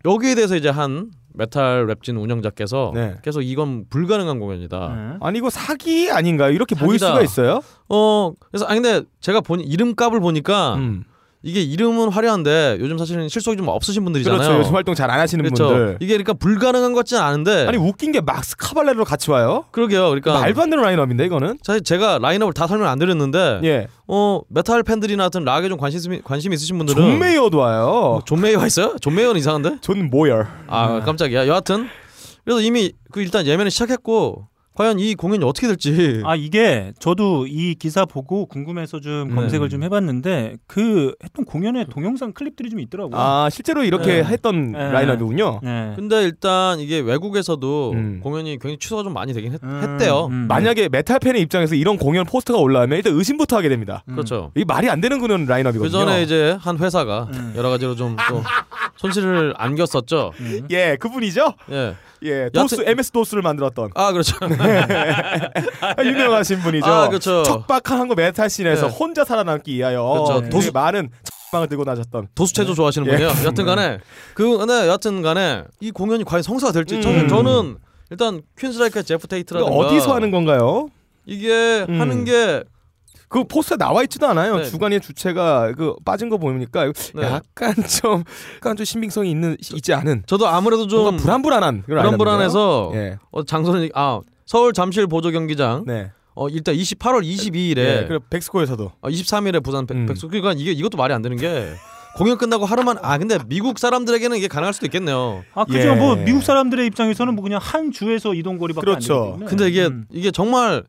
여기에 0.05 0.35
대해서 0.35 0.55
이제 0.55 0.69
한 0.69 1.11
메탈 1.37 1.87
웹진 1.87 2.21
운영자께서 2.21 2.93
네. 2.95 3.17
계속 3.23 3.43
이건 3.43 3.85
불가능한 3.91 4.39
공연이다. 4.41 4.95
네. 4.95 5.17
아니 5.21 5.39
이거 5.39 5.51
사기 5.51 6.11
아닌가요? 6.11 6.51
이렇게 6.53 6.75
모일 6.75 6.99
사기다. 6.99 7.07
수가 7.07 7.23
있어요? 7.23 7.61
어 7.89 8.33
그래서 8.51 8.65
아 8.67 8.75
근데 8.75 9.03
제가 9.21 9.41
보니 9.43 9.63
이름값을 9.65 10.21
보니까 10.21 10.77
음. 10.77 11.05
이게 11.47 11.63
이름은 11.63 12.09
화려한데 12.11 12.79
요즘 12.81 12.99
사실은 12.99 13.29
실속이 13.29 13.57
좀 13.57 13.69
없으신 13.69 14.03
분들이잖아요. 14.03 14.41
그렇죠. 14.41 14.59
요즘 14.59 14.75
활동 14.75 14.95
잘 14.97 15.09
안 15.11 15.21
하시는 15.21 15.45
그렇죠. 15.45 15.69
분들. 15.69 15.97
이게 16.01 16.15
그러니까 16.15 16.33
불가능한 16.33 16.93
것 16.93 16.99
같지는 16.99 17.23
않은데 17.23 17.67
아니 17.69 17.77
웃긴 17.77 18.11
게 18.11 18.21
막스 18.21 18.57
카발레라 18.57 19.05
같이 19.05 19.31
와요? 19.31 19.65
그러게요. 19.71 20.09
그러니까 20.09 20.41
말도 20.41 20.61
안 20.63 20.71
되는 20.71 20.83
라인업인데 20.83 21.25
이거는. 21.27 21.59
사실 21.63 21.85
제가 21.85 22.19
라인업을 22.21 22.53
다 22.53 22.67
설명 22.67 22.89
안 22.89 22.99
드렸는데 22.99 23.61
예. 23.63 23.87
어 24.09 24.41
메탈 24.49 24.83
팬들이나 24.83 25.23
하여튼 25.23 25.45
락에 25.45 25.69
좀 25.69 25.79
관심 25.79 26.13
있- 26.15 26.25
관심 26.25 26.53
있으신 26.53 26.77
분들은 26.79 27.01
존 27.01 27.19
메이어도 27.21 27.59
와요. 27.59 27.85
어, 27.87 28.21
존 28.25 28.41
메이어가 28.41 28.67
있어요? 28.67 28.97
존 29.01 29.15
메이어는 29.15 29.39
이상한데? 29.39 29.79
존 29.83 30.11
모열. 30.11 30.49
아 30.67 31.01
깜짝이야. 31.05 31.47
여하튼 31.47 31.87
그래서 32.45 32.61
이미 32.61 32.93
그 33.13 33.21
일단 33.23 33.47
예매는 33.47 33.71
시작했고 33.71 34.49
과연 34.77 34.99
이 34.99 35.15
공연이 35.15 35.45
어떻게 35.45 35.67
될지 35.67 36.23
아 36.25 36.37
이게 36.37 36.93
저도 36.99 37.47
이 37.47 37.75
기사 37.75 38.05
보고 38.05 38.47
궁금해서 38.47 39.01
좀 39.01 39.29
네. 39.29 39.35
검색을 39.35 39.69
좀 39.71 39.83
해봤는데 39.83 40.57
그 40.67 41.15
했던 41.25 41.45
공연의 41.45 41.87
동영상 41.87 42.33
클립들이 42.33 42.69
좀 42.71 42.81
있더라고요. 42.81 43.19
아 43.19 43.49
실제로 43.51 43.85
이렇게 43.85 44.23
네. 44.23 44.25
했던 44.25 44.73
네. 44.73 44.91
라인업이군요. 44.93 45.61
네. 45.63 45.93
근데 45.97 46.23
일단 46.25 46.79
이게 46.79 47.01
외국에서도 47.01 47.93
음. 47.93 48.21
공연이 48.23 48.51
굉장히 48.59 48.79
취소가 48.79 49.03
좀 49.03 49.15
많이 49.15 49.33
되긴 49.33 49.53
했, 49.53 49.63
음, 49.63 49.97
대요 49.99 50.27
음. 50.31 50.47
만약에 50.49 50.89
메탈 50.91 51.21
팬의 51.21 51.41
입장에서 51.43 51.75
이런 51.75 51.97
공연 51.97 52.27
포스터가 52.27 52.59
올라오면 52.61 52.99
일단 52.99 53.15
의심부터 53.15 53.57
하게 53.57 53.71
됩니다. 53.71 54.05
음. 54.09 54.15
그렇죠. 54.15 54.53
이게 54.55 54.65
말이 54.67 54.91
안 54.91 55.01
되는 55.01 55.21
그런 55.21 55.47
그 55.47 55.51
라인업이거든요. 55.51 55.91
전에 55.91 56.23
이제 56.23 56.57
한 56.61 56.79
회사가 56.79 57.29
음. 57.33 57.55
여러 57.57 57.71
가지로 57.71 57.95
좀 57.95 58.17
또 58.29 58.43
손실을 58.97 59.55
안겼었죠. 59.57 60.33
음. 60.41 60.67
예, 60.71 60.97
그분이죠. 60.99 61.53
예. 61.71 61.95
예, 62.23 62.49
도스 62.51 62.77
여하튼- 62.77 62.89
MS 62.89 63.11
도스를 63.13 63.43
만들었던 63.43 63.91
아 63.95 64.13
그렇죠. 64.13 64.37
아, 64.41 64.47
유명하신 66.05 66.61
분이죠. 66.61 66.87
아 66.87 67.09
그렇죠. 67.09 67.43
척박한 67.43 67.99
한국 68.01 68.15
메탈 68.17 68.49
씬에서 68.51 68.89
네. 68.89 68.93
혼자 68.95 69.25
살아남기 69.25 69.75
위하여 69.75 70.03
그렇죠. 70.03 70.49
도수- 70.49 70.73
많은 70.73 71.11
척방을 71.51 71.69
들고 71.69 71.85
나셨던. 71.85 72.29
도수체조 72.35 72.75
좋아하시는 72.75 73.07
예. 73.07 73.11
분이요. 73.13 73.29
여튼간에 73.47 73.99
그 74.35 74.59
근데 74.59 74.89
여튼간에 74.89 75.65
이 75.81 75.91
공연이 75.91 76.25
과연 76.25 76.43
성사가 76.43 76.73
될지 76.73 76.97
음. 76.97 77.01
저는, 77.03 77.29
저는 77.29 77.77
일단 78.11 78.41
퀸스라이크 78.59 79.03
제프 79.03 79.27
테이트라든가 79.29 79.75
어디서 79.75 80.15
하는 80.15 80.31
건가요? 80.31 80.89
이게 81.27 81.85
음. 81.89 82.01
하는 82.01 82.25
게 82.25 82.63
그 83.29 83.45
포스터에 83.45 83.77
나와 83.77 84.03
있지도 84.05 84.27
않아요. 84.29 84.59
네. 84.59 84.65
주관의 84.65 85.01
주체가 85.01 85.73
그 85.77 85.95
빠진 86.05 86.29
거 86.29 86.39
보니까 86.39 86.93
네. 87.15 87.23
약간 87.23 87.75
좀 88.01 88.23
약간 88.57 88.77
좀 88.77 88.85
신빙성이 88.85 89.31
있는 89.31 89.57
있지 89.61 89.93
않은 89.93 90.23
저도 90.27 90.47
아무래도 90.47 90.87
좀 90.87 91.01
뭔가 91.03 91.23
불안불안한 91.23 91.83
그런 91.87 92.03
불안불안해서. 92.05 92.93
예. 92.95 93.19
어, 93.33 93.43
장소는 93.45 93.89
아 93.95 94.21
서울 94.45 94.73
잠실 94.73 95.07
보조 95.09 95.31
경기장 95.33 95.85
네. 95.87 96.13
어 96.35 96.49
일단 96.49 96.75
28월 96.77 97.23
22일에 97.25 97.79
예. 97.79 98.05
그리고 98.07 98.25
백스코에서도 98.31 98.93
어, 99.01 99.09
23일에 99.09 99.63
부산 99.65 99.87
백- 99.87 99.97
음. 99.97 100.07
백수 100.07 100.29
그러니까 100.29 100.53
이게 100.53 100.71
이것도 100.73 100.97
말이 100.97 101.13
안 101.13 101.23
되는 101.23 101.37
게 101.37 101.73
공연 102.17 102.39
끝나고 102.39 102.65
하루만 102.65 102.97
아 103.03 103.19
근데 103.19 103.39
미국 103.47 103.79
사람들에게는 103.79 104.37
이게 104.39 104.47
가능할 104.49 104.73
수도 104.73 104.87
있겠네요. 104.87 105.43
아 105.55 105.65
그죠. 105.65 105.89
예. 105.89 105.95
뭐 105.95 106.15
미국 106.17 106.43
사람들의 106.43 106.87
입장에서는 106.87 107.35
뭐 107.35 107.43
그냥 107.43 107.59
한 107.63 107.91
주에서 107.91 108.35
이동 108.35 108.57
거리밖에 108.59 108.85
그렇죠. 108.85 109.15
안 109.15 109.21
되기 109.21 109.33
때문에. 109.33 109.47
근데 109.51 109.69
이게 109.69 109.87
음. 109.87 110.07
이게 110.13 110.31
정말 110.31 110.85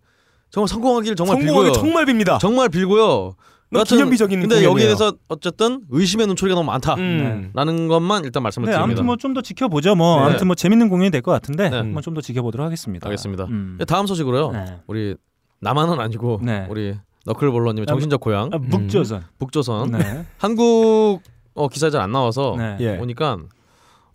정말 0.49 0.67
성공하기를 0.67 1.15
정말 1.15 1.37
성공하기 1.41 1.71
빌고요. 1.71 1.73
정말 1.73 2.05
빕니다. 2.05 2.39
정말 2.39 2.69
빌고요. 2.69 3.35
너무 3.69 3.79
여하튼 3.79 3.97
기념비적인 3.97 4.39
근데 4.39 4.55
공연이에요. 4.55 4.69
여기에 4.71 4.85
대해서 4.85 5.13
어쨌든 5.27 5.81
의심의 5.89 6.25
눈초리가 6.27 6.55
너무 6.55 6.65
많다라는 6.67 7.51
음. 7.53 7.87
것만 7.89 8.23
일단 8.23 8.41
말씀을 8.43 8.67
네, 8.67 8.71
드립니다. 8.71 8.83
아무튼 8.83 9.05
뭐 9.05 9.17
좀 9.17 9.33
더 9.33 9.41
지켜보죠. 9.41 9.95
뭐 9.95 10.21
네. 10.21 10.25
아무튼 10.27 10.47
뭐 10.47 10.55
재밌는 10.55 10.87
공연이 10.87 11.11
될 11.11 11.21
것 11.21 11.31
같은데 11.31 11.69
네. 11.69 11.75
한번 11.77 12.01
좀 12.01 12.13
더 12.13 12.21
지켜보도록 12.21 12.65
하겠습니다. 12.65 13.05
알겠습니다. 13.07 13.43
음. 13.45 13.75
네, 13.77 13.83
다음 13.85 14.07
소식으로요. 14.07 14.51
네. 14.51 14.65
우리 14.87 15.15
남한은 15.59 15.99
아니고 15.99 16.39
네. 16.43 16.65
우리 16.69 16.95
너클볼러님의 17.25 17.87
정신적 17.87 18.21
고향 18.21 18.49
아, 18.53 18.57
북조선. 18.57 19.23
북조선 19.37 19.91
네. 19.91 20.25
한국 20.37 21.21
어, 21.55 21.67
기사 21.67 21.89
잘 21.89 21.99
안 22.01 22.11
나와서 22.13 22.55
네. 22.57 22.77
예. 22.79 22.97
보니까 22.97 23.37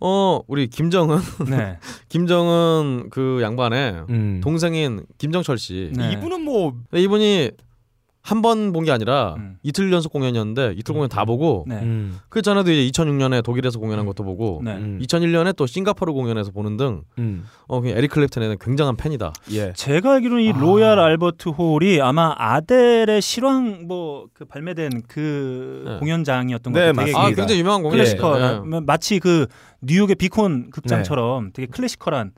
어 0.05 0.41
우리 0.49 0.67
김정은 0.67 1.19
네. 1.49 1.79
김정은 2.09 3.09
그 3.11 3.39
양반의 3.41 4.05
음. 4.11 4.41
동생인 4.43 5.07
김정철 5.19 5.59
씨 5.59 5.93
네. 5.95 6.13
이분은 6.13 6.41
뭐 6.41 6.75
이분이 6.93 7.53
한 8.25 8.41
번 8.41 8.73
본 8.73 8.85
게 8.85 8.93
아니라 8.93 9.35
음. 9.39 9.57
이틀 9.65 9.93
연속 9.93 10.13
공연이었는데 10.13 10.75
이틀 10.77 10.95
공연 10.95 11.09
다 11.09 11.25
보고 11.25 11.65
네. 11.69 11.77
음. 11.83 12.19
그 12.29 12.41
전에도 12.41 12.71
이제 12.71 12.91
2006년에 12.93 13.43
독일에서 13.43 13.79
공연한 13.81 14.07
것도 14.07 14.23
보고 14.23 14.61
네. 14.65 14.75
음. 14.77 15.01
2001년에 15.03 15.57
또 15.57 15.67
싱가포르 15.67 16.13
공연에서 16.13 16.53
보는 16.53 16.77
등 16.77 17.03
음. 17.19 17.45
어, 17.67 17.81
그냥 17.81 17.99
에릭 17.99 18.13
클랩튼에는 18.13 18.59
굉장한 18.61 18.97
팬이다. 18.97 19.33
예. 19.53 19.73
제가 19.75 20.13
알기로는 20.15 20.45
이 20.45 20.53
아. 20.53 20.57
로얄 20.59 20.99
알버트 21.01 21.49
홀이 21.51 22.01
아마 22.01 22.33
아델의 22.39 23.21
실황 23.21 23.87
뭐 23.89 24.27
그 24.35 24.45
발매된 24.45 25.03
그 25.09 25.83
네. 25.87 25.99
공연장이었던 25.99 26.73
것 26.73 26.79
네, 26.79 26.87
같아요. 26.87 27.05
되게 27.07 27.17
아, 27.17 27.21
맞습니다. 27.23 27.43
굉장히 27.43 27.61
유명한 27.61 27.83
공연. 27.83 27.97
클래시컬 27.99 28.63
네. 28.71 28.81
마치 28.87 29.19
그 29.19 29.47
뉴욕의 29.83 30.15
비콘 30.17 30.71
극장처럼 30.71 31.51
되게 31.53 31.67
클래시컬한 31.67 32.33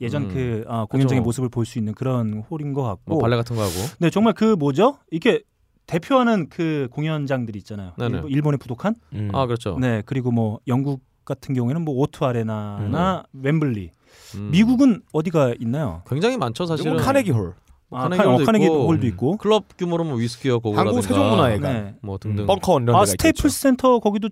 예전 0.00 0.24
음. 0.24 0.28
그 0.32 0.64
아, 0.68 0.86
공연장의 0.86 1.20
그죠. 1.20 1.24
모습을 1.24 1.48
볼 1.50 1.64
수 1.66 1.78
있는 1.78 1.94
그런 1.94 2.42
홀인 2.50 2.72
것 2.72 2.82
같고. 2.82 3.02
뭐 3.06 3.18
발레 3.18 3.36
같은 3.36 3.54
거 3.56 3.62
하고. 3.62 3.72
네 3.98 4.10
정말 4.10 4.32
그 4.34 4.54
뭐죠? 4.56 4.96
이게 5.10 5.42
대표하는 5.86 6.48
그 6.48 6.88
공연장들이 6.92 7.58
있잖아요. 7.60 7.92
네네. 7.98 8.16
일본, 8.16 8.30
일본 8.30 8.54
의 8.54 8.58
부도칸. 8.58 8.94
음. 9.14 9.30
아 9.32 9.46
그렇죠. 9.46 9.76
네 9.80 10.02
그리고 10.06 10.30
뭐 10.30 10.60
영국 10.68 11.02
같은 11.24 11.54
경우에는 11.54 11.82
뭐 11.82 11.94
오투 11.96 12.24
아레나나 12.24 13.24
웸블리. 13.32 13.90
음. 14.36 14.48
미국은 14.52 15.02
어디가 15.12 15.54
있나요? 15.60 16.02
굉장히 16.08 16.36
많죠 16.36 16.64
사실은. 16.66 16.96
카네기 16.96 17.30
홀. 17.32 17.54
아, 17.92 18.02
카네기 18.02 18.22
카- 18.22 18.28
어, 18.28 18.32
홀도 18.34 18.46
카네기 18.46 18.64
있고, 18.66 18.86
홀도 18.86 19.02
음. 19.02 19.08
있고. 19.08 19.36
클럽 19.36 19.64
규모로 19.76 20.04
뭐 20.04 20.14
위스키어 20.14 20.60
고고라든가 20.60 20.88
한국 20.96 21.02
세종문화회관. 21.02 21.72
네. 21.72 21.94
뭐 22.02 22.18
등등. 22.18 22.46
벙커원 22.46 22.84
이런 22.84 22.94
아 22.96 23.04
스테이플. 23.04 23.50
센터 23.50 23.98
거기도 23.98 24.28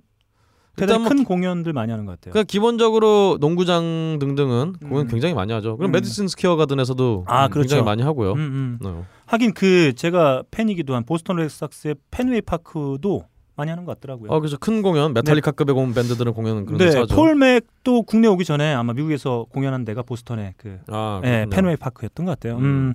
대단히 0.78 1.00
뭐 1.00 1.12
큰 1.12 1.24
공연들 1.24 1.72
많이 1.72 1.90
하는 1.90 2.06
것 2.06 2.12
같아요. 2.12 2.32
그러니까 2.32 2.46
기본적으로 2.46 3.38
농구장 3.40 4.18
등등은 4.20 4.74
공연 4.88 5.06
음. 5.06 5.08
굉장히 5.08 5.34
많이 5.34 5.52
하죠. 5.52 5.76
그럼 5.76 5.90
음. 5.90 5.92
메디슨 5.92 6.28
스퀘어 6.28 6.56
가든에서도 6.56 7.24
아, 7.26 7.46
음, 7.46 7.50
그렇죠. 7.50 7.68
굉장히 7.68 7.84
많이 7.84 8.02
하고요. 8.02 8.32
음, 8.32 8.38
음. 8.38 8.78
네. 8.80 9.04
하긴 9.26 9.52
그 9.52 9.92
제가 9.94 10.42
팬이기도 10.50 10.94
한 10.94 11.04
보스턴 11.04 11.36
레드삭스의 11.36 11.96
펜웨이 12.10 12.40
파크도 12.40 13.24
많이 13.58 13.70
하는 13.70 13.84
것 13.84 13.98
같더라고요. 13.98 14.30
어 14.30 14.38
그래서 14.38 14.56
큰 14.56 14.82
공연 14.82 15.12
메탈리카급의 15.12 15.74
공 15.74 15.92
밴드들은 15.92 16.32
공연은 16.32 16.64
그런 16.64 16.78
데서 16.78 16.92
네, 16.92 17.00
하죠. 17.00 17.14
폴 17.16 17.34
맥도 17.34 18.04
국내 18.04 18.28
오기 18.28 18.44
전에 18.44 18.72
아마 18.72 18.92
미국에서 18.92 19.46
공연한 19.50 19.84
데가 19.84 20.02
보스턴의 20.02 20.54
그 20.56 20.78
아, 20.86 21.20
예. 21.24 21.44
펜웨이 21.50 21.76
파크였던 21.76 22.24
것 22.24 22.38
같아요. 22.38 22.56
음. 22.58 22.62
음. 22.62 22.92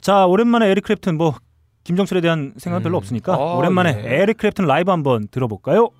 자 0.00 0.26
오랜만에 0.26 0.68
에릭 0.70 0.84
클랩튼 0.84 1.16
뭐 1.16 1.34
김정철에 1.84 2.22
대한 2.22 2.54
생각 2.56 2.78
은 2.78 2.82
별로 2.82 2.96
음. 2.96 3.00
없으니까 3.00 3.34
아, 3.34 3.56
오랜만에 3.56 3.92
네. 3.92 4.22
에릭 4.22 4.38
클랩튼 4.38 4.66
라이브 4.66 4.90
한번 4.90 5.28
들어볼까요? 5.30 5.90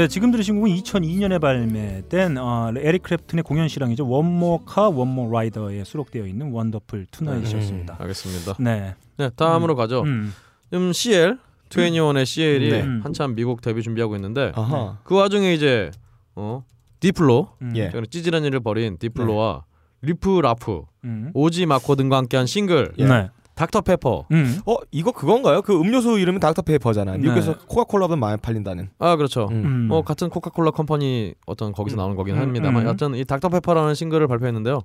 네, 0.00 0.08
지금 0.08 0.30
들으신 0.30 0.54
곡은 0.54 0.70
2002년에 0.76 1.38
발매된 1.38 2.38
어, 2.38 2.72
에릭 2.74 3.02
클랩튼의 3.02 3.44
공연 3.44 3.68
실황이죠. 3.68 4.08
One 4.08 4.32
More 4.32 4.64
Car, 4.64 4.88
One 4.88 5.06
More 5.06 5.30
Rider에 5.30 5.84
수록되어 5.84 6.24
있는 6.24 6.52
Wonderful 6.52 7.04
Tonight이었습니다. 7.10 7.96
알겠습니다. 8.00 8.54
네. 8.60 8.94
네, 9.18 9.28
다음으로 9.36 9.76
가죠. 9.76 10.00
음. 10.04 10.32
지금 10.70 10.94
CL 10.94 11.38
2NE1의 11.68 12.24
CL이 12.24 12.70
네. 12.70 12.80
한참 13.02 13.34
미국 13.34 13.60
데뷔 13.60 13.82
준비하고 13.82 14.16
있는데 14.16 14.52
아하. 14.54 14.96
그 15.04 15.16
와중에 15.16 15.52
이제 15.52 15.90
어 16.34 16.64
디플로 17.00 17.48
음. 17.60 17.72
예. 17.76 17.90
저는 17.90 18.06
찌질한 18.10 18.42
일을 18.44 18.60
벌인 18.60 18.96
디플로와 18.96 19.64
리프 20.00 20.40
라프, 20.40 20.84
음. 21.04 21.30
오지 21.34 21.66
마코 21.66 21.94
등과 21.94 22.16
함께한 22.16 22.46
싱글 22.46 22.94
예. 22.96 23.04
네. 23.04 23.28
Doctor 23.54 23.80
Pepper. 23.82 24.24
음. 24.30 24.60
어 24.66 24.76
이거 24.90 25.12
그건가요? 25.12 25.62
그 25.62 25.78
음료수 25.78 26.18
이름이 26.18 26.40
닥터페이퍼잖아. 26.40 27.12
네. 27.12 27.18
미국에서 27.18 27.58
코카콜라보다 27.66 28.16
많이 28.16 28.38
팔린다는. 28.38 28.90
아 28.98 29.16
그렇죠. 29.16 29.48
음. 29.50 29.64
음. 29.64 29.88
뭐 29.88 30.02
같은 30.02 30.28
코카콜라 30.30 30.70
컴퍼니 30.70 31.34
어떤 31.46 31.72
거기서 31.72 31.96
나오는 31.96 32.16
거긴 32.16 32.36
음, 32.36 32.40
합니다만 32.40 32.82
음. 32.84 32.88
여튼 32.88 33.14
이 33.14 33.24
닥터 33.24 33.48
페퍼라는 33.50 33.94
싱글을 33.94 34.26
발표했는데요. 34.28 34.80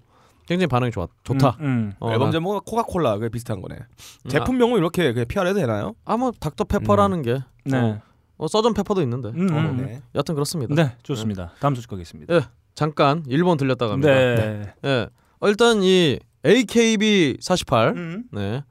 굉장히 0.47 0.67
반응이 0.67 0.91
좋았 0.91 1.07
좋다. 1.23 1.57
음. 1.61 1.65
음. 1.65 1.93
어, 1.99 2.11
앨범 2.11 2.27
나- 2.27 2.31
제목은 2.33 2.59
코카콜라 2.65 3.17
그 3.17 3.29
비슷한 3.29 3.61
거네. 3.61 3.75
음, 3.77 4.29
제품명은 4.29 4.77
이렇게 4.77 5.13
그냥 5.13 5.25
PR해도 5.27 5.59
되나요? 5.59 5.93
아뭐 6.05 6.31
닥터 6.39 6.65
페퍼라는 6.65 7.21
게 7.21 7.39
네. 7.63 7.77
어, 7.77 8.01
어, 8.37 8.47
서전 8.47 8.73
페퍼도 8.73 9.01
있는데. 9.03 9.29
음, 9.29 9.47
어, 9.53 9.57
음. 9.57 9.77
네. 9.77 10.01
여튼 10.13 10.35
그렇습니다. 10.35 10.75
네, 10.75 10.91
좋습니다. 11.03 11.51
다음 11.59 11.73
소식 11.75 11.89
가겠습니다. 11.89 12.33
예, 12.35 12.41
잠깐 12.75 13.23
일본 13.27 13.57
들렸다 13.57 13.87
갑니다. 13.87 14.09
네. 14.13 14.73
예. 14.83 15.07
어, 15.39 15.47
일단 15.47 15.81
이 15.81 16.19
AKB 16.45 17.37
48 17.39 17.89
음. 17.95 18.23
네. 18.31 18.63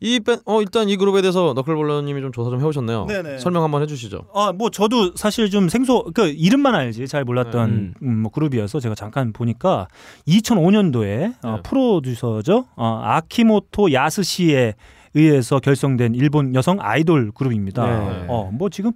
이 0.00 0.20
밴, 0.20 0.38
어 0.44 0.60
일단 0.60 0.88
이 0.88 0.96
그룹에 0.96 1.22
대해서 1.22 1.52
너클볼러님이 1.56 2.20
좀 2.20 2.30
조사 2.30 2.50
좀 2.50 2.60
해오셨네요. 2.60 3.06
네네. 3.06 3.38
설명 3.38 3.64
한번 3.64 3.82
해주시죠. 3.82 4.26
아, 4.32 4.52
뭐 4.52 4.70
저도 4.70 5.16
사실 5.16 5.50
좀 5.50 5.68
생소 5.68 6.12
그 6.14 6.28
이름만 6.28 6.74
알지 6.76 7.08
잘 7.08 7.24
몰랐던 7.24 7.70
음. 7.70 7.94
음, 8.02 8.18
뭐 8.18 8.30
그룹이어서 8.30 8.78
제가 8.78 8.94
잠깐 8.94 9.32
보니까 9.32 9.88
2005년도에 10.28 11.34
어, 11.42 11.56
네. 11.56 11.62
프로듀서죠. 11.64 12.66
어, 12.76 13.00
아키모토 13.02 13.92
야스시에 13.92 14.74
의해서 15.14 15.58
결성된 15.58 16.14
일본 16.14 16.54
여성 16.54 16.78
아이돌 16.80 17.32
그룹입니다. 17.32 17.84
네. 17.86 18.26
어, 18.28 18.50
뭐 18.52 18.68
지금 18.68 18.92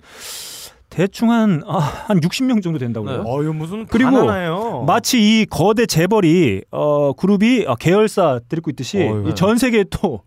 대충 0.93 1.30
한, 1.30 1.62
아, 1.66 1.78
한 1.78 2.20
60명 2.20 2.62
정도 2.62 2.78
된다고요. 2.78 3.22
네. 3.22 3.22
어 3.24 3.43
이거 3.43 3.53
무슨 3.55 3.86
그리고 3.86 4.11
바나나예요. 4.11 4.84
마치 4.86 5.18
이 5.40 5.47
거대 5.47 5.86
재벌이 5.86 6.62
어 6.70 7.14
그룹이 7.14 7.64
어, 7.66 7.76
계열사 7.76 8.40
들고 8.47 8.70
있듯이 8.72 8.99
어휴. 8.99 9.30
이전 9.30 9.57
세계 9.57 9.84
또, 9.84 10.20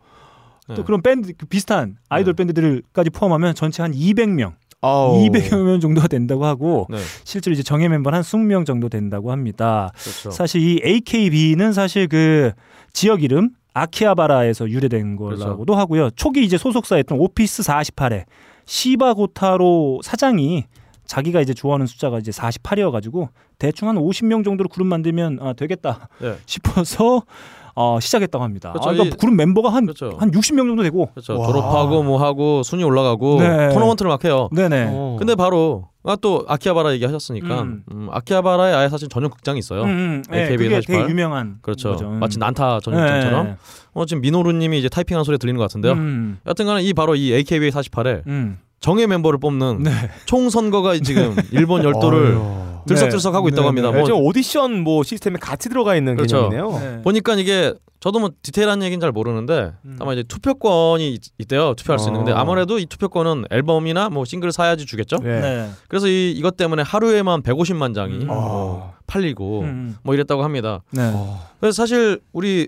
또 0.68 0.74
네. 0.74 0.84
그런 0.84 1.04
밴드 1.04 1.32
그 1.38 1.46
비슷한 1.46 1.98
아이돌 2.10 2.34
네. 2.34 2.46
밴드들까지 2.46 3.12
포함하면 3.12 3.54
전체 3.54 3.84
한 3.84 3.92
200명, 3.92 4.54
아우. 4.82 5.20
200여 5.30 5.64
명 5.64 5.80
정도가 5.80 6.08
된다고 6.08 6.46
하고 6.46 6.88
네, 6.90 6.98
실제로 7.24 7.54
이제 7.54 7.62
정예 7.62 7.88
멤버는 7.88 8.18
한 8.18 8.24
20명 8.24 8.66
정도 8.66 8.90
된다고 8.90 9.32
합니다. 9.32 9.92
그렇죠. 10.00 10.32
사실 10.32 10.62
이 10.62 10.82
AKB는 10.84 11.74
사실 11.74 12.08
그 12.08 12.54
지역 12.92 13.22
이름 13.22 13.52
아키하바라에서 13.76 14.68
유래된 14.68 15.16
그렇죠. 15.18 15.44
거라고도 15.44 15.76
하고요. 15.76 16.10
초기 16.16 16.44
이제 16.44 16.58
소속사였던 16.58 17.20
오피스 17.20 17.62
48에 17.62 18.24
시바고타로 18.66 20.02
사장이 20.04 20.66
자기가 21.06 21.42
이제 21.42 21.54
좋아하는 21.54 21.86
숫자가 21.86 22.20
이제 22.20 22.32
48이어 22.32 22.92
가지고 22.92 23.30
대충 23.60 23.88
한 23.88 23.96
50명 23.96 24.44
정도로 24.44 24.70
그룹 24.70 24.88
만들면 24.88 25.40
아, 25.42 25.54
되겠다 25.54 26.10
네. 26.20 26.36
싶어서 26.46 27.24
어, 27.76 28.00
시작했다고 28.00 28.44
합니다. 28.44 28.72
그렇죠. 28.72 28.90
아, 28.90 28.94
그러니까 28.94 29.16
이- 29.16 29.18
그룹 29.20 29.36
멤버가 29.36 29.70
한, 29.70 29.86
그렇죠. 29.86 30.16
한 30.18 30.32
60명 30.32 30.66
정도 30.68 30.82
되고. 30.84 31.08
그렇죠. 31.12 31.38
와. 31.38 31.46
졸업하고 31.48 32.04
뭐 32.04 32.22
하고 32.24 32.64
순위 32.64 32.84
올라가고 32.84 33.40
네. 33.42 33.70
토너먼트를 33.74 34.10
막 34.10 34.24
해요. 34.24 34.48
네네. 34.54 34.88
어. 34.90 35.16
근데 35.20 35.36
바로 35.36 35.90
아, 36.08 36.16
또 36.22 36.46
아키하바라 36.48 36.94
얘기하셨으니까 36.94 37.62
음. 37.64 37.84
음, 37.92 38.08
아키하바라에 38.12 38.74
아예 38.74 38.90
사실 38.90 39.10
전용 39.10 39.30
극장이 39.32 39.60
있어요. 39.60 39.82
음, 39.84 39.88
음. 39.88 40.24
네, 40.30 40.44
AKB 40.44 40.64
그게 40.66 40.76
48. 40.76 40.96
되게 41.00 41.10
유명한 41.12 41.58
그렇죠. 41.62 41.92
거죠. 41.92 42.08
음. 42.08 42.20
마치 42.20 42.38
난타 42.40 42.80
전용 42.82 43.02
극장처럼. 43.02 43.46
네. 43.48 43.56
어 43.94 44.06
지금 44.06 44.22
민호루님이 44.22 44.80
이제 44.80 44.88
타이핑한 44.88 45.24
소리 45.26 45.38
들리는 45.38 45.58
것 45.58 45.64
같은데요. 45.64 45.94
음, 45.94 46.38
여튼간에 46.46 46.84
이 46.84 46.94
바로 46.94 47.16
이 47.16 47.34
AKB 47.34 47.72
48에 47.72 48.22
음. 48.28 48.60
정예 48.80 49.08
멤버를 49.08 49.40
뽑는 49.40 49.84
네. 49.84 49.92
총 50.26 50.50
선거가 50.50 50.98
지금 51.00 51.36
일본 51.52 51.84
열도를 51.84 52.36
어휴. 52.38 52.66
들썩들썩 52.88 53.34
하고 53.34 53.50
네. 53.50 53.54
있다고 53.54 53.64
네, 53.64 53.68
합니다. 53.68 53.92
네. 53.92 53.98
뭐 53.98 54.06
지금 54.06 54.22
오디션 54.22 54.82
뭐 54.82 55.04
시스템에 55.04 55.38
같이 55.40 55.70
들어가 55.70 55.96
있는 55.96 56.16
그렇죠. 56.16 56.50
개념이네요. 56.50 56.80
네. 56.80 57.02
보니까 57.02 57.34
이게 57.36 57.74
저도 58.00 58.20
뭐 58.20 58.30
디테일한 58.44 58.84
얘기는 58.84 59.00
잘 59.00 59.12
모르는데 59.12 59.72
음. 59.86 59.98
아마 60.00 60.14
이제 60.14 60.22
투표권이 60.22 61.14
있, 61.14 61.22
있대요. 61.40 61.74
투표할 61.74 61.98
수 61.98 62.10
있는. 62.10 62.20
근데 62.20 62.34
어. 62.34 62.36
아무래도 62.36 62.78
이 62.78 62.86
투표권은 62.86 63.46
앨범이나 63.50 64.10
뭐 64.10 64.26
싱글 64.26 64.52
사야지 64.52 64.86
주겠죠. 64.86 65.18
네. 65.24 65.42
네. 65.42 65.70
그래서 65.88 66.08
이 66.08 66.32
이것 66.32 66.56
때문에 66.58 66.84
하루에만 66.84 67.42
150만 67.42 67.96
장이 67.96 68.26
음. 68.26 68.28
어, 68.30 68.94
팔리고 69.08 69.62
음. 69.62 69.98
뭐 70.04 70.14
이랬다고 70.14 70.44
합니다. 70.44 70.84
네. 70.92 71.10
어. 71.12 71.42
그래서 71.60 71.76
사실 71.76 72.20
우리 72.32 72.68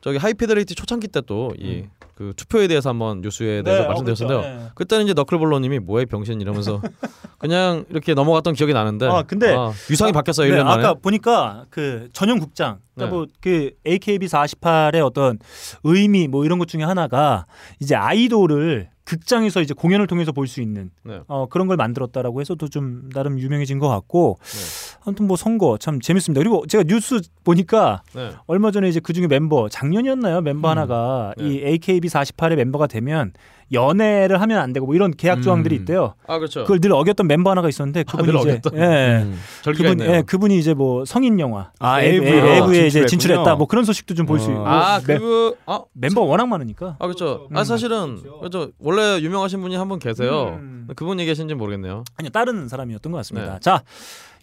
저기 0.00 0.18
하이피델리티 0.18 0.74
초창기 0.74 1.06
때 1.06 1.20
또이 1.20 1.84
그 2.14 2.32
투표에 2.36 2.68
대해서 2.68 2.90
한번 2.90 3.20
뉴스에 3.20 3.62
대해서 3.62 3.82
네, 3.82 3.88
말씀드렸는데요. 3.88 4.38
어, 4.38 4.42
그렇죠. 4.42 4.58
네. 4.58 4.70
그때는 4.74 5.04
이제 5.04 5.14
너클볼러님이 5.14 5.78
뭐해 5.80 6.04
병신 6.06 6.40
이러면서 6.40 6.80
그냥 7.38 7.84
이렇게 7.90 8.14
넘어갔던 8.14 8.54
기억이 8.54 8.72
나는데 8.72 9.06
아, 9.06 9.22
근데 9.22 9.54
유상이 9.90 10.10
아, 10.10 10.12
바뀌었어요 10.12 10.50
네, 10.52 10.58
1년 10.58 10.64
만에. 10.64 10.84
아까 10.84 10.94
보니까 10.94 11.64
그 11.70 12.08
전용 12.12 12.38
국장, 12.38 12.78
그러니까 12.94 13.16
네. 13.16 13.26
뭐그 13.42 13.70
AKB 13.86 14.26
48의 14.26 15.04
어떤 15.04 15.38
의미 15.84 16.28
뭐 16.28 16.44
이런 16.44 16.58
것 16.58 16.68
중에 16.68 16.82
하나가 16.82 17.46
이제 17.80 17.94
아이돌을 17.94 18.90
극장에서 19.04 19.60
이제 19.60 19.74
공연을 19.74 20.06
통해서 20.06 20.30
볼 20.32 20.46
수 20.46 20.60
있는 20.60 20.90
네. 21.04 21.20
어, 21.28 21.46
그런 21.48 21.66
걸 21.66 21.76
만들었다라고 21.76 22.40
해서도 22.40 22.68
좀 22.68 23.08
나름 23.14 23.38
유명해진 23.38 23.78
것 23.78 23.88
같고 23.88 24.38
네. 24.42 24.98
아무튼 25.04 25.26
뭐 25.26 25.36
선거 25.36 25.78
참 25.78 26.00
재밌습니다. 26.00 26.40
그리고 26.40 26.66
제가 26.66 26.84
뉴스 26.84 27.20
보니까 27.44 28.02
네. 28.14 28.32
얼마 28.46 28.70
전에 28.70 28.88
이제 28.88 29.00
그 29.00 29.12
중에 29.12 29.26
멤버 29.28 29.68
작년이었나요 29.68 30.40
멤버 30.42 30.68
음. 30.68 30.70
하나가 30.70 31.34
네. 31.38 31.48
이 31.48 31.64
AKB 31.64 32.08
48의 32.08 32.56
멤버가 32.56 32.86
되면 32.86 33.32
연애를 33.72 34.40
하면 34.40 34.58
안 34.58 34.72
되고 34.72 34.86
뭐 34.86 34.94
이런 34.94 35.10
계약 35.12 35.42
조항들이 35.42 35.76
음. 35.76 35.80
있대요. 35.80 36.14
아 36.26 36.38
그렇죠. 36.38 36.62
그걸 36.62 36.80
늘 36.80 36.92
어겼던 36.92 37.26
멤버 37.26 37.50
하나가 37.50 37.68
있었는데 37.68 38.00
아, 38.00 38.02
그분이 38.10 38.26
늘 38.32 38.40
이제 38.40 38.50
어겼던. 38.52 38.78
예. 38.78 39.22
음. 39.22 39.38
절기가 39.62 39.88
그분 39.90 40.00
있네요. 40.04 40.16
예, 40.18 40.22
그분이 40.22 40.58
이제 40.58 40.74
뭐 40.74 41.04
성인 41.04 41.38
영화 41.40 41.70
아, 41.78 42.02
AV, 42.02 42.26
AV 42.26 42.40
로 42.40 42.46
AV에 42.48 42.86
이제 42.86 43.00
진출했군요. 43.00 43.06
진출했다 43.08 43.54
뭐 43.56 43.66
그런 43.66 43.84
소식도 43.84 44.14
좀 44.14 44.26
볼수 44.26 44.50
어. 44.50 44.52
있고 44.52 44.66
아 44.68 45.00
멤- 45.06 45.18
그거 45.18 45.54
아, 45.66 45.80
멤버 45.94 46.20
워낙 46.22 46.46
많으니까 46.46 46.96
아 46.98 47.06
그렇죠. 47.06 47.48
음. 47.50 47.56
아 47.56 47.64
사실은 47.64 48.18
그렇죠. 48.40 48.70
원래 48.78 49.18
유명하신 49.20 49.60
분이 49.60 49.76
한 49.76 49.88
분 49.88 49.98
계세요. 49.98 50.58
음. 50.60 50.88
그분이 50.96 51.24
계신지 51.24 51.54
모르겠네요. 51.54 52.04
아니요 52.18 52.30
다른 52.30 52.68
사람이었던 52.68 53.10
것 53.12 53.18
같습니다. 53.18 53.54
네. 53.54 53.58
자 53.60 53.82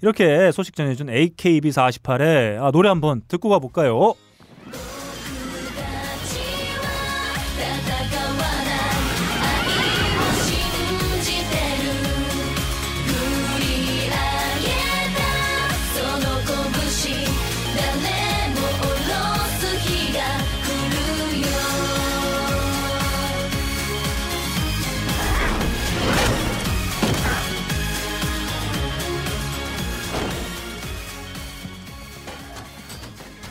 이렇게 0.02 0.52
소식 0.52 0.76
전해준 0.76 1.10
AKB 1.10 1.70
48의 1.72 2.62
아, 2.64 2.72
노래 2.72 2.88
한번 2.90 3.22
듣고 3.28 3.50
가볼까요? 3.50 4.14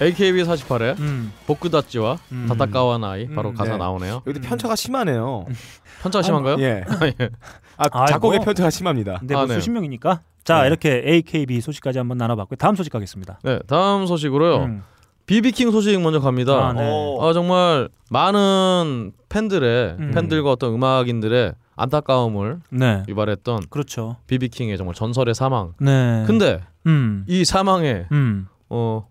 AKB48의 0.01 0.99
음. 1.01 1.33
복구다치와 1.47 2.19
음. 2.33 2.47
다타카와 2.49 2.99
나이 2.99 3.25
음. 3.25 3.35
바로 3.35 3.51
음, 3.51 3.55
가사 3.55 3.73
네. 3.73 3.79
나오네요. 3.79 4.23
여기 4.27 4.39
음. 4.39 4.43
편차가 4.43 4.77
심하네요. 4.77 5.47
편차가 6.03 6.23
심한가요? 6.23 6.55
아, 6.55 6.61
예. 6.61 6.85
아, 6.89 7.07
예. 7.07 7.31
아, 7.77 7.89
아 7.91 8.07
작곡의 8.07 8.41
편차가 8.41 8.71
심합니다. 8.71 9.19
근데 9.19 9.35
뭐 9.35 9.43
아, 9.43 9.47
네. 9.47 9.55
수십 9.55 9.71
명이니까. 9.71 10.21
자, 10.45 10.63
네. 10.63 10.69
이렇게 10.69 11.03
AKB 11.05 11.61
소식까지 11.61 11.99
한번 11.99 12.19
나눠봤고요. 12.19 12.57
다음 12.57 12.75
소식 12.75 12.91
가겠습니다. 12.91 13.41
네, 13.43 13.59
다음 13.67 14.07
소식으로요. 14.07 14.65
음. 14.65 14.83
비비킹 15.27 15.71
소식 15.73 16.01
먼저 16.01 16.21
갑니다. 16.21 16.69
아, 16.69 16.73
네. 16.73 17.19
아, 17.21 17.33
정말 17.35 17.91
많은 18.11 19.13
팬들의 19.29 19.99
팬들과 20.15 20.53
어떤 20.53 20.73
음악인들의 20.73 21.53
안타까움을 21.79 22.61
네. 22.71 23.03
유발했던 23.09 23.65
그렇죠. 23.71 24.17
비비킹의 24.27 24.77
정말 24.77 24.95
전설의 24.95 25.35
사망. 25.35 25.75
네. 25.81 26.25
근데 26.27 26.61
음. 26.87 27.25
이 27.29 27.45
사망에 27.45 28.07
음. 28.11 28.49
어 28.69 29.07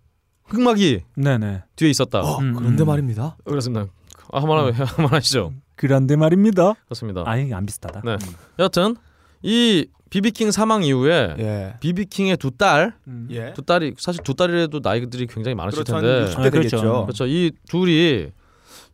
흑막이 0.48 1.02
네네. 1.16 1.64
뒤에 1.76 1.90
있었다. 1.90 2.22
음, 2.40 2.54
그런데 2.56 2.84
음. 2.84 2.88
말입니다. 2.88 3.36
그렇습니다. 3.46 3.88
아, 4.32 4.40
한번 4.42 4.74
하- 4.74 4.84
한번 4.86 5.08
하시죠. 5.08 5.54
그런데 5.76 6.16
말입니다. 6.16 6.74
그렇습니다. 6.86 7.24
아니 7.26 7.54
안 7.54 7.66
비슷하다. 7.66 8.02
네. 8.04 8.18
여하튼 8.60 8.96
이 9.44 9.88
비비킹 10.10 10.52
사망 10.52 10.84
이후에 10.84 11.36
예. 11.38 11.74
비비킹의 11.82 12.38
두 12.38 12.52
딸, 12.52 12.94
음. 13.08 13.28
예. 13.30 13.54
두 13.54 13.62
딸이 13.62 13.96
사실 13.98 14.24
두 14.24 14.34
딸이라도 14.34 14.80
나이들이 14.82 15.28
굉장히 15.28 15.54
많으실 15.56 15.84
그렇죠. 15.84 15.96
한 15.96 16.02
텐데 16.04 16.32
60대 16.34 16.46
아, 16.46 16.50
그렇죠. 16.50 17.06
그렇죠. 17.06 17.28
이 17.28 17.52
둘이 17.70 18.28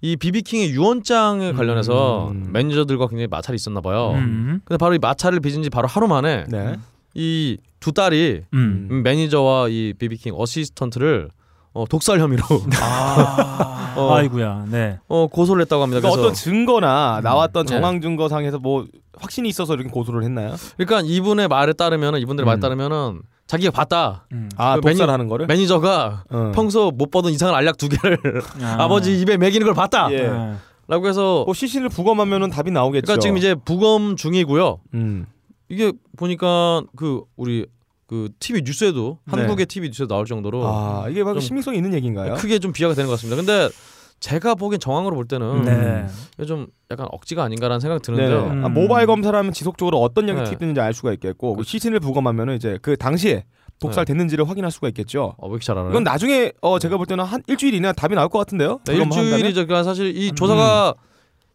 이 0.01 0.18
비비킹의 0.18 0.72
유언장에 0.72 1.54
관련해서 1.54 2.32
음. 2.32 2.49
매니저들과 2.51 3.08
굉장히 3.08 3.28
마찰이 3.28 3.56
있었나 3.56 3.80
봐요. 3.80 4.12
음. 4.16 4.60
근데 4.66 4.78
바로 4.78 4.95
이 4.95 4.99
마찰을 4.99 5.39
빚은 5.39 5.64
지 5.64 5.70
바로 5.70 5.88
하루 5.88 6.08
만에 6.08 6.45
네. 6.49 6.76
이 7.14 7.39
두 7.39 7.91
딸이 7.93 8.41
음. 8.54 9.01
매니저와 9.04 9.70
이 9.70 9.93
비비킹 9.97 10.34
assistant를 10.36 11.30
어, 11.74 11.86
독살 11.90 12.20
혐의로 12.20 12.44
아. 12.82 13.94
어, 13.98 14.14
아이고야. 14.14 14.66
네. 14.70 15.00
어, 15.08 15.28
고소를 15.28 15.62
했다고 15.64 15.84
합니다. 15.84 16.00
그러니까 16.00 16.16
그래서 16.16 16.30
어떤 16.30 16.34
증거나 16.36 17.22
나왔던 17.24 17.66
네. 17.66 17.74
정황 17.76 18.02
증거상에서 18.02 18.60
뭐 18.60 18.86
확신이 19.18 19.50
있어서 19.50 19.74
이렇게 19.76 19.90
고소를 19.90 20.24
했나요? 20.24 20.56
그러니까 20.78 21.02
이분의 21.08 21.48
말에 21.48 21.74
따르면은 21.74 22.20
이분들의 22.20 22.46
말에 22.46 22.58
음. 22.58 22.60
따르면은 22.60 23.22
자기가 23.48 23.72
봤다. 23.72 24.26
음. 24.32 24.50
아, 24.58 24.76
그 24.76 24.82
독살하는 24.82 25.28
거를? 25.28 25.48
매니저가 25.48 26.24
어. 26.30 26.52
평소 26.56 26.92
못 26.92 27.12
보던 27.12 27.32
이상한 27.32 27.56
알약 27.56 27.78
두 27.78 27.90
개를 27.90 28.42
아. 28.62 28.88
버지 28.90 29.20
입에 29.22 29.38
먹이는 29.38 29.66
걸 29.66 29.76
봤다. 29.76 30.12
예. 30.12 30.28
아. 30.28 30.58
라고 30.88 31.08
해서 31.08 31.44
뭐 31.46 31.54
시신을 31.54 31.90
부검하면은 31.90 32.50
답이 32.50 32.72
나오겠죠. 32.72 33.06
그러니까 33.06 33.22
지금 33.22 33.38
이제 33.38 33.56
부검 33.56 34.16
중이고요. 34.16 34.80
음. 34.96 35.26
이게 35.70 35.94
보니까 36.18 36.84
그 36.96 37.22
우리 37.36 37.66
그 38.14 38.30
TV 38.38 38.61
뉴스에도 38.64 39.18
네. 39.26 39.39
한국의 39.39 39.66
TV 39.66 39.89
뉴스에 39.89 40.05
나올 40.05 40.28
정도로 40.28 40.61
아, 40.68 41.07
이게 41.09 41.24
바로 41.24 41.39
좀 41.39 41.41
신빙성이 41.41 41.78
있는 41.78 41.95
얘기인가요? 41.95 42.36
크게 42.36 42.59
좀 42.59 42.72
비하가 42.72 42.93
되는 42.93 43.07
것 43.07 43.14
같습니다. 43.14 43.36
근데 43.36 43.74
제가 44.20 44.53
보기엔 44.53 44.80
정황으로 44.80 45.16
볼 45.16 45.28
때는 45.28 45.64
네. 45.64 46.05
이게 46.38 46.45
좀 46.45 46.68
약간 46.91 47.07
억지가 47.09 47.43
아닌가라는 47.43 47.80
생각이 47.80 48.03
드는데요. 48.03 48.45
네. 48.45 48.51
음. 48.51 48.66
아, 48.66 48.70
모바일 48.70 49.07
검사를 49.07 49.36
하면 49.36 49.51
지속적으로 49.51 49.99
어떤 49.99 50.30
양이 50.30 50.41
네. 50.41 50.45
투입되는지 50.45 50.80
알 50.80 50.93
수가 50.93 51.11
있겠고 51.14 51.55
그 51.55 51.64
시신을 51.64 51.99
부검하면 52.01 52.49
은 52.49 52.55
이제 52.55 52.78
그 52.84 52.95
당시에 52.97 53.45
독살됐는지를 53.80 54.47
확인할 54.47 54.70
수가 54.70 54.89
있겠죠. 54.89 55.34
어, 55.39 55.47
왜 55.47 55.53
이렇게 55.53 55.66
잘 55.66 55.76
알아요? 55.76 55.89
이건 55.89 56.03
나중에 56.03 56.51
어 56.61 56.78
제가 56.78 56.97
볼 56.97 57.07
때는 57.07 57.24
한 57.24 57.41
일주일 57.47 57.74
이내 57.74 57.91
답이 57.93 58.14
나올 58.14 58.30
것 58.30 58.38
같은데요. 58.38 58.80
네? 58.86 58.93
일주일이죠. 58.93 59.66
그러니까 59.66 59.82
사실 59.82 60.16
이 60.16 60.30
음. 60.30 60.36
조사가 60.36 60.93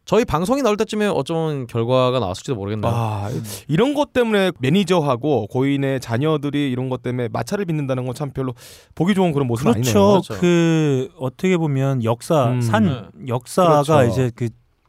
저희 0.09 0.25
방송이 0.25 0.63
나올 0.63 0.79
때쯤에 0.79 1.07
어쩌면 1.07 1.67
결과가 1.67 2.19
나왔을지도 2.19 2.55
모르겠네요. 2.55 2.91
아 2.91 3.29
이런 3.69 3.93
것 3.93 4.15
때문에 4.15 4.53
매니저하고 4.59 5.49
고인의 5.49 6.01
자녀들이 6.01 6.71
이런 6.71 6.89
것 6.89 7.03
때문에 7.03 7.29
마찰을 7.29 7.67
빚는다는 7.67 8.07
건 8.07 8.15
참 8.15 8.31
별로 8.31 8.55
보기 8.95 9.15
좋은 9.15 9.33
그런 9.33 9.47
모습 9.47 9.67
아니네요. 9.69 9.83
그렇죠. 9.93 10.23
그렇죠. 10.27 10.41
그 10.41 11.11
어떻게 11.21 11.59
보면 11.59 12.05
역사 12.05 12.47
음. 12.53 12.63
산 12.63 12.85
네. 12.87 13.29
역사가 13.29 13.83
그렇죠. 13.83 14.11
이제 14.11 14.31
그 14.35 14.49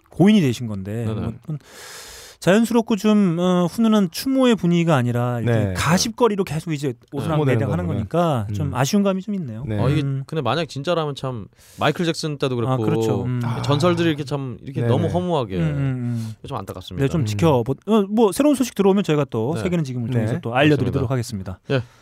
고인이 0.10 0.40
되신 0.40 0.68
건데. 0.68 1.04
뭐, 1.06 1.34
좀 1.46 1.58
자연스럽고 2.40 2.96
좀 2.96 3.38
어, 3.38 3.66
훈훈한 3.70 4.12
추모의 4.12 4.56
분위기가 4.56 4.96
아니라 4.96 5.42
이렇게 5.42 5.60
네. 5.60 5.74
가십거리로 5.74 6.46
계속 6.46 6.72
이제 6.72 6.94
옷을 7.12 7.30
네. 7.30 7.46
매장하는 7.46 7.86
거구나. 7.86 8.06
거니까 8.06 8.48
좀 8.54 8.68
음. 8.68 8.74
아쉬운 8.74 9.04
감이 9.04 9.22
좀 9.22 9.36
있네요. 9.36 9.66
네. 9.68 9.78
어, 9.78 9.90
이게 9.90 10.02
음. 10.02 10.24
근데 10.26 10.42
만약 10.42 10.70
진짜라면 10.70 11.16
참 11.16 11.48
마이클 11.80 12.06
잭슨 12.06 12.38
때도 12.38 12.56
그렇고 12.56 12.72
아 12.72 12.78
그렇죠. 12.78 13.24
음. 13.24 13.42
아. 13.44 13.62
전설들이 13.62 14.08
이렇게 14.08 14.24
참 14.24 14.58
이렇게 14.62 14.80
네네. 14.80 14.92
너무 14.92 15.08
허무하게 15.08 15.58
음, 15.58 15.62
음, 15.62 15.68
음. 15.78 16.34
좀 16.48 16.58
안타깝습니다. 16.58 17.06
네, 17.06 17.10
좀 17.10 17.22
음. 17.22 17.26
지켜보. 17.26 17.76
어, 17.88 18.02
뭐 18.04 18.32
새로운 18.32 18.56
소식 18.56 18.74
들어오면 18.74 19.04
저희가 19.04 19.26
또 19.30 19.52
네. 19.56 19.62
세계는 19.62 19.84
지금을 19.84 20.08
네. 20.08 20.14
통해서 20.14 20.40
또 20.42 20.56
알려드리도록 20.56 21.12
하겠습니다. 21.12 21.60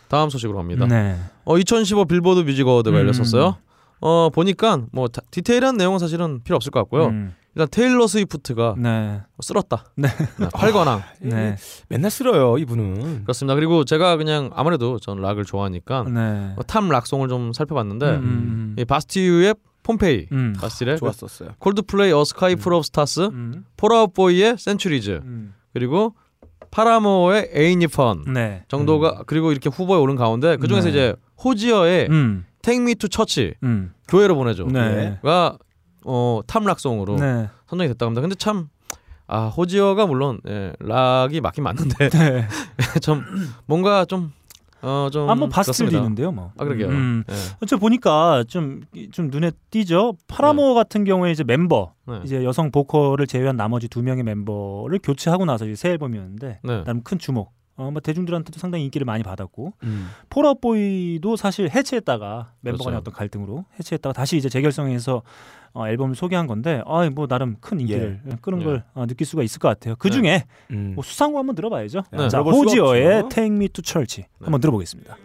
다음 0.07 0.29
소식으로 0.29 0.57
갑니다. 0.57 0.85
네. 0.85 1.17
어, 1.45 1.57
2015 1.57 2.05
빌보드 2.05 2.41
뮤직 2.41 2.67
어워드가 2.67 2.95
음. 2.95 3.01
열렸었어요. 3.01 3.57
어 3.99 4.29
보니까 4.33 4.81
뭐 4.91 5.07
다- 5.07 5.21
디테일한 5.31 5.77
내용은 5.77 5.99
사실은 5.99 6.41
필요 6.43 6.55
없을 6.55 6.71
것 6.71 6.79
같고요. 6.81 7.07
음. 7.07 7.33
일단 7.55 7.67
테일러 7.71 8.05
스위프트가 8.05 8.75
네. 8.77 9.21
쓸었다. 9.41 9.85
네. 9.95 10.07
네, 10.39 10.47
팔관왕. 10.53 11.01
네. 11.21 11.55
맨날 11.89 12.11
쓸어요 12.11 12.59
이분은. 12.59 13.23
그렇습니다. 13.23 13.55
그리고 13.55 13.83
제가 13.83 14.15
그냥 14.17 14.51
아무래도 14.53 14.99
전 14.99 15.19
락을 15.19 15.43
좋아하니까 15.43 16.03
네. 16.03 16.53
어, 16.55 16.63
Top 16.67 16.87
Rock 16.87 17.02
Song을 17.02 17.27
좀 17.29 17.53
살펴봤는데 17.53 18.05
음, 18.05 18.21
음, 18.23 18.75
이 18.77 18.85
바스티유의 18.85 19.55
Pompeii, 19.81 20.27
음. 20.33 20.53
바스틸의 20.59 20.97
좋았었어요. 20.99 21.51
콜드플레이 21.57 22.11
어 22.11 22.23
Sky 22.25 22.55
Full 22.57 22.73
of 22.73 22.83
Stars, 22.83 23.21
음. 23.21 23.65
폴아웃 23.77 24.13
보이의 24.13 24.57
Centuries, 24.59 25.21
음. 25.23 25.53
그리고 25.73 26.13
파라모어의 26.71 27.49
Ain't 27.53 27.77
It 27.77 27.87
Fun 27.87 28.25
네. 28.33 28.63
정도가 28.67 29.23
그리고 29.25 29.51
이렇게 29.51 29.69
후보에 29.69 29.97
오른 29.97 30.15
가운데 30.15 30.57
그 30.57 30.67
중에서 30.67 30.85
네. 30.85 30.89
이제 30.91 31.15
호지어의 31.43 32.07
음. 32.11 32.45
To 32.95 33.07
Church 33.09 33.53
음. 33.63 33.93
교회로 34.07 34.35
보내줘 34.35 34.65
네. 34.65 35.19
가 35.23 35.57
어, 36.05 36.41
Top 36.47 36.61
Rock 36.61 36.79
Song으로 36.79 37.15
네. 37.17 37.49
선정이 37.67 37.87
됐다고 37.89 38.07
합니다. 38.07 38.21
근데 38.21 38.35
참 38.35 38.69
아, 39.27 39.47
호지어가 39.47 40.05
물론 40.05 40.39
예, 40.47 40.73
락이 40.79 41.41
맞긴 41.41 41.63
맞는데 41.65 42.09
네. 42.09 42.47
좀 43.01 43.23
뭔가 43.65 44.05
좀 44.05 44.31
어, 44.81 45.09
좀 45.11 45.27
한번 45.29 45.49
바스틸도. 45.49 45.97
있는데요, 45.97 46.31
뭐. 46.31 46.51
아, 46.57 46.63
그러게요. 46.63 46.87
음. 46.89 47.23
예. 47.29 47.33
어째 47.61 47.75
보니까 47.77 48.43
좀 48.47 48.81
좀 49.11 49.29
눈에 49.29 49.51
띄죠. 49.71 50.13
파라모 50.27 50.75
같은 50.75 51.03
경우에 51.03 51.31
이제 51.31 51.43
멤버 51.43 51.93
네. 52.07 52.21
이제 52.23 52.43
여성 52.43 52.71
보컬을 52.71 53.25
제외한 53.27 53.57
나머지 53.57 53.87
두 53.87 54.03
명의 54.03 54.23
멤버를 54.23 54.99
교체하고 55.01 55.45
나서 55.45 55.65
이제 55.65 55.75
새 55.75 55.89
앨범이었는데 55.89 56.59
네. 56.63 56.83
나름 56.83 57.01
큰 57.03 57.17
주목. 57.17 57.56
어, 57.77 57.91
뭐 57.91 58.01
대중들한테도 58.01 58.59
상당히 58.59 58.83
인기를 58.85 59.05
많이 59.05 59.23
받았고 59.23 59.73
음. 59.83 60.09
폴아웃보이도 60.29 61.35
사실 61.35 61.69
해체했다가 61.69 62.53
멤버 62.61 62.83
간의 62.83 62.95
그렇죠. 62.95 62.97
어떤 62.97 63.13
갈등으로 63.13 63.65
해체했다가 63.79 64.13
다시 64.13 64.35
이제 64.35 64.49
재결성해서 64.49 65.21
어, 65.73 65.87
앨범을 65.87 66.15
소개한 66.15 66.47
건데 66.47 66.81
아뭐 66.85 67.27
나름 67.27 67.57
큰 67.61 67.79
인기를 67.79 68.21
끄는 68.41 68.61
예. 68.61 68.65
걸 68.65 68.83
어, 68.95 69.05
느낄 69.05 69.27
수가 69.27 69.43
있을 69.43 69.59
것 69.59 69.67
같아요. 69.67 69.95
그 69.97 70.09
중에 70.09 70.45
음. 70.71 70.93
뭐 70.95 71.03
수상곡 71.03 71.37
한번 71.37 71.55
들어봐야죠. 71.55 72.01
네. 72.11 72.29
자 72.29 72.41
호지어의. 72.41 73.29
Take 73.29 73.55
Me 73.55 73.69
to 73.69 73.83
Church 73.85 74.25
한번 74.41 74.59
들어보겠습니다. 74.59 75.17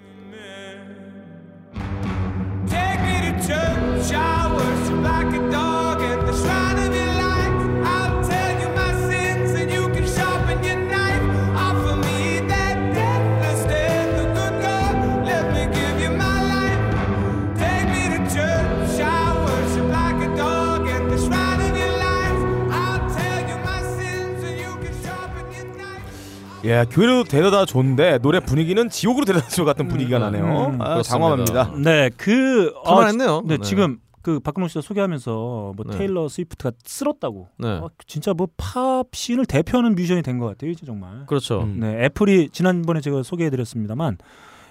예, 26.65 26.85
교회로 26.91 27.25
데려다 27.25 27.65
줬는데 27.67 28.19
노래 28.19 28.39
분위기는 28.41 28.89
지옥으로 28.89 29.25
데려다 29.25 29.49
줘 29.49 29.65
같은 29.65 29.89
분위기가 29.89 30.19
나네요. 30.19 30.67
음, 30.67 30.81
아. 30.81 31.03
장황합니다. 31.03 31.73
네, 31.83 32.11
그 32.17 32.73
어, 32.85 32.97
할만했네요. 32.97 33.43
네, 33.47 33.59
지금 33.59 33.99
그 34.23 34.39
박근홍 34.39 34.69
씨가 34.69 34.81
소개하면서 34.83 35.73
뭐 35.77 35.85
네. 35.89 35.99
테일러 35.99 36.29
스위프트가 36.29 36.71
쓸었다고. 36.85 37.49
네. 37.59 37.69
어, 37.69 37.91
진짜 38.07 38.33
뭐 38.33 38.47
팝 38.57 39.07
scene을 39.13 39.47
대표하는 39.47 39.95
뮤지션이 39.97 40.23
된 40.23 40.39
것 40.39 40.47
같아요, 40.47 40.71
이제 40.71 40.87
정말. 40.87 41.27
그렇죠. 41.27 41.63
음. 41.63 41.81
네, 41.81 42.05
애플이 42.05 42.51
지난번에 42.51 43.01
제가 43.01 43.23
소개해드렸습니다만 43.25 44.19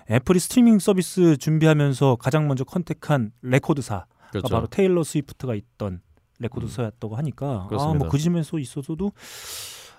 애플이 0.09 0.39
스트리밍 0.39 0.79
서비스 0.79 1.35
준비하면서 1.37 2.15
가장 2.19 2.47
먼저 2.47 2.63
contact한 2.63 3.31
레코드사가 3.41 4.05
그렇죠. 4.31 4.47
바로 4.53 4.67
테일러 4.67 5.03
스위프트가 5.03 5.55
있던 5.55 5.99
레코드사였다고 6.39 7.15
하니까. 7.17 7.67
아뭐그 7.71 8.17
집에서 8.17 8.57
있어서도 8.57 9.11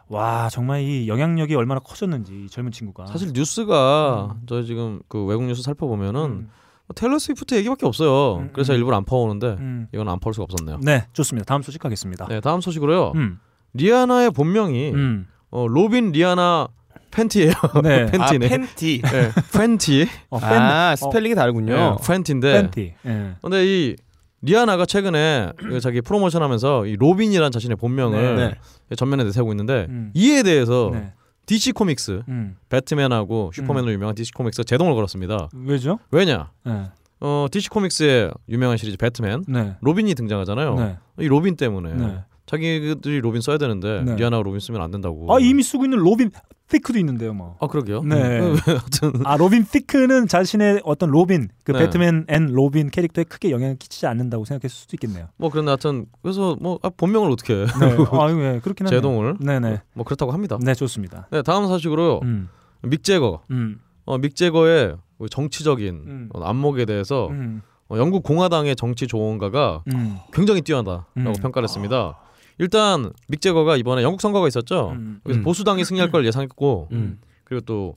와 0.08 0.48
정말 0.50 0.82
이 0.82 1.08
영향력이 1.08 1.54
얼마나 1.54 1.80
커졌는지 1.80 2.44
이 2.44 2.48
젊은 2.48 2.72
친구가 2.72 3.06
사실 3.06 3.32
뉴스가 3.32 4.36
저 4.46 4.62
지금 4.62 5.00
그 5.08 5.24
외국 5.24 5.44
뉴스 5.44 5.62
살펴보면은 5.62 6.20
음, 6.20 6.50
뭐 6.86 6.94
테일러 6.94 7.18
스위프트 7.18 7.54
얘기밖에 7.54 7.86
없어요. 7.86 8.38
음, 8.38 8.50
그래서 8.52 8.74
음. 8.74 8.78
일부러 8.78 8.96
안 8.96 9.04
퍼오는데 9.04 9.56
음. 9.58 9.88
이건 9.92 10.08
안 10.08 10.18
퍼올 10.20 10.34
수가 10.34 10.44
없었네요. 10.44 10.80
네 10.82 11.06
좋습니다 11.12 11.46
다음 11.46 11.62
소식 11.62 11.80
가겠습니다 11.80 12.26
네, 12.26 12.40
다음 12.40 12.60
소식으로요. 12.60 13.12
음, 13.14 13.38
리아나의 13.74 14.30
본명이 14.32 14.90
음. 14.90 15.26
어, 15.50 15.66
로빈 15.66 16.12
리아나 16.12 16.68
팬티예요. 17.10 17.52
네. 17.82 18.06
팬티네. 18.10 18.46
아, 18.46 18.48
팬티. 18.48 19.02
네, 19.02 19.30
팬티. 19.52 20.08
어, 20.30 20.38
팬, 20.38 20.48
아, 20.50 20.96
스펠링이 20.96 21.34
다르군요. 21.34 21.74
네, 21.74 21.96
팬티인데. 22.06 22.52
팬티 22.52 22.94
예. 23.06 23.34
근데 23.42 23.64
이 23.66 23.96
리아나가 24.42 24.84
최근에 24.84 25.52
그 25.56 25.80
자기 25.80 26.00
프로모션하면서 26.00 26.86
이 26.86 26.96
로빈이라는 26.96 27.50
자신의 27.52 27.76
본명을 27.76 28.36
네. 28.36 28.96
전면에 28.96 29.24
내세우고 29.24 29.52
있는데 29.52 29.86
음. 29.88 30.10
이에 30.14 30.42
대해서 30.42 30.90
네. 30.92 31.12
DC 31.46 31.72
코믹스 31.72 32.22
음. 32.28 32.56
배트맨하고 32.68 33.52
슈퍼맨으로 33.54 33.92
유명한 33.92 34.14
DC 34.14 34.32
코믹스가 34.32 34.64
제동을 34.64 34.94
걸었습니다. 34.94 35.48
왜죠? 35.54 35.98
왜냐? 36.10 36.50
네. 36.64 36.90
어 37.20 37.46
DC 37.50 37.70
코믹스의 37.70 38.32
유명한 38.48 38.76
시리즈 38.76 38.96
배트맨 38.96 39.44
네. 39.46 39.76
로빈이 39.80 40.14
등장하잖아요. 40.14 40.74
네. 40.74 40.96
이 41.20 41.28
로빈 41.28 41.56
때문에 41.56 41.94
네. 41.94 42.24
자기들이 42.46 43.20
로빈 43.20 43.40
써야 43.40 43.58
되는데 43.58 44.02
네. 44.04 44.16
리아나가 44.16 44.42
로빈 44.42 44.60
쓰면 44.60 44.80
안 44.80 44.90
된다고. 44.90 45.32
아 45.34 45.38
이미 45.40 45.62
쓰고 45.62 45.84
있는 45.84 45.98
로빈 45.98 46.30
시크도 46.70 46.98
있는데요, 46.98 47.34
뭐. 47.34 47.56
아 47.60 47.66
그러게요. 47.66 48.02
네. 48.02 48.40
아 49.24 49.36
로빈 49.36 49.66
시크는 49.70 50.26
자신의 50.26 50.80
어떤 50.84 51.10
로빈 51.10 51.48
그 51.64 51.72
네. 51.72 51.80
배트맨 51.80 52.26
앤 52.28 52.46
로빈 52.46 52.90
캐릭터에 52.90 53.24
크게 53.24 53.50
영향을 53.50 53.76
끼치지 53.76 54.06
않는다고 54.06 54.44
생각했을 54.44 54.74
수도 54.74 54.96
있겠네요. 54.96 55.28
뭐 55.36 55.50
그런데 55.50 55.70
하여튼 55.70 56.06
그래서 56.22 56.56
뭐 56.60 56.78
아, 56.82 56.88
본명을 56.88 57.30
어떻게 57.30 57.54
해? 57.54 57.66
네. 57.66 57.96
아, 58.12 58.30
예, 58.30 58.60
그렇긴 58.60 58.86
하네요. 58.86 58.98
제동을 59.00 59.36
네네. 59.40 59.82
뭐 59.94 60.04
그렇다고 60.04 60.32
합니다. 60.32 60.58
네, 60.60 60.74
좋습니다. 60.74 61.28
네 61.30 61.42
다음 61.42 61.66
소식으로요. 61.68 62.20
음, 62.22 62.48
믹 62.82 63.04
제거. 63.04 63.42
음, 63.50 63.80
어, 64.04 64.18
믹 64.18 64.34
제거의 64.34 64.96
정치적인 65.30 65.94
음. 66.06 66.28
어, 66.32 66.42
안목에 66.42 66.84
대해서 66.86 67.28
음, 67.28 67.62
어, 67.88 67.98
영국 67.98 68.22
공화당의 68.22 68.76
정치 68.76 69.06
조언가가 69.06 69.82
음, 69.92 70.16
굉장히 70.32 70.62
뛰어나다라고 70.62 71.06
음. 71.16 71.32
평가를 71.40 71.64
했습니다. 71.64 72.18
일단 72.62 73.12
믹 73.26 73.40
제거가 73.40 73.76
이번에 73.76 74.04
영국 74.04 74.20
선거가 74.20 74.46
있었죠. 74.46 74.90
음. 74.90 75.20
그래서 75.24 75.40
음. 75.40 75.42
보수당이 75.42 75.84
승리할 75.84 76.12
걸 76.12 76.24
예상했고 76.24 76.90
음. 76.92 77.18
그리고 77.42 77.60
또 77.66 77.96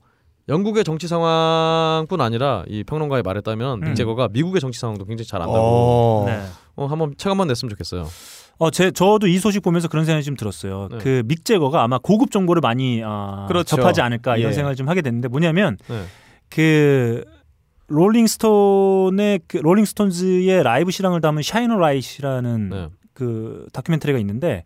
영국의 0.49 0.83
정치 0.83 1.07
상황뿐 1.07 2.19
아니라 2.19 2.63
이 2.67 2.83
평론가의 2.83 3.21
말에 3.21 3.41
따르면 3.41 3.83
음. 3.83 3.89
믹 3.89 3.95
제거가 3.95 4.29
미국의 4.31 4.59
정치 4.61 4.79
상황도 4.79 5.05
굉장히 5.05 5.27
잘 5.27 5.39
안다고 5.39 5.59
어. 5.59 6.23
네. 6.25 6.41
어, 6.77 6.87
한번 6.87 7.13
책 7.15 7.29
한번 7.29 7.47
냈으면 7.47 7.69
좋겠어요. 7.69 8.07
어, 8.57 8.71
제 8.71 8.89
저도 8.89 9.27
이 9.27 9.37
소식 9.37 9.61
보면서 9.61 9.87
그런 9.87 10.03
생각이 10.03 10.25
좀 10.25 10.35
들었어요. 10.35 10.87
네. 10.89 10.97
그 10.97 11.21
믹 11.27 11.42
재거가 11.42 11.83
아마 11.83 11.99
고급 11.99 12.31
정보를 12.31 12.59
많이 12.59 13.03
아, 13.05 13.45
그렇죠. 13.47 13.75
접하지 13.75 14.01
않을까 14.01 14.37
이런 14.37 14.49
예. 14.49 14.55
생각을 14.55 14.75
좀 14.75 14.89
하게 14.89 15.03
됐는데 15.03 15.27
뭐냐면 15.27 15.77
네. 15.87 16.05
그 16.49 17.23
롤링스톤의 17.85 19.41
그 19.47 19.57
롤링스톤즈의 19.57 20.63
라이브 20.63 20.89
실황을 20.89 21.21
담은 21.21 21.43
Shine 21.43 21.77
a 21.77 21.85
Light라는 21.85 22.69
네. 22.69 22.89
그 23.15 23.65
다큐멘터리가 23.73 24.19
있는데 24.19 24.63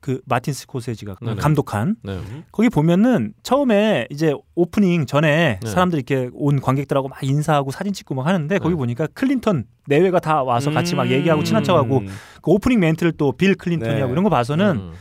그 0.00 0.20
마틴 0.26 0.52
스코세지가 0.52 1.16
네네. 1.22 1.36
감독한 1.36 1.96
네. 2.02 2.18
거기 2.52 2.68
보면은 2.68 3.32
처음에 3.42 4.06
이제 4.10 4.34
오프닝 4.54 5.06
전에 5.06 5.60
네. 5.62 5.66
사람들 5.70 5.98
이렇게 5.98 6.28
온 6.34 6.60
관객들하고 6.60 7.08
막 7.08 7.22
인사하고 7.22 7.70
사진 7.70 7.92
찍고 7.92 8.14
막 8.14 8.26
하는데 8.26 8.58
거기 8.58 8.74
네. 8.74 8.76
보니까 8.76 9.06
클린턴 9.14 9.64
내외가 9.86 10.18
다 10.20 10.42
와서 10.42 10.70
같이 10.72 10.94
막 10.94 11.10
얘기하고 11.10 11.44
친한 11.44 11.62
척하고 11.64 11.98
음. 11.98 12.06
그 12.42 12.50
오프닝 12.50 12.80
멘트를 12.80 13.12
또 13.12 13.32
빌 13.32 13.54
클린턴이 13.54 13.94
네. 13.94 14.06
이런 14.06 14.24
거 14.24 14.28
봐서는 14.30 14.76
음. 14.76 14.92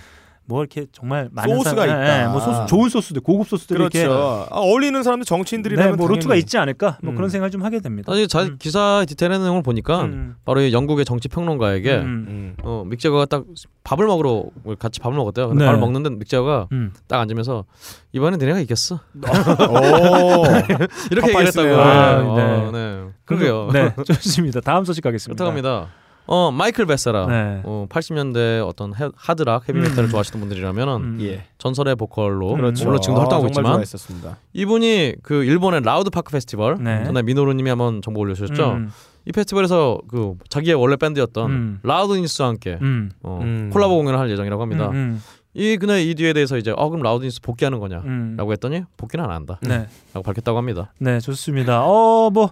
뭐 0.45 0.59
이렇게 0.61 0.85
정말 0.91 1.29
많은 1.31 1.55
소스가 1.55 1.85
사람- 1.87 2.01
있다. 2.03 2.23
예, 2.23 2.27
뭐 2.27 2.39
소스 2.41 2.65
좋은 2.67 2.89
소스들 2.89 3.21
고급 3.21 3.47
소스들이 3.47 3.77
그렇죠. 3.77 3.97
이렇게 3.97 4.13
아, 4.13 4.47
어울리는 4.59 5.01
사람들 5.01 5.23
정치인들이라면 5.25 5.91
네, 5.91 5.95
뭐 5.97 6.07
루트가 6.09 6.29
당연히. 6.31 6.39
있지 6.41 6.57
않을까 6.57 6.97
뭐 7.01 7.13
음. 7.13 7.15
그런 7.15 7.29
생각을 7.29 7.49
좀 7.49 7.63
하게 7.63 7.79
됩니다. 7.79 8.11
사실 8.11 8.27
자, 8.27 8.43
음. 8.43 8.57
기사 8.59 9.05
디테일한 9.07 9.41
내용을 9.41 9.63
보니까 9.63 10.01
음. 10.03 10.35
바로 10.43 10.59
이 10.61 10.73
영국의 10.73 11.05
정치 11.05 11.29
평론가에게 11.29 11.95
음. 11.95 12.25
음. 12.27 12.55
어, 12.63 12.83
믹 12.85 12.99
재거가 12.99 13.25
딱 13.25 13.45
밥을 13.85 14.05
먹으러 14.05 14.43
같이 14.79 14.99
밥을 14.99 15.15
먹었대요. 15.17 15.47
근데 15.47 15.63
네. 15.63 15.65
밥을 15.67 15.79
먹는데 15.79 16.09
믹 16.09 16.27
재거가 16.27 16.67
음. 16.73 16.91
딱 17.07 17.21
앉으면서 17.21 17.63
이번엔 18.11 18.37
너네가 18.39 18.59
이겼어. 18.59 18.95
오. 18.95 18.99
이렇게 21.09 21.29
얘기를 21.29 21.47
했다고. 21.47 21.67
파파이스네요. 21.67 21.79
아, 21.79 22.17
어, 22.21 22.35
네. 22.35 22.71
네. 22.71 23.03
그러게요. 23.25 23.69
네, 23.71 23.93
좋습니다. 24.05 24.59
다음 24.59 24.83
소식 24.83 25.01
가겠습니다. 25.01 25.41
그렇다고 25.43 25.49
합니다. 25.49 25.89
어 26.25 26.51
마이클 26.51 26.85
베세라. 26.85 27.27
네. 27.27 27.61
어 27.63 27.85
80년대 27.89 28.65
어떤 28.65 28.93
헤, 28.95 29.09
하드락 29.15 29.67
헤비메탈을 29.67 30.05
음. 30.05 30.09
좋아하시는 30.09 30.39
분들이라면은 30.39 30.95
음. 30.95 31.17
예. 31.21 31.45
전설의 31.57 31.95
보컬로 31.95 32.53
그렇죠. 32.55 32.85
물론 32.85 33.01
지금도 33.01 33.21
활동하고 33.21 33.45
아, 33.45 33.49
있지만 33.49 33.71
좋아했었습니다. 33.73 34.37
이분이 34.53 35.15
그 35.21 35.43
일본의 35.43 35.81
라우드 35.83 36.09
파크 36.09 36.31
페스티벌 36.31 36.81
네. 36.81 37.03
전에 37.03 37.21
미노루님이 37.23 37.69
한번 37.69 38.01
정보 38.01 38.21
올려주셨죠. 38.21 38.71
음. 38.71 38.91
이 39.25 39.31
페스티벌에서 39.31 39.99
그 40.07 40.35
자기의 40.49 40.75
원래 40.75 40.95
밴드였던 40.95 41.51
음. 41.51 41.79
라우드니스와 41.83 42.49
함께 42.49 42.77
음. 42.81 43.11
어, 43.21 43.39
음. 43.41 43.69
콜라보 43.71 43.95
공연을 43.95 44.19
할 44.19 44.29
예정이라고 44.29 44.61
합니다. 44.61 44.89
음. 44.91 45.21
이 45.55 45.77
그날 45.77 45.99
이 45.99 46.15
뒤에 46.15 46.33
대해서 46.33 46.57
이제 46.57 46.71
어 46.75 46.89
그럼 46.89 47.03
라우드니스 47.03 47.41
복귀하는 47.41 47.79
거냐라고 47.79 48.07
음. 48.07 48.51
했더니 48.51 48.83
복귀는 48.97 49.23
안 49.23 49.31
한다라고 49.31 49.67
네. 49.67 49.87
밝혔다고 50.11 50.57
합니다. 50.57 50.91
네, 50.97 51.19
좋습니다. 51.19 51.83
어, 51.85 52.31
뭐 52.31 52.49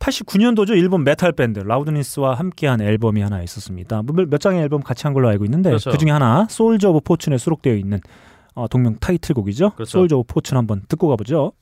89년도죠. 0.00 0.70
일본 0.70 1.04
메탈 1.04 1.32
밴드 1.32 1.60
라우드니스와 1.60 2.34
함께한 2.34 2.80
앨범이 2.80 3.20
하나 3.20 3.42
있었습니다. 3.42 4.02
뭐몇 4.02 4.40
장의 4.40 4.60
앨범 4.62 4.82
같이 4.82 5.04
한 5.04 5.12
걸로 5.14 5.28
알고 5.28 5.44
있는데 5.44 5.70
그렇죠. 5.70 5.90
그 5.90 5.98
중에 5.98 6.10
하나 6.10 6.46
솔저 6.48 6.90
오브 6.90 7.00
포춘에 7.00 7.38
수록되어 7.38 7.74
있는 7.74 8.00
어, 8.54 8.66
동명 8.66 8.96
타이틀곡이죠. 8.98 9.70
그렇죠. 9.70 9.90
Soldier 9.90 10.16
of 10.16 10.32
Fortune 10.32 10.56
한번 10.56 10.82
듣고 10.88 11.08
가보죠. 11.08 11.52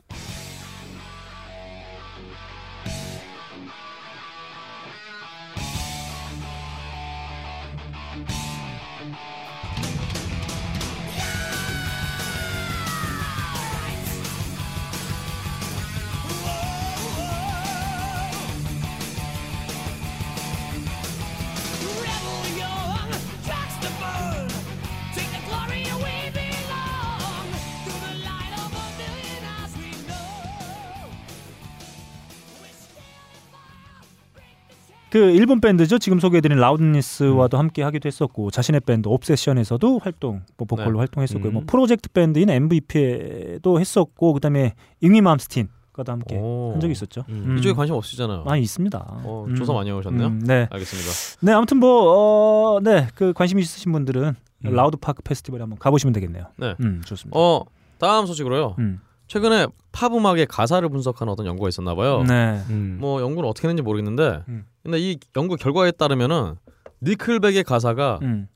그 35.18 35.30
일본 35.32 35.60
밴드죠. 35.60 35.98
지금 35.98 36.20
소개해드린 36.20 36.58
라우드니스와도 36.58 37.58
함께 37.58 37.82
하기도 37.82 38.06
했었고 38.06 38.52
자신의 38.52 38.82
밴드 38.82 39.08
옵세션에서도 39.08 39.98
활동, 39.98 40.42
뭐 40.56 40.64
보컬로 40.64 40.92
네. 40.92 40.98
활동했었고 40.98 41.48
음. 41.48 41.52
뭐 41.54 41.62
프로젝트 41.66 42.08
밴드인 42.08 42.48
MVP에도 42.48 43.80
했었고 43.80 44.32
그다음에 44.34 44.74
잉베이 45.00 45.20
맘스틴과도 45.20 46.12
함께 46.12 46.36
오. 46.36 46.70
한 46.72 46.80
적이 46.80 46.92
있었죠. 46.92 47.24
음. 47.30 47.56
이쪽에 47.58 47.74
관심 47.74 47.96
없으시잖아요. 47.96 48.44
많이 48.44 48.62
있습니다. 48.62 49.22
어, 49.24 49.46
음. 49.48 49.56
조사 49.56 49.72
많이 49.72 49.90
해오셨네요. 49.90 50.28
음, 50.28 50.40
네. 50.44 50.68
알겠습니다. 50.70 51.10
네, 51.40 51.52
아무튼 51.52 51.78
뭐, 51.78 52.76
어, 52.76 52.80
네, 52.80 53.08
그 53.16 53.32
관심 53.32 53.58
있으신 53.58 53.90
분들은 53.90 54.36
음. 54.66 54.72
라우드 54.72 54.96
파크 54.98 55.22
페스티벌에 55.24 55.62
한번 55.62 55.80
가보시면 55.80 56.12
되겠네요. 56.12 56.44
네. 56.58 56.76
음, 56.80 57.02
좋습니다. 57.04 57.36
어 57.36 57.64
다음 57.98 58.26
소식으로요. 58.26 58.76
음, 58.78 59.00
최근에 59.26 59.66
팝 59.98 60.14
음악의 60.14 60.46
가사를 60.46 60.88
분석하는 60.88 61.32
어떤 61.32 61.44
연구가 61.46 61.68
있었나 61.68 61.96
봐요. 61.96 62.22
네. 62.22 62.62
음. 62.70 62.98
뭐 63.00 63.20
연구는 63.20 63.48
어떻게 63.50 63.66
했는지 63.66 63.82
모르겠는데, 63.82 64.44
음. 64.46 64.64
근데 64.84 65.00
이 65.00 65.18
연구 65.36 65.56
결과에 65.56 65.90
따르면은 65.90 66.54
니클백의 67.02 67.64
가사가 67.64 68.20
음, 68.22 68.46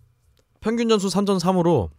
평균 0.60 0.88
점수 0.88 1.08
3점 1.08 1.40
3으로 1.40 1.90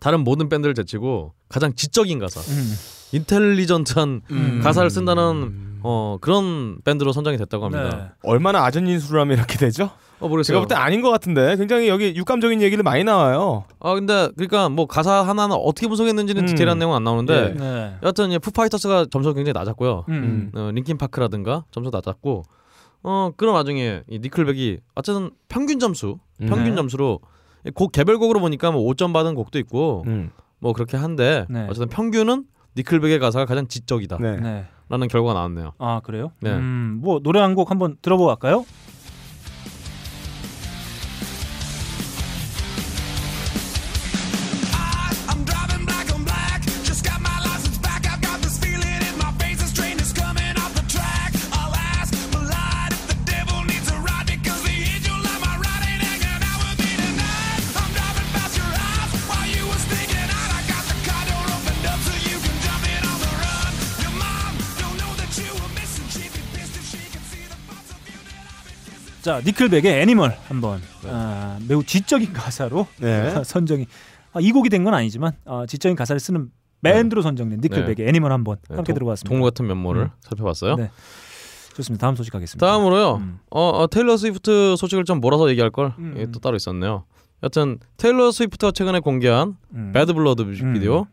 다른 0.00 0.20
모든 0.20 0.50
밴드를 0.50 0.74
제치고 0.74 1.32
가장 1.48 1.72
지적인 1.74 2.18
가사, 2.18 2.40
음, 2.40 2.74
intelligent한 3.12 4.20
음. 4.30 4.60
가사를 4.62 4.90
쓴다는 4.90 5.65
어 5.88 6.18
그런 6.20 6.78
밴드로 6.84 7.12
선정이 7.12 7.36
됐다고 7.36 7.66
합니다. 7.66 7.96
네. 7.96 8.08
얼마나 8.24 8.64
아전 8.64 8.88
인수를 8.88 9.20
하면 9.20 9.36
이렇게 9.38 9.56
되죠? 9.56 9.90
어 10.18 10.26
모르겠어요. 10.26 10.42
제가 10.56 10.60
볼 10.60 10.66
때 10.68 10.74
아닌 10.74 11.00
것 11.00 11.10
같은데 11.10 11.54
굉장히 11.56 11.86
여기 11.88 12.12
육감적인 12.16 12.60
얘기를 12.60 12.82
많이 12.82 13.04
나와요. 13.04 13.64
아 13.78 13.94
근데 13.94 14.28
그러니까 14.34 14.68
뭐 14.68 14.86
가사 14.86 15.22
하나는 15.22 15.54
어떻게 15.54 15.86
분석했는지는 15.86 16.42
음. 16.42 16.46
디테일한 16.46 16.78
내용은 16.80 16.96
안 16.96 17.04
나오는데 17.04 17.34
예. 17.34 17.54
네. 17.58 17.96
여하튼 18.02 18.32
이 18.32 18.38
푸파이터스가 18.40 19.06
점수가 19.12 19.34
굉장히 19.34 19.52
낮았고요. 19.52 20.06
음. 20.08 20.50
어, 20.56 20.70
링킨 20.74 20.98
파크라든가 20.98 21.64
점수 21.70 21.90
낮았고 21.92 22.42
어 23.04 23.30
그런 23.36 23.54
와중에 23.54 24.02
이 24.08 24.18
니클백이 24.18 24.78
어쨌든 24.96 25.30
평균 25.48 25.78
점수 25.78 26.18
음. 26.40 26.46
평균 26.48 26.70
네. 26.70 26.74
점수로 26.74 27.20
곡 27.74 27.92
개별곡으로 27.92 28.40
보니까 28.40 28.72
뭐 28.72 28.82
5점 28.92 29.12
받은 29.12 29.34
곡도 29.36 29.58
있고 29.60 30.02
음. 30.08 30.30
뭐 30.58 30.72
그렇게 30.72 30.96
한데 30.96 31.46
네. 31.48 31.66
어쨌든 31.70 31.88
평균은 31.88 32.44
니클백의 32.76 33.20
가사가 33.20 33.44
가장 33.44 33.68
지적이다 33.68 34.16
라는. 34.88 35.08
결과가 35.08 35.34
나왔네요. 35.34 35.72
아 35.78 36.00
그래요? 36.04 36.30
네. 36.40 36.50
음, 36.52 36.98
뭐 37.02 37.20
노래 37.20 37.40
한 37.40 37.54
곡 37.54 37.70
한번 37.70 37.96
들어보고 38.02 38.26
갈까요? 38.28 38.64
자 69.26 69.40
니클백의 69.44 70.02
Animal 70.02 70.38
한번 70.46 70.80
아, 71.04 71.58
매우 71.66 71.82
지적인 71.82 72.32
가사로 72.32 72.86
네. 73.00 73.34
선정이 73.42 73.84
아, 74.32 74.38
이 74.40 74.52
곡이 74.52 74.68
된 74.68 74.84
건 74.84 74.94
아니지만 74.94 75.32
아, 75.44 75.66
지적인 75.66 75.96
가사를 75.96 76.20
쓰는 76.20 76.48
밴드로 76.80 77.22
선정된 77.22 77.58
니클백의 77.60 78.06
Animal 78.08 78.30
한번 78.30 78.58
네, 78.68 78.76
함께 78.76 78.92
동- 78.92 78.98
들어봤습니다. 79.00 79.28
동물 79.28 79.50
같은 79.50 79.66
면모를 79.66 80.02
음. 80.02 80.08
살펴봤어요. 80.20 80.76
네. 80.76 80.90
좋습니다. 81.74 82.06
다음 82.06 82.14
소식 82.14 82.30
가겠습니다. 82.32 82.64
다음으로요. 82.64 83.16
음. 83.16 83.40
어, 83.50 83.60
어, 83.70 83.88
테일러 83.88 84.16
스위프트 84.16 84.76
소식을 84.78 85.02
좀 85.02 85.20
몰아서 85.20 85.50
얘기할 85.50 85.70
걸. 85.72 85.92
음. 85.98 86.30
따로 86.40 86.54
있었네요. 86.54 87.02
여튼 87.42 87.80
테일러 87.96 88.30
스위프트가 88.30 88.70
최근에 88.70 89.00
공개한 89.00 89.56
음. 89.74 89.90
Bad 89.92 90.12
Blood 90.14 90.42
뮤직비디오. 90.42 91.06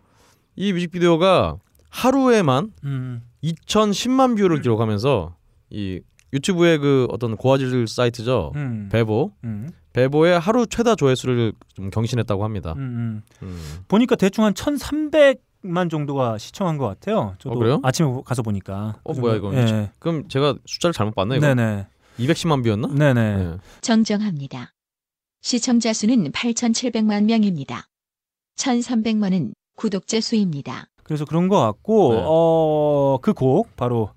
이 0.55 0.71
뮤직비디오가 0.71 1.55
하루에만 1.89 2.73
음. 2.83 3.23
2,010만 3.43 4.37
뷰를 4.37 4.61
기록하면서 4.61 5.35
이 5.71 5.99
유튜브의 6.33 6.79
그 6.79 7.07
어떤 7.11 7.37
고화질 7.37 7.87
사이트죠. 7.87 8.51
음. 8.55 8.89
베보. 8.91 9.31
음. 9.43 9.69
베보의 9.93 10.39
하루 10.39 10.65
최다 10.65 10.95
조회수를 10.95 11.53
좀 11.75 11.91
경신했다고 11.91 12.43
합니다. 12.43 12.73
음, 12.77 13.21
음. 13.41 13.45
음. 13.47 13.61
보니까 13.87 14.15
대충 14.15 14.43
한 14.43 14.53
1,300만 14.55 15.91
정도가 15.91 16.39
시청한 16.39 16.77
것 16.79 16.87
같아요. 16.87 17.35
저도 17.37 17.55
어, 17.55 17.59
그래요? 17.59 17.79
아침에 17.83 18.09
가서 18.25 18.41
보니까. 18.41 18.95
어, 19.03 19.13
그 19.13 19.19
뭐야, 19.19 19.35
이거. 19.35 19.53
예. 19.53 19.91
그럼 19.99 20.27
제가 20.27 20.55
숫자를 20.65 20.93
잘못 20.93 21.13
봤나 21.13 21.35
이거? 21.35 21.45
네네. 21.53 21.85
210만 22.17 22.63
뷰였나? 22.63 22.87
네네. 22.87 23.37
네. 23.37 23.57
정정합니다. 23.81 24.73
시청자 25.41 25.93
수는 25.93 26.31
8,700만 26.31 27.25
명입니다. 27.25 27.87
1,300만은 28.57 29.53
구독자 29.75 30.19
수입니다. 30.21 30.87
그래서 31.03 31.25
그런 31.25 31.47
것 31.49 31.59
같고 31.59 32.13
네. 32.15 32.21
어, 32.25 33.17
그 33.21 33.33
곡 33.33 33.75
바로 33.75 34.09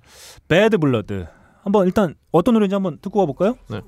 배드 0.48 0.78
블러드 0.78 1.26
한번 1.66 1.84
일단 1.86 2.14
어떤 2.30 2.54
노래인지 2.54 2.74
한번 2.76 3.00
듣고 3.00 3.18
와볼까요? 3.18 3.56
네. 3.68 3.80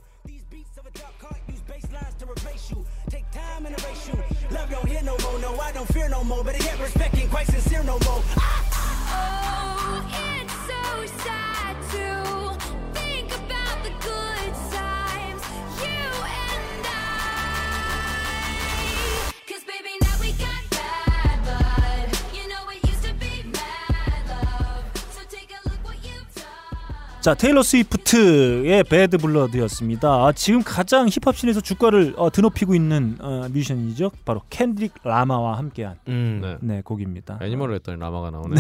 자 27.29 27.35
테일러 27.35 27.63
스위프트의 27.63 28.85
Bad 28.85 29.19
Blood였습니다. 29.19 30.09
아, 30.09 30.33
지금 30.33 30.63
가장 30.63 31.09
힙합 31.11 31.31
scene에서 31.31 31.61
주가를 31.61 32.15
어, 32.17 32.31
드높이고 32.31 32.75
있는 32.75 33.19
어, 33.21 33.47
뮤지션이죠. 33.53 34.13
바로 34.25 34.41
켄드릭 34.49 34.95
라마와 35.05 35.59
함께한 35.59 35.99
음. 36.09 36.39
네. 36.43 36.57
네 36.63 36.81
곡입니다. 36.81 37.39
Animal을 37.43 37.75
했더니 37.75 38.01
라마가 38.01 38.31
나오네. 38.31 38.55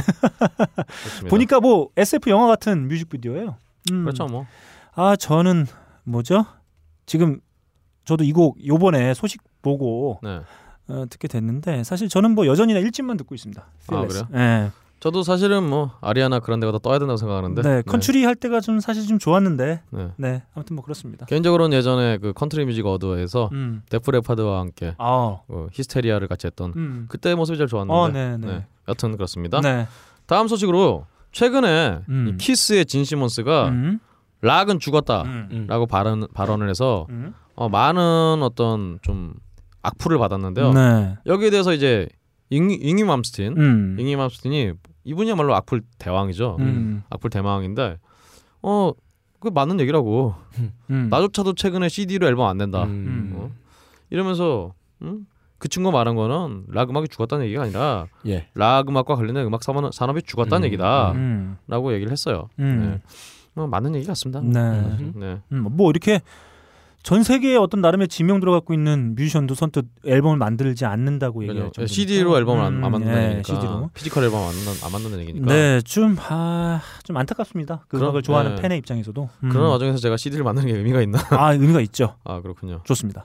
보니까 1.31 1.61
뭐 1.61 1.89
SF 1.97 2.29
영화 2.29 2.47
같은 2.47 2.89
뮤직비디오예요. 2.89 3.57
음. 3.91 4.03
그렇죠 4.03 4.27
뭐. 4.27 4.45
아 4.95 5.16
저는 5.16 5.64
뭐죠? 6.05 6.45
지금 7.07 7.41
저도 8.05 8.23
이 8.25 8.33
곡 8.35 8.62
요번에 8.66 9.14
소식 9.14 9.41
보고 9.62 10.21
네. 10.23 10.41
어, 10.89 11.07
듣게 11.09 11.27
됐는데 11.27 11.85
사실 11.85 12.11
저는 12.11 12.33
뭐 12.33 12.47
여전히나 12.47 12.81
1집만 12.81 13.16
듣고 13.16 13.35
있습니다. 13.35 13.62
아, 13.62 13.73
Fearless. 13.85 14.27
네. 14.31 14.71
저도 15.01 15.23
사실은 15.23 15.63
뭐 15.63 15.93
아리아나 16.01 16.41
그란데가 16.41 16.73
더 16.73 16.79
떠야 16.79 16.99
된다고 16.99 17.17
생각하는데. 17.17 17.63
네, 17.63 17.83
컨츄리 17.83 18.25
할 18.25 18.35
때가 18.35 18.61
좀 18.61 18.81
사실 18.81 19.07
좀 19.07 19.19
좋았는데 19.19 19.83
네. 19.91 20.09
네 20.17 20.43
아무튼 20.55 20.77
뭐 20.77 20.85
그렇습니다. 20.85 21.27
개인적으로는 21.27 21.77
예전에 21.77 22.19
그 22.19 22.33
Country 22.33 22.64
Music 22.64 22.85
Award에서 22.85 23.51
음. 23.53 23.83
데프 23.91 24.11
레파드와 24.11 24.61
함께 24.61 24.95
아, 24.99 25.39
어, 25.47 25.69
Hysteria를 25.73 26.27
같이 26.27 26.47
했던 26.47 26.73
음. 26.77 27.07
그때 27.09 27.35
모습이 27.35 27.57
제일 27.57 27.69
좋았는데. 27.69 27.95
어, 27.95 28.09
네, 28.09 28.37
네. 28.39 28.67
여튼 28.89 29.13
그렇습니다. 29.17 29.61
네. 29.61 29.87
다음 30.27 30.49
소식으로 30.49 31.07
최근에 31.33 32.01
음. 32.09 32.29
이 32.29 32.37
키스의 32.37 32.87
진 32.87 33.05
시몬스가 33.05 33.69
음. 33.69 34.01
락은 34.41 34.79
죽었다라고 34.79 35.29
음. 35.51 35.87
발언 35.89 36.27
발언을 36.33 36.69
해서 36.69 37.07
음. 37.11 37.35
어, 37.55 37.69
많은 37.69 38.43
어떤 38.43 38.99
좀 39.03 39.35
악플을 39.83 40.19
받았는데요. 40.19 40.73
네. 40.73 41.17
여기에 41.27 41.51
대해서 41.51 41.73
이제 41.73 42.09
잉, 42.51 42.71
잉이 42.71 43.05
맘스틴, 43.05 43.57
음. 43.57 43.97
잉이 43.99 44.17
맘스틴이 44.17 44.73
이분이야말로 45.09 45.55
악플 45.55 45.83
대왕이죠. 45.99 46.57
음. 46.61 47.03
악플 47.11 47.31
대망인데 47.31 47.99
어, 48.63 48.93
그 49.41 49.49
맞는 49.49 49.81
얘기라고. 49.81 50.35
음. 50.91 51.09
나조차도 51.11 51.55
최근에 51.55 51.89
CD로 51.89 52.27
앨범 52.27 52.47
안 52.49 52.59
낸다. 52.59 52.85
음. 52.85 53.33
어? 53.37 53.51
이러면서 54.11 54.75
음? 55.03 55.27
그 55.59 55.69
친구 55.69 55.91
말한 55.91 56.15
거는 56.15 56.67
락 56.69 56.91
음악이 56.91 57.09
죽었다는 57.09 57.47
얘기가 57.47 57.63
아니라 57.65 58.07
예. 58.27 58.49
락 58.55 58.89
음악과 58.89 59.17
관련된 59.17 59.45
음악 59.47 59.63
산업- 59.65 59.93
산업이 59.95 60.23
죽었다는 60.23 60.63
음. 60.63 60.67
얘기다라고 60.67 61.89
음. 61.89 61.93
얘기를 61.95 62.13
했어요. 62.13 62.49
음. 62.59 63.01
네. 63.05 63.13
뭐 63.55 63.67
맞는 63.67 63.95
얘기 63.97 64.07
같습니다. 64.07 64.41
네. 64.41 64.59
음, 64.61 65.13
네. 65.17 65.41
음, 65.53 65.67
뭐 65.71 65.91
이렇게 65.91 66.21
전 67.09 67.23
세계에 67.23 67.57
어떤 67.57 67.81
나름의 67.81 68.09
지명도를 68.09 68.53
갖고 68.53 68.75
있는 68.75 69.15
뮤지션도 69.15 69.55
선뜻 69.55 69.87
앨범을 70.05 70.37
만들지 70.37 70.85
않는다고 70.85 71.43
얘기할. 71.45 71.71
정도니까. 71.73 71.87
CD로 71.91 72.37
앨범을 72.37 72.63
안, 72.63 72.75
음, 72.75 72.85
안 72.85 72.93
만든다는 72.93 73.23
예, 73.23 73.27
얘기니까 73.39 73.55
CD로. 73.55 73.91
physical 73.95 74.25
앨범 74.25 74.41
안, 74.43 74.55
만든- 74.55 74.85
안 74.85 74.93
만드는 74.93 75.21
얘기니까 75.21 75.47
네, 75.47 75.81
좀, 75.81 76.19
아, 76.29 76.83
좀 77.05 77.17
안타깝습니다. 77.17 77.87
그 77.89 77.97
그럼, 77.97 78.03
음악을 78.03 78.21
좋아하는 78.21 78.57
네. 78.57 78.61
팬의 78.61 78.77
입장에서도. 78.77 79.27
음. 79.43 79.49
그런 79.49 79.71
와중에서 79.71 79.97
제가 79.97 80.19
CD를 80.19 80.45
만드는 80.45 80.69
게 80.69 80.77
의미가 80.77 81.01
있나? 81.01 81.19
아, 81.31 81.55
의미가 81.55 81.81
있죠. 81.81 82.17
아 82.25 82.43
그렇군요. 82.43 82.83
좋습니다. 82.85 83.25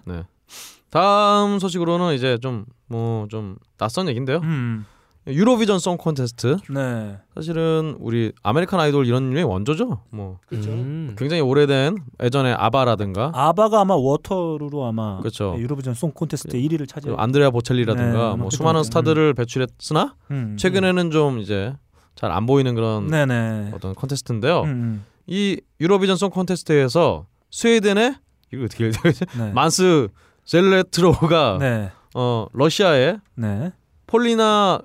다음 0.89 1.59
소식으로는 1.59 2.13
이제 2.15 2.37
좀 2.37 2.63
뭐좀 2.87 3.57
낯선 3.77 4.07
얘긴데요. 4.07 4.37
음. 4.43 4.85
유로비전 5.25 5.79
송 5.79 5.97
콘테스트 5.97 6.57
네. 6.69 7.17
사실은 7.33 7.95
우리 7.99 8.33
아메리칸 8.43 8.79
아이돌 8.79 9.05
이런 9.07 9.29
류의 9.29 9.45
원조죠. 9.45 10.01
뭐 10.11 10.39
그렇죠. 10.47 10.69
음. 10.71 11.15
굉장히 11.17 11.41
오래된 11.41 11.97
예전에 12.21 12.51
아바라든가 12.51 13.31
아바가 13.33 13.81
아마 13.81 13.95
Waterloo로 13.95 14.85
아마 14.85 15.19
그렇죠. 15.19 15.53
네, 15.55 15.61
유로비전 15.61 15.93
송 15.93 16.11
콘테스트 16.11 16.57
1위를 16.57 16.87
차지. 16.89 17.07
그리고 17.07 17.21
안드레아 17.21 17.51
보첼리라든가 17.51 18.31
네, 18.31 18.35
뭐뭐 18.35 18.49
수많은 18.49 18.83
스타들을 18.83 19.33
배출했으나 19.33 20.15
음. 20.31 20.57
최근에는 20.59 21.11
좀 21.11 21.39
이제 21.39 21.73
잘 22.15 22.31
안 22.31 22.45
보이는 22.45 22.75
그런 22.75 23.07
네네. 23.07 23.71
어떤 23.73 23.95
콘테스트인데요. 23.95 24.61
음, 24.63 24.67
음. 24.67 25.05
이 25.25 25.59
유로비전 25.79 26.17
송 26.17 26.29
콘테스트에서 26.31 27.25
스웨덴의 27.49 28.15
이거 28.53 28.65
어떻게 28.65 28.87
읽어야 28.87 29.03
되지? 29.03 29.25
네. 29.37 29.51
만스 29.53 30.09
젤레트로가 30.45 31.57
네. 31.59 31.91
어 32.13 32.47
러시아의 32.53 33.19
네. 33.35 33.71
폴리나 34.07 34.79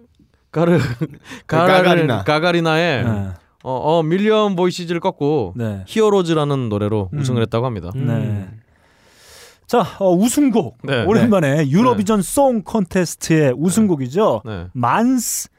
가르 0.51 0.79
가가리나. 1.47 2.25
가가리나의 2.25 3.05
네. 3.05 3.29
어, 3.65 3.73
어 3.73 4.03
Million 4.03 4.57
Voices를 4.57 5.01
꺾고 5.01 5.55
네. 5.57 5.85
Heroes라는 5.87 6.69
노래로 6.69 7.11
음. 7.13 7.19
우승을 7.19 7.43
했다고 7.43 7.67
합니다. 7.67 7.91
네. 7.95 8.49
자, 9.67 9.85
어, 9.99 10.11
우승곡. 10.15 10.79
네. 10.83 11.05
오랜만에 11.05 11.69
유로비전 11.69 12.23
송 12.23 12.63
콘테스트의 12.63 13.53
우승곡이죠. 13.57 14.43
네. 14.47 14.67
만스 14.73 15.51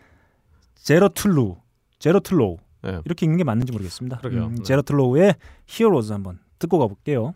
제로툴루. 0.81 1.57
제로툴로. 1.99 2.57
네. 2.81 3.01
이렇게 3.05 3.25
읽는 3.25 3.37
게 3.37 3.43
맞는지 3.43 3.71
모르겠습니다. 3.71 4.21
음, 4.25 4.55
네. 4.55 4.63
제러트 4.63 4.93
로우의 4.93 5.35
Heroes 5.67 6.11
한번 6.11 6.39
듣고 6.57 6.79
가볼게요. 6.79 7.35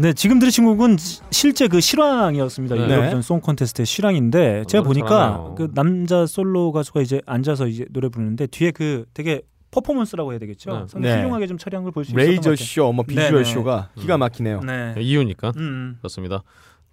네, 0.00 0.12
지금 0.14 0.38
들으신 0.38 0.64
곡은 0.64 0.96
시- 0.96 1.20
실제 1.30 1.68
그 1.68 1.80
실황이었습니다. 1.80 2.74
네. 2.76 2.82
유로비전 2.84 3.22
송 3.22 3.40
콘테스트의 3.40 3.84
실황인데 3.86 4.64
제가 4.66 4.82
노래 4.82 4.94
보니까 5.00 5.08
잘하네요. 5.08 5.54
그 5.56 5.70
남자 5.74 6.26
솔로 6.26 6.72
가수가 6.72 7.02
이제 7.02 7.20
앉아서 7.26 7.66
이제 7.66 7.84
노래 7.90 8.08
부르는데 8.08 8.46
뒤에 8.46 8.70
그 8.70 9.04
되게 9.12 9.42
퍼포먼스라고 9.70 10.32
해야 10.32 10.38
되겠죠. 10.38 10.70
네. 10.70 10.84
상당히 10.88 11.14
네. 11.14 11.20
훌륭하게 11.20 11.46
좀 11.46 11.58
처리한 11.58 11.84
걸 11.84 11.92
볼 11.92 12.04
수 12.04 12.10
있었던 12.12 12.24
것 12.24 12.28
레이저 12.30 12.50
같아요. 12.50 12.64
쇼, 12.66 12.92
뭐 12.92 13.04
비주얼 13.04 13.30
네네. 13.30 13.44
쇼가 13.44 13.90
기가 13.96 14.16
막히네요. 14.18 14.60
네. 14.60 14.94
이유니까 14.98 15.52
음, 15.56 15.96
그렇습니다. 16.00 16.42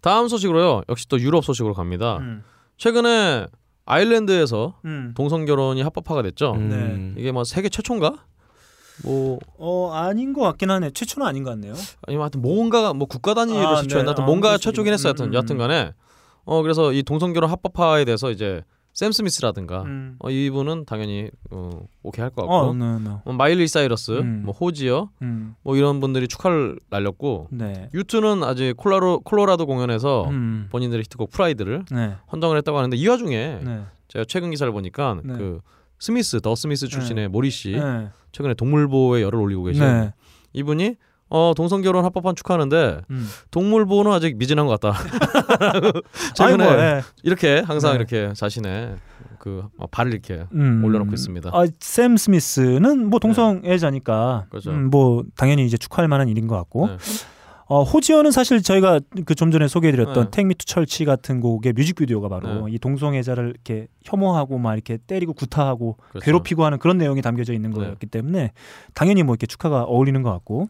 다음 0.01 0.27
소식으로요. 0.27 0.81
역시 0.89 1.07
또 1.07 1.19
유럽 1.19 1.43
소식으로 1.45 1.73
갑니다. 1.73 2.17
음, 2.17 2.43
최근에 2.77 3.47
아일랜드에서 3.85 4.75
음. 4.85 5.13
동성 5.15 5.45
결혼이 5.45 5.81
합법화가 5.81 6.21
됐죠. 6.23 6.53
음. 6.53 7.15
이게 7.17 7.31
뭐 7.31 7.43
세계 7.45 7.69
최초인가? 7.69 8.25
뭐 9.03 9.39
어 9.57 9.91
아닌 9.93 10.33
것 10.33 10.41
같긴 10.41 10.71
하네. 10.71 10.91
최초는 10.91 11.27
아닌 11.27 11.43
것 11.43 11.51
같네요. 11.51 11.73
아니면 12.07 12.23
하여튼 12.23 12.41
뭔가가 12.41 12.93
뭐 12.93 13.07
국가 13.07 13.33
단위로 13.33 13.59
아, 13.67 13.81
최초였나? 13.81 14.03
네. 14.03 14.07
하여튼 14.07 14.23
아, 14.23 14.25
뭔가 14.27 14.57
최초긴 14.57 14.93
했어요. 14.93 15.09
하여튼 15.09 15.25
있겠네. 15.25 15.29
음, 15.29 15.33
여하튼간에 15.35 15.93
어 16.45 16.61
그래서 16.61 16.93
이 16.93 17.03
동성 17.03 17.33
결혼 17.33 17.49
합법화에 17.49 18.05
대해서 18.05 18.31
이제 18.31 18.63
샘 18.93 19.11
스미스라든가 19.11 19.83
음. 19.83 20.15
어, 20.17 20.31
이분은 20.31 20.85
당연히 20.85 21.29
어, 21.51 21.69
오케이 22.01 22.23
할 22.23 22.31
것 22.31 22.41
같고 22.41 22.53
어, 22.55 22.73
네, 22.73 22.97
네. 22.99 23.11
뭐 23.25 23.33
마일리 23.35 23.67
사이러스, 23.67 24.11
음. 24.11 24.41
뭐 24.43 24.55
호지어, 24.55 25.09
음. 25.21 25.53
뭐 25.61 25.75
이런 25.75 25.99
분들이 25.99 26.27
축하를 26.27 26.79
날렸고 26.89 27.49
네. 27.51 27.89
유투는 27.93 28.43
아직 28.43 28.75
콜라로 28.75 29.19
콜로라도 29.19 29.67
공연에서 29.67 30.29
음. 30.29 30.67
본인들의 30.71 31.03
히트곡 31.03 31.29
Pride를 31.29 31.85
네. 31.91 32.15
헌정을 32.31 32.57
했다고 32.57 32.77
하는데 32.79 32.97
이 32.97 33.07
와중에 33.07 33.59
네. 33.63 33.81
제가 34.07 34.25
최근 34.27 34.49
기사를 34.49 34.71
보니까 34.73 35.19
네. 35.23 35.33
그 35.33 35.59
스미스 35.99 36.41
더 36.41 36.55
스미스 36.55 36.87
출신의 36.87 37.27
모리 37.27 37.51
씨 37.51 37.71
네. 37.73 38.09
최근에 38.37 38.53
동물보호에 38.53 39.23
열을 39.23 39.39
올리고 39.39 39.63
계신 39.63 39.83
네. 39.83 40.13
이분이 40.53 40.95
어 41.29 41.53
동성 41.57 41.81
결혼 41.81 42.05
합법화 42.05 42.33
축하하는데 42.33 43.01
음. 43.09 43.27
동물 43.49 43.87
보호는 43.87 44.11
아직 44.11 44.37
미진한 44.37 44.67
것 44.67 44.79
같다. 44.79 44.97
최근에 46.35 46.63
뭐, 46.63 46.73
예. 46.75 47.01
이렇게 47.23 47.59
항상 47.59 47.93
네. 47.93 47.97
이렇게 47.97 48.31
자신의 48.33 48.95
그 49.39 49.65
어, 49.77 49.87
발을 49.87 50.13
이렇게 50.13 50.45
음. 50.53 50.83
올려놓고 50.85 51.13
있습니다. 51.13 51.49
아, 51.51 51.65
샘 51.79 52.15
스미스는 52.15 53.09
뭐 53.09 53.19
동성애자니까 53.19 54.45
그렇죠. 54.49 54.69
음, 54.69 54.91
뭐 54.91 55.23
당연히 55.35 55.65
이제 55.65 55.77
축하할 55.77 56.07
만한 56.07 56.29
일인 56.29 56.47
것 56.47 56.55
같고 56.57 56.87
네. 56.87 56.97
어, 57.69 57.83
호지어는 57.83 58.31
사실 58.31 58.61
저희가 58.61 59.01
그 59.25 59.35
좀 59.35 59.51
전에 59.51 59.67
소개해드렸던 59.67 60.23
네. 60.25 60.31
택미투 60.31 60.65
철치 60.65 61.03
같은 61.05 61.41
곡의 61.41 61.73
뮤직비디오가 61.73 62.29
바로 62.29 62.65
네. 62.67 62.73
이 62.73 62.79
동성애자를 62.79 63.49
이렇게 63.49 63.87
혐오하고 64.05 64.57
막 64.57 64.73
이렇게 64.73 64.97
때리고 65.05 65.33
구타하고 65.33 65.97
그렇죠. 66.09 66.23
괴롭히고 66.25 66.63
하는 66.63 66.79
그런 66.79 66.97
내용이 66.97 67.21
담겨져 67.21 67.51
있는 67.53 67.71
네. 67.71 67.77
거였기 67.77 68.05
때문에 68.07 68.51
당연히 68.93 69.23
뭐 69.23 69.33
이렇게 69.33 69.47
축하가 69.47 69.83
어울리는 69.83 70.21
것 70.23 70.31
같고 70.31 70.67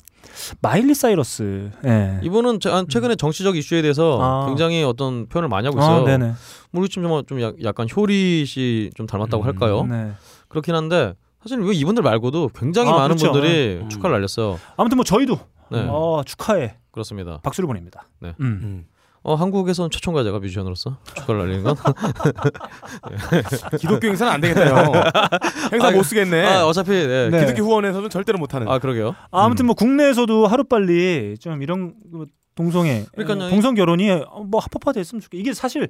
마일리 0.61 0.95
사이러스 0.95 1.69
예. 1.85 2.19
이분은 2.23 2.59
최- 2.59 2.71
최근에 2.89 3.15
정치적 3.15 3.55
이슈에 3.57 3.81
대해서 3.83 4.19
아. 4.21 4.45
굉장히 4.47 4.83
어떤 4.83 5.27
표현을 5.27 5.49
많이 5.49 5.67
하고 5.67 5.77
있어요. 5.79 6.01
아, 6.01 6.05
네네. 6.05 6.33
우리 6.73 6.89
좀, 6.89 7.03
좀, 7.03 7.23
좀 7.27 7.41
약- 7.41 7.63
약간 7.63 7.87
효리 7.95 8.45
씨 8.45 8.89
좀 8.95 9.05
닮았다고 9.05 9.43
할까요? 9.43 9.85
네. 9.89 10.11
그렇긴 10.47 10.73
한데 10.73 11.13
사실 11.43 11.59
왜 11.59 11.73
이분들 11.75 12.01
말고도 12.03 12.49
굉장히 12.57 12.89
아, 12.89 12.93
많은 12.93 13.15
그렇죠. 13.17 13.31
분들이 13.31 13.79
음. 13.83 13.87
축하를 13.89 14.15
날렸어요. 14.15 14.59
아무튼 14.75 14.97
뭐 14.97 15.03
저희도 15.05 15.37
네, 15.69 15.85
어, 15.89 16.21
축하해 16.25 16.75
그렇습니다. 16.97 17.39
박수를 17.43 17.67
보냅니다. 17.67 18.07
네. 18.19 18.33
음. 18.39 18.59
음. 18.63 18.85
어, 19.23 19.35
한국에서는 19.35 19.89
최초인가 19.91 20.23
제가 20.23 20.39
뮤지션으로서 20.39 20.97
축하를 21.15 21.41
날리는 21.41 21.63
건? 21.63 21.75
기독교 23.79 24.07
행사는 24.07 24.31
안 24.31 24.41
되겠다요. 24.41 24.93
행사 25.73 25.87
아, 25.87 25.91
못 25.91 26.03
쓰겠네. 26.03 26.45
아, 26.45 26.65
어차피 26.65 26.91
네. 26.91 27.29
네. 27.29 27.45
기독교 27.45 27.63
후원에서는 27.69 28.09
절대로 28.09 28.37
못 28.39 28.53
하는. 28.53 28.67
아 28.67 28.79
그러게요. 28.79 29.15
아무튼 29.31 29.65
뭐 29.65 29.75
국내에서도 29.75 30.47
하루 30.47 30.63
빨리 30.63 31.35
좀 31.39 31.61
이런 31.61 31.93
그 32.11 32.25
동성애, 32.55 33.05
그러니까요. 33.15 33.47
어, 33.47 33.49
동성 33.49 33.75
결혼이 33.75 34.07
뭐 34.47 34.59
합법화됐으면 34.61 35.21
좋겠. 35.21 35.39
이게 35.39 35.53
사실 35.53 35.87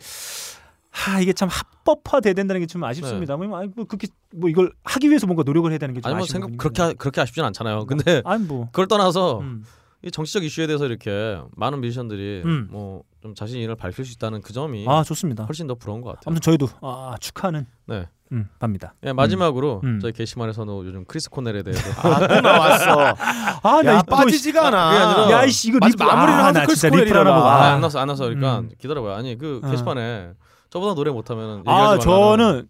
하 0.90 1.20
이게 1.22 1.32
참 1.34 1.48
합법화 1.50 2.22
돼야 2.22 2.34
된다는 2.34 2.62
게 2.62 2.68
좀 2.68 2.84
아쉽습니다. 2.84 3.38
뭐, 3.38 3.58
아니, 3.60 3.70
뭐 3.76 3.86
그렇게 3.86 4.08
뭐 4.36 4.50
이걸 4.50 4.72
하기 4.84 5.10
위해서 5.10 5.28
뭔가 5.28 5.44
노력을 5.46 5.70
해야 5.70 5.78
되는 5.78 5.94
게 5.94 6.02
좀 6.02 6.10
아니 6.10 6.18
뭐 6.18 6.26
생각 6.26 6.50
그렇게. 6.58 6.82
하- 6.82 6.94
그렇게 6.94 7.22
아쉽진 7.22 7.44
않잖아요. 7.44 7.86
근데 7.86 8.22
아니 8.26 8.44
뭐 8.44 8.66
그걸 8.72 8.88
떠나서 8.88 9.40
음. 9.42 9.64
이 10.08 10.12
정치적 10.12 10.44
이슈에 10.46 10.68
대해서 10.68 10.86
이렇게 10.86 11.40
많은 11.56 11.82
뮤지션들이 11.82 12.42
음. 12.46 12.68
뭐좀 12.72 13.36
자신의 13.36 13.64
일을 13.64 13.76
밝힐 13.76 14.06
수 14.06 14.14
있다는 14.14 14.42
그 14.42 14.54
점이 14.54 14.86
아 14.88 15.04
좋습니다. 15.04 15.44
훨씬 15.44 15.68
더 15.68 15.76
부러운 15.76 16.02
것 16.02 16.10
같아요. 16.10 16.24
아무튼 16.28 16.42
저희도 16.42 16.70
아 16.82 17.16
축하는 17.20 17.66
네. 17.86 18.08
음, 18.32 18.50
답니다. 18.60 18.94
예, 19.06 19.14
마지막으로 19.14 19.82
음. 19.86 20.00
저희 20.02 20.12
게시판에서는 20.12 20.86
요즘 20.86 21.06
크리스 21.06 21.30
코넬에 21.30 21.64
대해서 21.64 21.90
아, 22.02 22.28
또 22.28 22.42
나왔어. 22.42 23.16
아, 23.64 23.78
야, 23.86 23.94
나 23.94 24.02
빠지지가 24.02 24.68
않아. 24.68 25.32
야, 25.32 25.46
이씨 25.46 25.70
이거 25.70 25.80
리플 25.86 26.06
마무리를 26.06 26.34
아, 26.34 26.38
하면서 26.48 26.60
나 26.60 26.66
크리스 26.66 26.82
진짜 26.82 26.96
리플 26.96 27.10
하나 27.18 27.30
코넬이라. 27.30 27.36
보고 27.38 27.48
아, 27.48 27.54
아, 27.56 27.74
안 27.74 27.80
나왔어 27.80 28.00
안 28.00 28.08
나왔어 28.08 28.24
그러니까 28.26 28.60
음. 28.60 28.70
기다려 28.80 29.02
봐요. 29.02 29.14
아니 29.16 29.38
그 29.38 29.62
어. 29.64 29.70
게시판에 29.72 30.32
저보다 30.70 30.94
노래 30.94 31.12
못하면 31.12 31.64
아 31.66 31.98
저는 32.00 32.68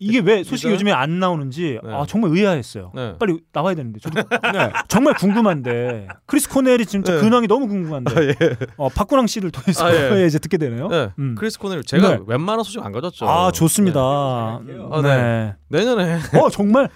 이게 0.00 0.20
왜 0.20 0.42
소식이? 0.42 0.72
요즘에 0.72 0.92
안 0.92 1.18
나오는지 1.18 1.78
네. 1.82 1.92
아 1.92 2.04
정말 2.08 2.30
의아했어요. 2.32 2.92
네. 2.94 3.14
빨리 3.18 3.40
나와야 3.52 3.74
되는데 3.74 4.00
저도 4.00 4.20
네. 4.52 4.72
정말 4.88 5.14
궁금한데 5.14 6.08
크리스 6.26 6.48
코넬이 6.48 6.86
진짜 6.86 7.14
네. 7.14 7.20
근황이 7.20 7.46
너무 7.46 7.66
궁금한데 7.68 8.14
아, 8.18 8.22
예. 8.22 8.34
어, 8.76 8.88
박구랑 8.88 9.26
씨를 9.26 9.50
통해서 9.50 9.86
아, 9.86 9.92
예. 10.18 10.26
이제 10.26 10.38
듣게 10.38 10.56
되네요. 10.58 10.88
네. 10.88 11.10
음. 11.18 11.34
크리스 11.38 11.58
코넬 11.58 11.82
제가 11.84 12.08
네. 12.08 12.18
웬만한 12.26 12.64
소식 12.64 12.84
안 12.84 12.92
가졌죠. 12.92 13.28
아 13.28 13.50
좋습니다. 13.52 14.00
아, 14.00 14.60
네. 15.02 15.54
내년에 15.68 16.18
어 16.40 16.50
정말 16.50 16.88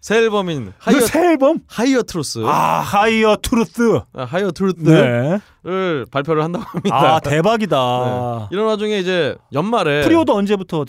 새 0.00 0.18
앨범인 0.18 0.66
그 0.66 0.72
Higher 0.78 1.00
새 1.00 1.26
앨범 1.30 1.60
Higher 1.66 2.02
Truth 2.02 2.44
아 2.44 2.80
Higher 2.80 3.36
Truth 3.42 4.00
아, 4.12 4.24
Higher 4.24 4.50
Truth를 4.52 5.40
네. 5.64 6.04
발표를 6.10 6.42
한다고 6.42 6.64
합니다. 6.66 7.14
아 7.14 7.20
대박이다. 7.20 7.76
네. 7.76 8.46
이런 8.50 8.66
와중에 8.66 8.98
이제 8.98 9.36
연말에 9.52 10.02
pre-order 10.02 10.34
언제부터 10.34 10.84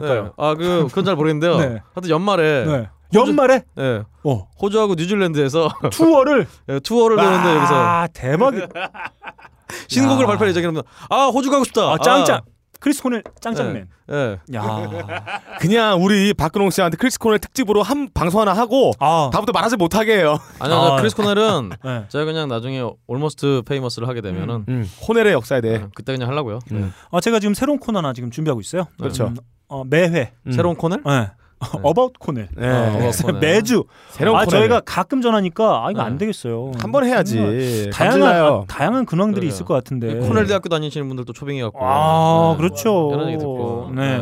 될까요? 0.00 0.24
네. 0.24 0.30
아, 0.36 0.54
그 0.54 0.86
그건 0.88 1.04
잘 1.04 1.16
모르겠는데요. 1.16 1.56
네. 1.60 1.80
하여튼 1.94 2.10
연말에 2.10 2.64
네. 2.64 2.88
연말에 3.14 3.62
네. 3.76 4.02
어 4.24 4.48
호주하고 4.60 4.94
뉴질랜드에서 4.94 5.68
투어를 5.92 6.46
네, 6.66 6.80
투어를 6.80 7.16
되는데 7.16 7.56
여기서 7.56 7.74
아 7.74 8.08
대박이 8.12 8.58
신곡을 9.88 10.22
야. 10.24 10.26
발표를 10.26 10.50
예정합니다. 10.50 10.86
아 11.10 11.26
호주 11.26 11.50
가고 11.50 11.64
싶다. 11.64 11.92
아 11.92 11.98
짱짱 11.98 12.40
크리스 12.82 13.00
코넬 13.02 13.22
짱짱맨. 13.40 13.88
예. 14.10 14.38
야. 14.54 15.30
그냥 15.60 16.02
우리 16.02 16.34
박근홍 16.34 16.70
씨한테 16.70 16.96
크리스 16.96 17.16
코넬 17.18 17.38
특집으로 17.38 17.82
한 17.82 18.08
방송 18.12 18.40
하나 18.40 18.52
하고 18.54 18.90
아. 18.98 19.30
다음부터 19.32 19.52
말하지 19.52 19.76
못하게 19.76 20.18
해요. 20.18 20.36
아니요, 20.58 20.76
아. 20.76 20.96
크리스 20.96 21.14
코넬은 21.14 21.70
네. 21.84 22.04
제가 22.08 22.24
그냥 22.24 22.48
나중에 22.48 22.82
Almost 23.06 23.62
Famous를 23.66 24.08
하게 24.08 24.20
되면은 24.20 24.64
음, 24.68 24.90
코넬의 25.02 25.32
역사에 25.32 25.60
대해. 25.60 25.78
네, 25.78 25.86
그때 25.94 26.12
그냥 26.12 26.28
하려고요. 26.28 26.58
음. 26.72 26.92
아 27.12 27.20
제가 27.20 27.38
지금 27.38 27.54
새로운 27.54 27.78
코너 27.78 27.98
하나 27.98 28.12
지금 28.12 28.32
준비하고 28.32 28.60
있어요. 28.60 28.86
그렇죠. 28.98 29.32
음, 29.72 29.80
어, 29.80 29.84
매회. 29.88 30.32
음. 30.46 30.52
새로운 30.52 30.76
코넬? 30.76 31.02
네. 31.04 31.30
어바웃 31.82 32.12
코넬. 32.18 32.48
네. 32.56 32.68
어, 32.68 32.96
어바웃 32.96 33.22
코넬. 33.22 33.40
매주. 33.40 33.84
새로운 34.10 34.36
아 34.38 34.44
코넬. 34.44 34.60
저희가 34.62 34.80
가끔 34.84 35.22
전하니까 35.22 35.86
아 35.86 35.90
이거 35.92 36.00
네. 36.02 36.06
안 36.06 36.18
되겠어요. 36.18 36.72
한 36.78 36.90
번 36.90 37.04
해야지. 37.04 37.36
정말 37.36 37.90
다양한 37.92 38.20
감질나요. 38.20 38.46
아, 38.46 38.64
다양한 38.66 39.06
근황들이 39.06 39.42
그러게요. 39.46 39.48
있을 39.54 39.64
것 39.66 39.74
같은데. 39.74 40.14
코넬 40.16 40.46
대학교 40.48 40.68
다니시는 40.68 41.06
분들도 41.08 41.32
초빙해 41.32 41.62
갖고 41.62 41.78
아 41.82 42.56
그렇죠. 42.56 43.10
이런 43.14 43.28
얘기 43.28 43.38
듣고 43.38 43.92
네. 43.94 44.20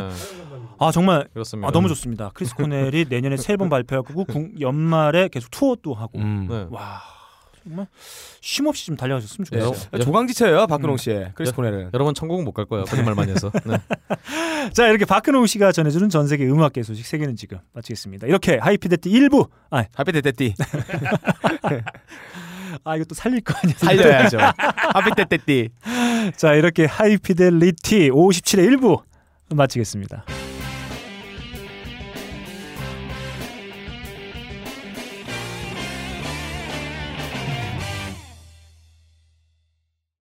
아 0.79 0.91
정말 0.93 1.29
그렇습니다. 1.33 1.69
아, 1.69 1.73
너무 1.73 1.89
좋습니다. 1.89 2.31
크리스 2.35 2.55
코넬이 2.57 3.07
내년에 3.09 3.37
새 3.39 3.55
앨범 3.55 3.69
발표하고 3.71 4.25
군- 4.25 4.53
연말에 4.61 5.29
계속 5.29 5.51
투어도 5.51 5.95
하고. 5.95 6.19
음. 6.19 6.47
네. 6.49 6.67
와 6.71 7.01
정말 7.63 7.87
쉼 8.41 8.67
없이 8.67 8.87
좀 8.87 8.97
달려가셨으면 8.97 9.47
네. 9.51 9.61
좋겠어요. 9.61 9.89
여- 9.93 9.99
조강지처예요, 9.99 10.67
박근홍 10.67 10.95
음. 10.95 10.97
씨의 10.97 11.33
크리스 11.35 11.51
여- 11.51 11.57
코넬은. 11.57 11.91
여러분 11.95 12.15
천국은 12.15 12.45
못갈 12.45 12.65
거예요. 12.67 12.85
거짓말 12.85 13.15
많이 13.15 13.31
해서. 13.33 13.51
네. 13.65 13.77
자 14.75 14.87
이렇게 14.89 15.05
박근홍 15.05 15.47
씨가 15.47 15.73
전해주는 15.73 16.09
전 16.09 16.27
세계 16.27 16.47
음악계 16.47 16.83
소식 16.83 17.05
세계는 17.07 17.37
지금 17.37 17.59
마치겠습니다. 17.73 18.27
이렇게 18.27 18.57
하이피델리티 18.59 19.11
1부 19.11 19.49
아, 19.71 19.85
하피테테띠 19.95 20.55
아 22.85 22.97
이거 22.97 23.05
또 23.05 23.15
살릴 23.15 23.41
거 23.43 23.55
아니야. 23.63 23.75
살려야죠. 23.79 24.39
하피테테띠. 24.95 25.69
자 26.37 26.55
이렇게 26.55 26.85
하이피델리티 26.87 28.11
57의 28.11 28.77
1부 28.79 29.03
마치겠습니다. 29.55 30.25